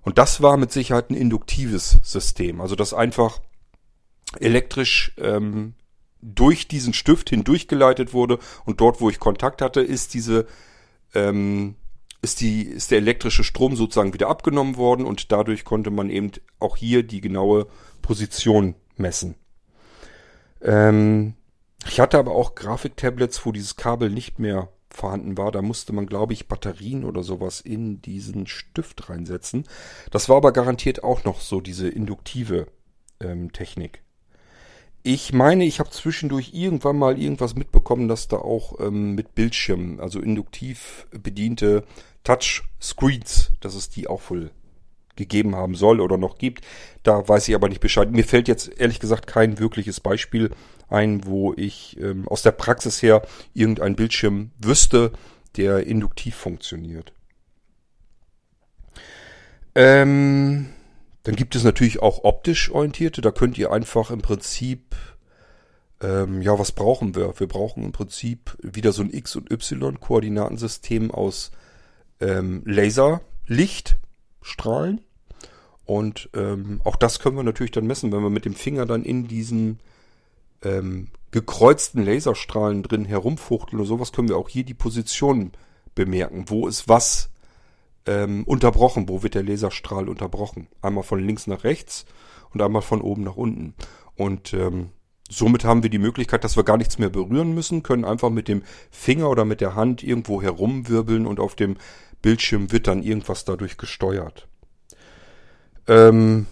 Und 0.00 0.16
das 0.16 0.40
war 0.40 0.56
mit 0.56 0.72
Sicherheit 0.72 1.10
ein 1.10 1.14
induktives 1.14 1.98
System. 2.02 2.62
Also 2.62 2.74
das 2.74 2.94
einfach 2.94 3.42
elektrisch 4.38 5.12
ähm, 5.18 5.74
durch 6.22 6.68
diesen 6.68 6.92
Stift 6.92 7.30
hindurchgeleitet 7.30 8.12
wurde 8.12 8.38
und 8.64 8.80
dort, 8.80 9.00
wo 9.00 9.10
ich 9.10 9.18
Kontakt 9.18 9.62
hatte, 9.62 9.80
ist 9.80 10.14
diese 10.14 10.46
ähm, 11.14 11.76
ist 12.22 12.40
die 12.40 12.62
ist 12.62 12.90
der 12.90 12.98
elektrische 12.98 13.44
Strom 13.44 13.76
sozusagen 13.76 14.12
wieder 14.12 14.28
abgenommen 14.28 14.76
worden 14.76 15.06
und 15.06 15.32
dadurch 15.32 15.64
konnte 15.64 15.90
man 15.90 16.10
eben 16.10 16.32
auch 16.58 16.76
hier 16.76 17.02
die 17.02 17.20
genaue 17.20 17.66
Position 18.02 18.74
messen. 18.96 19.34
Ähm, 20.60 21.34
ich 21.86 22.00
hatte 22.00 22.18
aber 22.18 22.32
auch 22.32 22.54
Grafiktablets, 22.54 23.44
wo 23.46 23.52
dieses 23.52 23.76
Kabel 23.76 24.10
nicht 24.10 24.38
mehr 24.38 24.68
vorhanden 24.90 25.38
war. 25.38 25.52
Da 25.52 25.62
musste 25.62 25.92
man, 25.92 26.06
glaube 26.06 26.32
ich, 26.32 26.48
Batterien 26.48 27.04
oder 27.04 27.22
sowas 27.22 27.60
in 27.60 28.02
diesen 28.02 28.46
Stift 28.46 29.08
reinsetzen. 29.08 29.64
Das 30.10 30.28
war 30.28 30.36
aber 30.36 30.52
garantiert 30.52 31.02
auch 31.02 31.24
noch 31.24 31.40
so 31.40 31.60
diese 31.60 31.88
induktive 31.88 32.66
ähm, 33.20 33.52
Technik. 33.52 34.02
Ich 35.02 35.32
meine, 35.32 35.64
ich 35.64 35.80
habe 35.80 35.90
zwischendurch 35.90 36.52
irgendwann 36.52 36.98
mal 36.98 37.18
irgendwas 37.18 37.54
mitbekommen, 37.54 38.08
dass 38.08 38.28
da 38.28 38.36
auch 38.36 38.78
ähm, 38.80 39.14
mit 39.14 39.34
Bildschirmen, 39.34 39.98
also 39.98 40.20
induktiv 40.20 41.06
bediente 41.10 41.84
Touchscreens, 42.22 43.52
dass 43.60 43.74
es 43.74 43.88
die 43.88 44.08
auch 44.08 44.20
wohl 44.28 44.50
gegeben 45.16 45.56
haben 45.56 45.74
soll 45.74 46.00
oder 46.00 46.18
noch 46.18 46.38
gibt. 46.38 46.64
Da 47.02 47.26
weiß 47.26 47.48
ich 47.48 47.54
aber 47.54 47.68
nicht 47.68 47.80
Bescheid. 47.80 48.10
Mir 48.10 48.24
fällt 48.24 48.48
jetzt 48.48 48.78
ehrlich 48.78 49.00
gesagt 49.00 49.26
kein 49.26 49.58
wirkliches 49.58 50.00
Beispiel 50.00 50.50
ein, 50.88 51.24
wo 51.24 51.54
ich 51.54 51.98
ähm, 52.00 52.28
aus 52.28 52.42
der 52.42 52.52
Praxis 52.52 53.02
her 53.02 53.22
irgendein 53.54 53.96
Bildschirm 53.96 54.50
wüsste, 54.58 55.12
der 55.56 55.86
induktiv 55.86 56.34
funktioniert. 56.36 57.12
Ähm, 59.74 60.70
dann 61.22 61.36
gibt 61.36 61.54
es 61.54 61.64
natürlich 61.64 62.00
auch 62.00 62.24
optisch 62.24 62.70
orientierte. 62.70 63.20
Da 63.20 63.30
könnt 63.30 63.58
ihr 63.58 63.72
einfach 63.72 64.10
im 64.10 64.22
Prinzip, 64.22 64.96
ähm, 66.00 66.40
ja, 66.42 66.58
was 66.58 66.72
brauchen 66.72 67.14
wir? 67.14 67.38
Wir 67.38 67.46
brauchen 67.46 67.84
im 67.84 67.92
Prinzip 67.92 68.56
wieder 68.62 68.92
so 68.92 69.02
ein 69.02 69.12
X- 69.12 69.36
und 69.36 69.50
Y-Koordinatensystem 69.50 71.10
aus 71.10 71.50
ähm, 72.20 72.62
Laserlichtstrahlen. 72.64 75.02
Und 75.84 76.30
ähm, 76.34 76.80
auch 76.84 76.96
das 76.96 77.18
können 77.18 77.36
wir 77.36 77.42
natürlich 77.42 77.72
dann 77.72 77.86
messen, 77.86 78.12
wenn 78.12 78.22
wir 78.22 78.30
mit 78.30 78.44
dem 78.44 78.54
Finger 78.54 78.86
dann 78.86 79.02
in 79.02 79.28
diesen 79.28 79.80
ähm, 80.62 81.08
gekreuzten 81.32 82.04
Laserstrahlen 82.04 82.82
drin 82.82 83.04
herumfuchteln 83.04 83.80
oder 83.80 83.88
sowas, 83.88 84.12
können 84.12 84.28
wir 84.28 84.36
auch 84.36 84.48
hier 84.48 84.64
die 84.64 84.74
Position 84.74 85.52
bemerken. 85.94 86.44
Wo 86.46 86.66
ist 86.66 86.88
was 86.88 87.30
ähm, 88.06 88.44
unterbrochen. 88.44 89.08
Wo 89.08 89.22
wird 89.22 89.34
der 89.34 89.42
Laserstrahl 89.42 90.08
unterbrochen? 90.08 90.68
Einmal 90.82 91.04
von 91.04 91.24
links 91.24 91.46
nach 91.46 91.64
rechts 91.64 92.06
und 92.52 92.62
einmal 92.62 92.82
von 92.82 93.00
oben 93.00 93.24
nach 93.24 93.36
unten. 93.36 93.74
Und 94.16 94.52
ähm, 94.54 94.90
somit 95.28 95.64
haben 95.64 95.82
wir 95.82 95.90
die 95.90 95.98
Möglichkeit, 95.98 96.44
dass 96.44 96.56
wir 96.56 96.64
gar 96.64 96.76
nichts 96.76 96.98
mehr 96.98 97.10
berühren 97.10 97.54
müssen, 97.54 97.82
können 97.82 98.04
einfach 98.04 98.30
mit 98.30 98.48
dem 98.48 98.62
Finger 98.90 99.30
oder 99.30 99.44
mit 99.44 99.60
der 99.60 99.74
Hand 99.74 100.02
irgendwo 100.02 100.42
herumwirbeln 100.42 101.26
und 101.26 101.40
auf 101.40 101.54
dem 101.54 101.76
Bildschirm 102.22 102.70
wird 102.72 102.86
dann 102.86 103.02
irgendwas 103.02 103.44
dadurch 103.44 103.78
gesteuert. 103.78 104.48
Ähm, 105.86 106.46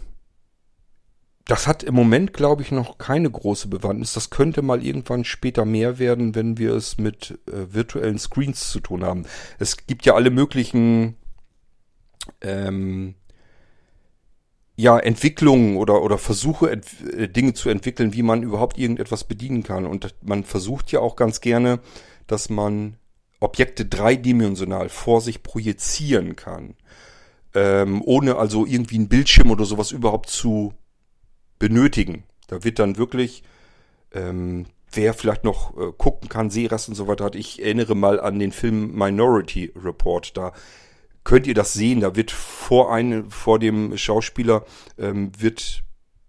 das 1.44 1.66
hat 1.66 1.82
im 1.82 1.94
Moment, 1.94 2.34
glaube 2.34 2.62
ich, 2.62 2.70
noch 2.70 2.98
keine 2.98 3.30
große 3.30 3.68
Bewandtnis. 3.68 4.12
Das 4.12 4.30
könnte 4.30 4.62
mal 4.62 4.84
irgendwann 4.84 5.24
später 5.24 5.64
mehr 5.64 5.98
werden, 5.98 6.34
wenn 6.34 6.58
wir 6.58 6.74
es 6.74 6.98
mit 6.98 7.38
äh, 7.46 7.72
virtuellen 7.72 8.18
Screens 8.18 8.70
zu 8.70 8.80
tun 8.80 9.02
haben. 9.02 9.24
Es 9.58 9.86
gibt 9.86 10.04
ja 10.04 10.14
alle 10.14 10.30
möglichen 10.30 11.16
ähm, 12.40 13.14
ja, 14.76 14.96
Entwicklungen 14.96 15.76
oder, 15.76 16.02
oder 16.02 16.18
Versuche, 16.18 16.70
ent 16.70 16.86
äh, 17.12 17.28
Dinge 17.28 17.52
zu 17.52 17.68
entwickeln, 17.68 18.12
wie 18.12 18.22
man 18.22 18.44
überhaupt 18.44 18.78
irgendetwas 18.78 19.24
bedienen 19.24 19.64
kann. 19.64 19.86
Und 19.86 20.14
man 20.22 20.44
versucht 20.44 20.92
ja 20.92 21.00
auch 21.00 21.16
ganz 21.16 21.40
gerne, 21.40 21.80
dass 22.28 22.48
man 22.48 22.96
Objekte 23.40 23.86
dreidimensional 23.86 24.88
vor 24.88 25.20
sich 25.20 25.42
projizieren 25.42 26.36
kann. 26.36 26.74
Ähm, 27.54 28.02
ohne 28.04 28.36
also 28.36 28.66
irgendwie 28.66 28.96
einen 28.96 29.08
Bildschirm 29.08 29.50
oder 29.50 29.64
sowas 29.64 29.90
überhaupt 29.90 30.28
zu 30.30 30.74
benötigen. 31.58 32.22
Da 32.46 32.62
wird 32.62 32.78
dann 32.78 32.98
wirklich, 32.98 33.42
ähm, 34.12 34.66
wer 34.92 35.12
vielleicht 35.12 35.42
noch 35.42 35.76
äh, 35.76 35.92
gucken 35.96 36.28
kann, 36.28 36.50
Seerast 36.50 36.88
und 36.88 36.94
so 36.94 37.08
weiter 37.08 37.24
hat, 37.24 37.34
ich 37.34 37.62
erinnere 37.62 37.96
mal 37.96 38.20
an 38.20 38.38
den 38.38 38.52
Film 38.52 38.94
Minority 38.94 39.72
Report. 39.82 40.36
Da 40.36 40.52
könnt 41.28 41.46
ihr 41.46 41.54
das 41.54 41.74
sehen. 41.74 42.00
Da 42.00 42.16
wird 42.16 42.30
vor 42.30 42.92
einem, 42.92 43.30
vor 43.30 43.58
dem 43.58 43.96
Schauspieler 43.98 44.64
ähm, 44.98 45.30
wird 45.38 45.84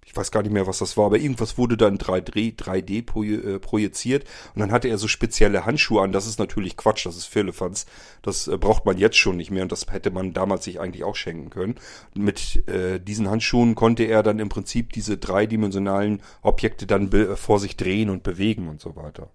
ich 0.05 0.17
weiß 0.17 0.31
gar 0.31 0.41
nicht 0.41 0.51
mehr, 0.51 0.65
was 0.65 0.79
das 0.79 0.97
war, 0.97 1.05
aber 1.05 1.19
irgendwas 1.19 1.59
wurde 1.59 1.77
dann 1.77 1.99
3D, 1.99 2.57
3D 2.57 3.53
äh, 3.53 3.59
projiziert 3.59 4.23
und 4.55 4.59
dann 4.59 4.71
hatte 4.71 4.87
er 4.87 4.97
so 4.97 5.07
spezielle 5.07 5.67
Handschuhe 5.67 6.01
an. 6.01 6.11
Das 6.11 6.25
ist 6.25 6.39
natürlich 6.39 6.77
Quatsch, 6.77 7.05
das 7.05 7.15
ist 7.15 7.27
Firlefanz. 7.27 7.85
Das 8.23 8.47
äh, 8.47 8.57
braucht 8.57 8.87
man 8.87 8.97
jetzt 8.97 9.17
schon 9.17 9.37
nicht 9.37 9.51
mehr 9.51 9.61
und 9.61 9.71
das 9.71 9.85
hätte 9.91 10.09
man 10.09 10.33
damals 10.33 10.63
sich 10.63 10.79
eigentlich 10.79 11.03
auch 11.03 11.15
schenken 11.15 11.51
können. 11.51 11.75
Mit 12.15 12.67
äh, 12.67 12.99
diesen 12.99 13.29
Handschuhen 13.29 13.75
konnte 13.75 14.05
er 14.05 14.23
dann 14.23 14.39
im 14.39 14.49
Prinzip 14.49 14.93
diese 14.93 15.19
dreidimensionalen 15.19 16.23
Objekte 16.41 16.87
dann 16.87 17.11
vor 17.37 17.59
sich 17.59 17.77
drehen 17.77 18.09
und 18.09 18.23
bewegen 18.23 18.67
und 18.67 18.81
so 18.81 18.95
weiter. 18.95 19.29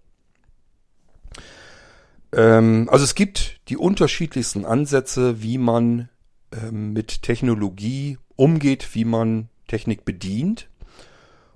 Ähm, 2.35 2.89
also 2.91 3.05
es 3.05 3.14
gibt 3.14 3.61
die 3.68 3.76
unterschiedlichsten 3.76 4.64
Ansätze, 4.64 5.43
wie 5.43 5.59
man 5.59 6.09
ähm, 6.53 6.93
mit 6.93 7.22
Technologie 7.22 8.18
umgeht, 8.37 8.95
wie 8.95 9.05
man 9.05 9.49
Technik 9.68 10.05
bedient. 10.05 10.68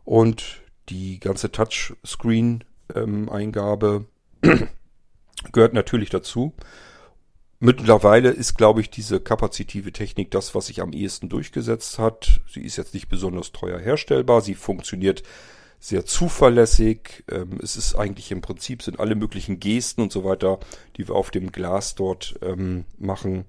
Und 0.05 0.63
die 0.89 1.19
ganze 1.21 1.53
Touchscreen-Eingabe 1.53 4.07
gehört 5.53 5.75
natürlich 5.75 6.09
dazu. 6.11 6.53
Mittlerweile 7.61 8.31
ist, 8.31 8.55
glaube 8.55 8.81
ich, 8.81 8.89
diese 8.89 9.19
kapazitive 9.19 9.93
Technik 9.93 10.31
das, 10.31 10.55
was 10.55 10.67
sich 10.67 10.81
am 10.81 10.93
ehesten 10.93 11.29
durchgesetzt 11.29 11.99
hat. 11.99 12.41
Sie 12.49 12.63
ist 12.63 12.77
jetzt 12.77 12.95
nicht 12.95 13.09
besonders 13.09 13.51
teuer 13.51 13.81
herstellbar. 13.81 14.43
Sie 14.43 14.55
funktioniert 14.55 15.25
sehr 15.81 16.05
zuverlässig. 16.05 17.25
Ähm, 17.31 17.59
es 17.63 17.77
ist 17.77 17.95
eigentlich 17.95 18.31
im 18.31 18.41
Prinzip 18.41 18.83
sind 18.83 19.01
alle 19.01 19.15
möglichen 19.15 19.61
Gesten 19.61 20.03
und 20.03 20.13
so 20.13 20.25
weiter, 20.25 20.59
die 20.97 21.09
wir 21.09 21.15
auf 21.15 21.31
dem 21.31 21.53
Glas 21.53 21.95
dort 21.95 22.39
ähm, 22.43 22.85
machen, 22.99 23.45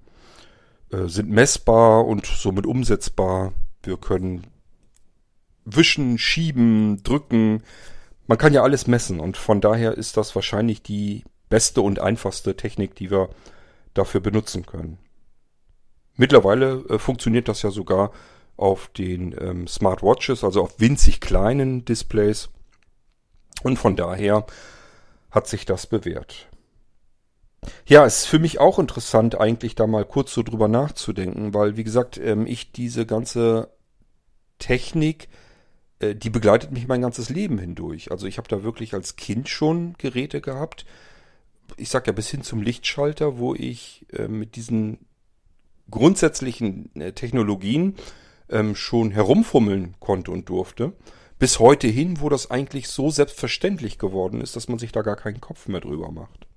äh, 0.92 1.08
sind 1.08 1.30
messbar 1.30 2.06
und 2.06 2.26
somit 2.26 2.66
umsetzbar. 2.66 3.54
Wir 3.84 3.98
können 3.98 4.48
wischen, 5.66 6.18
schieben, 6.18 7.02
drücken. 7.04 7.64
Man 8.28 8.38
kann 8.38 8.54
ja 8.54 8.64
alles 8.64 8.88
messen 8.88 9.20
und 9.20 9.38
von 9.38 9.62
daher 9.62 9.98
ist 9.98 10.18
das 10.18 10.36
wahrscheinlich 10.36 10.84
die 10.84 11.24
beste 11.50 11.82
und 11.82 12.00
einfachste 12.00 12.56
Technik, 12.56 12.96
die 12.96 13.10
wir 13.10 13.30
dafür 13.94 14.22
benutzen 14.22 14.66
können. 14.66 15.00
Mittlerweile 16.16 16.84
äh, 16.90 17.00
funktioniert 17.00 17.48
das 17.48 17.62
ja 17.64 17.72
sogar 17.72 18.12
auf 18.60 18.90
den 18.90 19.36
ähm, 19.40 19.68
Smartwatches, 19.68 20.44
also 20.44 20.62
auf 20.62 20.80
winzig 20.80 21.22
kleinen 21.22 21.86
Displays. 21.86 22.50
Und 23.64 23.78
von 23.78 23.96
daher 23.96 24.46
hat 25.32 25.48
sich 25.48 25.66
das 25.66 25.88
bewährt. 25.88 26.48
Ja, 27.86 28.06
es 28.06 28.20
ist 28.20 28.26
für 28.28 28.40
mich 28.40 28.60
auch 28.60 28.80
interessant, 28.80 29.40
eigentlich 29.40 29.76
da 29.76 29.86
mal 29.86 30.06
kurz 30.06 30.34
so 30.34 30.44
drüber 30.44 30.68
nachzudenken, 30.68 31.54
weil, 31.54 31.76
wie 31.76 31.84
gesagt, 31.84 32.18
ähm, 32.18 32.48
ich 32.48 32.72
diese 32.72 33.06
ganze 33.06 33.70
Technik, 34.60 35.28
äh, 36.00 36.16
die 36.16 36.30
begleitet 36.30 36.72
mich 36.72 36.88
mein 36.88 37.02
ganzes 37.02 37.30
Leben 37.30 37.58
hindurch. 37.58 38.12
Also 38.12 38.28
ich 38.28 38.38
habe 38.38 38.48
da 38.48 38.64
wirklich 38.64 38.94
als 38.94 39.18
Kind 39.18 39.50
schon 39.50 39.96
Geräte 39.98 40.42
gehabt, 40.42 40.86
ich 41.78 41.90
sag 41.90 42.08
ja 42.08 42.14
bis 42.14 42.30
hin 42.30 42.42
zum 42.42 42.62
Lichtschalter, 42.62 43.38
wo 43.38 43.54
ich 43.54 44.06
äh, 44.14 44.28
mit 44.28 44.56
diesen 44.56 45.06
grundsätzlichen 45.92 46.96
äh, 46.96 47.14
Technologien 47.14 47.96
ähm, 48.50 48.76
schon 48.76 49.12
herumfummeln 49.12 49.96
konnte 50.00 50.32
und 50.32 50.50
durfte. 50.50 50.94
Bis 51.38 51.60
heute 51.60 51.88
hin, 51.88 52.20
wo 52.20 52.30
das 52.30 52.52
eigentlich 52.52 52.90
so 52.90 53.10
selbstverständlich 53.10 53.98
geworden 53.98 54.42
ist, 54.42 54.56
dass 54.56 54.68
man 54.68 54.80
sich 54.80 54.92
da 54.92 55.02
gar 55.02 55.16
keinen 55.16 55.40
Kopf 55.40 55.68
mehr 55.68 55.80
drüber 55.80 56.12
macht. 56.12 56.48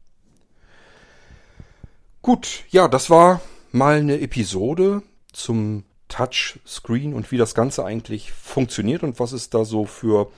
Gut, 2.20 2.64
ja, 2.70 2.88
das 2.88 3.10
war 3.10 3.40
mal 3.70 3.98
eine 3.98 4.20
Episode 4.20 5.02
zum 5.32 5.84
Touchscreen 6.08 7.14
und 7.14 7.32
wie 7.32 7.38
das 7.38 7.54
Ganze 7.54 7.84
eigentlich 7.84 8.32
funktioniert 8.32 9.02
und 9.02 9.18
was 9.18 9.32
es 9.32 9.50
da 9.50 9.64
so 9.64 9.86
für 9.86 10.30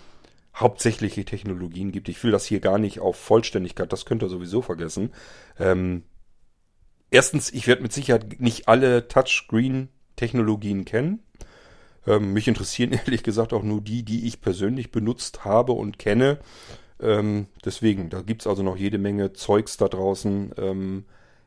hauptsächliche 0.55 1.24
Technologien 1.24 1.90
gibt. 1.90 2.09
Ich 2.09 2.22
will 2.22 2.30
das 2.30 2.46
hier 2.46 2.61
gar 2.61 2.78
nicht 2.78 3.00
auf 3.00 3.16
Vollständigkeit, 3.16 3.92
das 3.92 4.07
könnt 4.07 4.22
ihr 4.22 4.28
sowieso 4.28 4.62
vergessen. 4.62 5.12
Ähm, 5.59 6.05
erstens, 7.11 7.52
ich 7.52 7.66
werde 7.66 7.82
mit 7.82 7.92
Sicherheit 7.92 8.40
nicht 8.40 8.68
alle 8.68 9.09
Touchscreen-Technologien 10.16 10.84
kennen. 10.84 11.22
Ähm, 12.06 12.32
mich 12.32 12.48
interessieren 12.48 12.92
ehrlich 13.06 13.22
gesagt 13.22 13.52
auch 13.52 13.62
nur 13.62 13.80
die, 13.80 14.02
die 14.02 14.26
ich 14.26 14.40
persönlich 14.40 14.90
benutzt 14.90 15.44
habe 15.44 15.72
und 15.72 15.98
kenne. 15.98 16.38
Ähm, 17.00 17.46
deswegen, 17.64 18.10
da 18.10 18.22
gibt's 18.22 18.46
also 18.46 18.62
noch 18.62 18.76
jede 18.76 18.98
Menge 18.98 19.32
Zeugs 19.32 19.76
da 19.76 19.88
draußen, 19.88 20.54
ähm, 20.58 21.04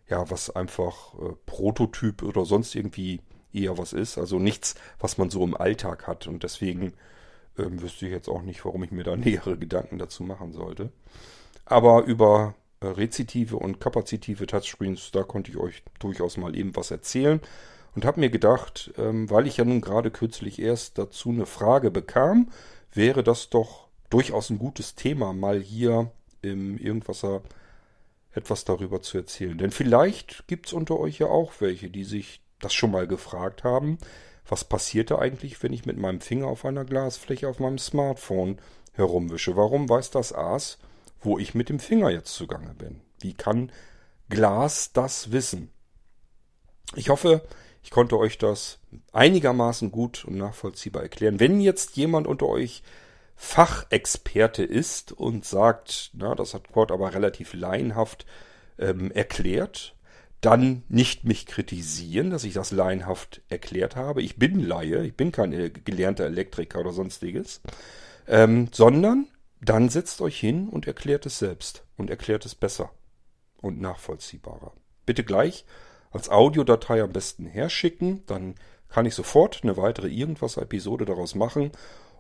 ja, 0.10 0.30
was 0.30 0.56
einfach 0.56 1.14
äh, 1.16 1.34
Prototyp 1.46 2.24
oder 2.24 2.46
sonst 2.46 2.76
irgendwie 2.76 3.22
eher 3.54 3.78
was 3.78 3.94
ist. 3.94 4.18
Also 4.18 4.40
nichts, 4.40 4.76
was 5.00 5.18
man 5.18 5.30
so 5.30 5.44
im 5.44 5.56
Alltag 5.56 6.08
hat. 6.08 6.28
Und 6.28 6.44
deswegen 6.44 6.94
ähm, 7.58 7.82
wüsste 7.82 8.06
ich 8.06 8.12
jetzt 8.12 8.30
auch 8.30 8.42
nicht, 8.42 8.64
warum 8.66 8.84
ich 8.84 8.92
mir 8.92 9.04
da 9.04 9.16
nähere 9.18 9.58
Gedanken 9.58 9.98
dazu 9.98 10.24
machen 10.24 10.54
sollte. 10.54 10.92
Aber 11.66 12.04
über 12.06 12.56
äh, 12.80 12.88
rezitive 12.88 13.58
und 13.58 13.80
kapazitive 13.80 14.48
Touchscreens, 14.48 15.12
da 15.12 15.24
konnte 15.24 15.52
ich 15.52 15.58
euch 15.58 15.84
durchaus 16.00 16.38
mal 16.38 16.56
eben 16.56 16.76
was 16.76 16.92
erzählen. 16.92 17.42
Und 17.98 18.06
habe 18.06 18.20
mir 18.20 18.30
gedacht, 18.30 18.94
ähm, 19.00 19.28
weil 19.32 19.48
ich 19.48 19.58
ja 19.58 19.66
nun 19.66 19.82
gerade 19.82 20.12
kürzlich 20.12 20.60
erst 20.60 21.00
dazu 21.00 21.30
eine 21.30 21.48
Frage 21.48 21.90
bekam, 21.90 22.52
wäre 22.94 23.24
das 23.24 23.50
doch 23.50 23.88
durchaus 24.12 24.52
ein 24.52 24.60
gutes 24.60 24.94
Thema, 24.94 25.34
mal 25.34 25.60
hier 25.60 26.12
im 26.44 26.78
Irgendwasser 26.78 27.42
etwas 28.34 28.66
darüber 28.66 29.02
zu 29.02 29.18
erzählen. 29.18 29.58
Denn 29.58 29.72
vielleicht 29.72 30.48
gibt 30.48 30.68
es 30.68 30.74
unter 30.74 31.00
euch 31.00 31.18
ja 31.18 31.26
auch 31.26 31.54
welche, 31.58 31.90
die 31.90 32.04
sich 32.04 32.44
das 32.60 32.76
schon 32.76 32.92
mal 32.92 33.08
gefragt 33.08 33.64
haben, 33.64 33.98
was 34.48 34.64
passiert 34.64 35.10
da 35.10 35.18
eigentlich, 35.18 35.64
wenn 35.64 35.74
ich 35.74 35.88
mit 35.88 35.98
meinem 35.98 36.22
Finger 36.22 36.46
auf 36.46 36.66
einer 36.66 36.86
Glasfläche 36.86 37.50
auf 37.50 37.58
meinem 37.58 37.80
Smartphone 37.80 38.60
herumwische? 38.94 39.56
Warum 39.56 39.90
weiß 39.90 40.12
das 40.12 40.34
Aas, 40.34 40.78
wo 41.20 41.40
ich 41.40 41.56
mit 41.56 41.68
dem 41.68 41.80
Finger 41.80 42.12
jetzt 42.12 42.36
zugange 42.36 42.76
bin? 42.76 43.02
Wie 43.22 43.34
kann 43.34 43.72
Glas 44.30 44.94
das 44.94 45.32
wissen? 45.32 45.72
Ich 46.96 47.10
hoffe, 47.10 47.42
ich 47.88 47.92
konnte 47.92 48.20
euch 48.20 48.38
das 48.38 48.80
einigermaßen 49.14 49.94
gut 49.94 50.26
und 50.26 50.36
nachvollziehbar 50.36 51.04
erklären. 51.04 51.40
Wenn 51.40 51.62
jetzt 51.62 51.96
jemand 51.96 52.28
unter 52.28 52.48
euch 52.48 52.84
Fachexperte 53.38 54.62
ist 54.62 55.14
und 55.14 55.46
sagt, 55.46 56.12
na, 56.12 56.36
das 56.36 56.54
hat 56.54 56.70
Kurt 56.70 56.92
aber 56.92 57.14
relativ 57.14 57.54
laienhaft 57.54 58.26
ähm, 58.78 59.10
erklärt, 59.12 59.96
dann 60.42 60.84
nicht 60.90 61.24
mich 61.24 61.46
kritisieren, 61.46 62.30
dass 62.30 62.44
ich 62.44 62.54
das 62.54 62.72
laienhaft 62.72 63.42
erklärt 63.48 63.96
habe. 63.96 64.22
Ich 64.22 64.36
bin 64.36 64.60
Laie, 64.60 65.06
ich 65.06 65.16
bin 65.16 65.32
kein 65.32 65.52
gelernter 65.86 66.26
Elektriker 66.26 66.82
oder 66.82 66.92
sonstiges, 66.92 67.62
ähm, 68.28 68.68
sondern 68.74 69.30
dann 69.62 69.88
setzt 69.88 70.20
euch 70.20 70.38
hin 70.38 70.68
und 70.68 70.88
erklärt 70.88 71.26
es 71.26 71.40
selbst 71.40 71.86
und 71.96 72.10
erklärt 72.10 72.46
es 72.46 72.54
besser 72.54 72.92
und 73.62 73.80
nachvollziehbarer. 73.80 74.74
Bitte 75.06 75.24
gleich 75.24 75.64
als 76.12 76.30
Audiodatei 76.30 77.02
am 77.02 77.12
besten 77.12 77.46
herschicken, 77.46 78.24
dann 78.26 78.56
kann 78.90 79.06
ich 79.06 79.16
sofort 79.16 79.60
eine 79.64 79.78
weitere 79.78 80.08
Irgendwas-Episode 80.08 81.06
daraus 81.06 81.36
machen 81.36 81.72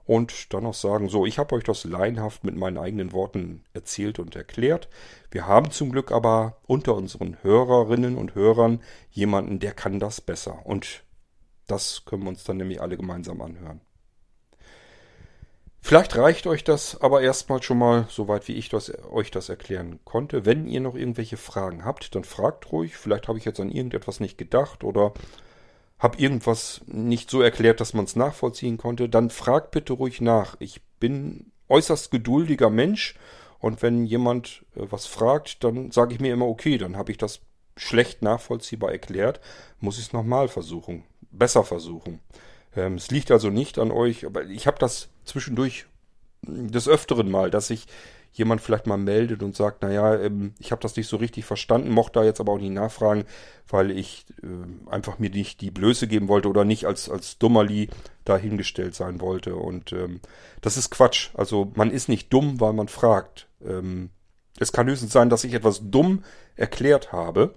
und 0.07 0.53
dann 0.53 0.63
noch 0.63 0.73
sagen, 0.73 1.09
so, 1.09 1.25
ich 1.25 1.37
habe 1.37 1.53
euch 1.55 1.65
das 1.65 1.83
laienhaft 1.83 2.43
mit 2.43 2.55
meinen 2.55 2.77
eigenen 2.77 3.11
Worten 3.11 3.63
erzählt 3.73 4.19
und 4.19 4.35
erklärt. 4.35 4.87
Wir 5.31 5.47
haben 5.47 5.69
zum 5.71 5.91
Glück 5.91 6.11
aber 6.11 6.57
unter 6.65 6.95
unseren 6.95 7.37
Hörerinnen 7.43 8.15
und 8.15 8.33
Hörern 8.33 8.81
jemanden, 9.11 9.59
der 9.59 9.73
kann 9.73 9.99
das 9.99 10.21
besser. 10.21 10.65
Und 10.65 11.03
das 11.67 12.05
können 12.05 12.23
wir 12.23 12.29
uns 12.29 12.45
dann 12.45 12.57
nämlich 12.57 12.81
alle 12.81 12.95
gemeinsam 12.95 13.41
anhören. 13.41 13.81
Vielleicht 15.87 16.17
reicht 16.17 16.47
euch 16.47 16.65
das 16.65 16.99
aber 16.99 17.21
erstmal 17.21 17.63
schon 17.63 17.77
mal, 17.77 18.07
soweit 18.09 18.49
wie 18.49 18.55
ich 18.55 18.67
das, 18.67 18.91
euch 19.09 19.31
das 19.31 19.47
erklären 19.47 20.01
konnte. 20.03 20.45
Wenn 20.45 20.67
ihr 20.67 20.81
noch 20.81 20.95
irgendwelche 20.95 21.37
Fragen 21.37 21.85
habt, 21.85 22.13
dann 22.13 22.25
fragt 22.25 22.73
ruhig. 22.73 22.97
Vielleicht 22.97 23.29
habe 23.29 23.37
ich 23.37 23.45
jetzt 23.45 23.61
an 23.61 23.71
irgendetwas 23.71 24.19
nicht 24.19 24.37
gedacht 24.37 24.83
oder 24.83 25.13
habe 25.97 26.17
irgendwas 26.17 26.81
nicht 26.87 27.29
so 27.29 27.41
erklärt, 27.41 27.79
dass 27.79 27.93
man 27.93 28.03
es 28.03 28.17
nachvollziehen 28.17 28.75
konnte, 28.75 29.07
dann 29.07 29.29
fragt 29.29 29.71
bitte 29.71 29.93
ruhig 29.93 30.19
nach. 30.19 30.57
Ich 30.59 30.81
bin 30.99 31.53
äußerst 31.69 32.11
geduldiger 32.11 32.69
Mensch 32.69 33.15
und 33.59 33.81
wenn 33.81 34.05
jemand 34.05 34.65
äh, 34.75 34.81
was 34.89 35.05
fragt, 35.05 35.63
dann 35.63 35.91
sage 35.91 36.13
ich 36.13 36.19
mir 36.19 36.33
immer, 36.33 36.47
okay, 36.47 36.77
dann 36.77 36.97
habe 36.97 37.13
ich 37.13 37.17
das 37.17 37.39
schlecht 37.77 38.21
nachvollziehbar 38.21 38.91
erklärt, 38.91 39.39
muss 39.79 39.99
ich 39.99 40.07
es 40.07 40.13
nochmal 40.13 40.49
versuchen, 40.49 41.05
besser 41.31 41.63
versuchen. 41.63 42.19
Ähm, 42.75 42.95
es 42.95 43.11
liegt 43.11 43.31
also 43.31 43.49
nicht 43.49 43.79
an 43.79 43.91
euch, 43.91 44.25
aber 44.25 44.45
ich 44.45 44.67
habe 44.67 44.77
das 44.79 45.09
zwischendurch 45.25 45.85
des 46.43 46.87
Öfteren 46.87 47.29
mal, 47.29 47.51
dass 47.51 47.69
ich 47.69 47.87
jemand 48.33 48.61
vielleicht 48.61 48.85
mal 48.85 48.97
meldet 48.97 49.41
und 49.41 49.55
sagt, 49.55 49.81
naja, 49.81 50.15
ähm, 50.15 50.53
ich 50.59 50.71
habe 50.71 50.81
das 50.81 50.95
nicht 50.95 51.07
so 51.07 51.17
richtig 51.17 51.45
verstanden, 51.45 51.89
mochte 51.89 52.19
da 52.19 52.25
jetzt 52.25 52.39
aber 52.39 52.53
auch 52.53 52.59
nicht 52.59 52.71
nachfragen, 52.71 53.25
weil 53.67 53.91
ich 53.91 54.25
äh, 54.43 54.91
einfach 54.91 55.17
mir 55.19 55.29
nicht 55.29 55.61
die 55.61 55.71
Blöße 55.71 56.07
geben 56.07 56.27
wollte 56.27 56.47
oder 56.47 56.63
nicht 56.63 56.85
als, 56.85 57.09
als 57.09 57.39
Dummerli 57.39 57.89
dahingestellt 58.25 58.93
sein 58.95 59.19
wollte. 59.21 59.55
Und 59.55 59.91
ähm, 59.91 60.21
das 60.61 60.77
ist 60.77 60.91
Quatsch. 60.91 61.29
Also 61.33 61.71
man 61.75 61.89
ist 61.89 62.09
nicht 62.09 62.31
dumm, 62.31 62.59
weil 62.59 62.73
man 62.73 62.87
fragt. 62.87 63.47
Ähm, 63.65 64.11
es 64.59 64.71
kann 64.71 64.87
höchstens 64.87 65.13
sein, 65.13 65.29
dass 65.29 65.43
ich 65.43 65.53
etwas 65.53 65.81
dumm 65.83 66.23
erklärt 66.55 67.11
habe 67.11 67.55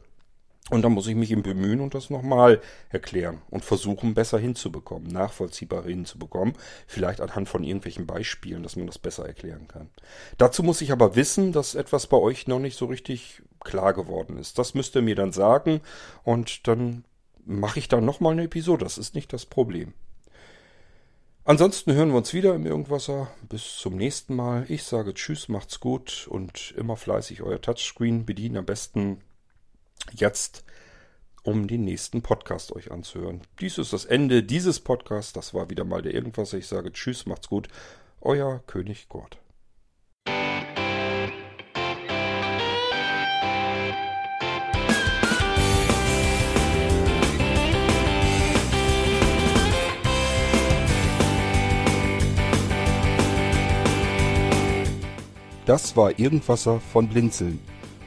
und 0.69 0.83
dann 0.83 0.93
muss 0.93 1.09
ich 1.09 1.17
mich 1.17 1.31
eben 1.33 1.43
bemühen 1.43 1.81
und 1.81 1.95
das 1.95 2.11
nochmal 2.11 2.61
erklären 2.91 3.43
und 3.51 3.65
versuchen, 3.65 4.15
besser 4.15 4.39
hinzubekommen, 4.39 5.09
nachvollziehbar 5.09 5.85
hinzubekommen. 5.85 6.55
Vielleicht 6.87 7.21
anhand 7.21 7.49
von 7.49 7.65
irgendwelchen 7.65 8.07
Beispielen, 8.07 8.63
dass 8.63 8.77
man 8.77 8.87
das 8.87 8.99
besser 8.99 9.27
erklären 9.27 9.67
kann. 9.67 9.91
Dazu 10.39 10.63
muss 10.63 10.81
ich 10.81 10.93
aber 10.93 11.17
wissen, 11.17 11.53
dass 11.53 11.75
etwas 11.75 12.07
bei 12.07 12.19
euch 12.19 12.47
noch 12.47 12.61
nicht 12.61 12.77
so 12.77 12.87
richtig 12.87 13.43
klar 13.65 13.95
geworden 13.95 14.39
ist. 14.39 14.59
Das 14.59 14.75
müsst 14.75 14.95
ihr 14.95 15.03
mir 15.03 15.17
dann 15.17 15.33
sagen 15.33 15.81
und 16.23 16.69
dann 16.69 17.05
mache 17.45 17.81
ich 17.81 17.89
da 17.89 18.01
nochmal 18.01 18.33
eine 18.33 18.45
Episode. 18.45 18.85
Das 18.85 18.97
ist 18.97 19.17
nicht 19.17 19.33
das 19.33 19.47
Problem. 19.47 19.93
Ansonsten 21.45 21.95
hören 21.95 22.11
wir 22.11 22.19
uns 22.19 22.33
wieder 22.33 22.55
im 22.55 22.65
Irgendwasser. 22.65 23.29
Bis 23.49 23.77
zum 23.77 23.97
nächsten 23.97 24.37
Mal. 24.37 24.67
Ich 24.69 24.85
sage 24.85 25.15
Tschüss, 25.15 25.49
macht's 25.49 25.81
gut 25.81 26.29
und 26.31 26.75
immer 26.77 26.97
fleißig 26.97 27.43
euer 27.43 27.61
Touchscreen 27.61 28.25
bedienen. 28.25 28.59
Am 28.59 28.67
besten 28.67 29.21
jetzt, 30.13 30.65
um 31.43 31.67
den 31.69 31.85
nächsten 31.85 32.23
Podcast 32.23 32.73
euch 32.73 32.91
anzuhören. 32.91 33.41
Dies 33.61 33.79
ist 33.79 33.93
das 33.93 34.05
Ende 34.05 34.43
dieses 34.43 34.81
Podcasts. 34.81 35.33
Das 35.33 35.55
war 35.55 35.71
wieder 35.71 35.85
mal 35.85 36.03
der 36.03 36.15
Irgendwasser. 36.15 36.59
Ich 36.59 36.67
sage 36.67 36.93
Tschüss, 36.93 37.27
macht's 37.27 37.49
gut. 37.49 37.69
Euer 38.21 38.63
König 38.67 39.09
Gott. 39.09 39.39
Das 55.71 55.97
war 55.97 56.19
Irgendwasser 56.19 56.81
von 56.81 57.09
Blinzeln. 57.09 57.61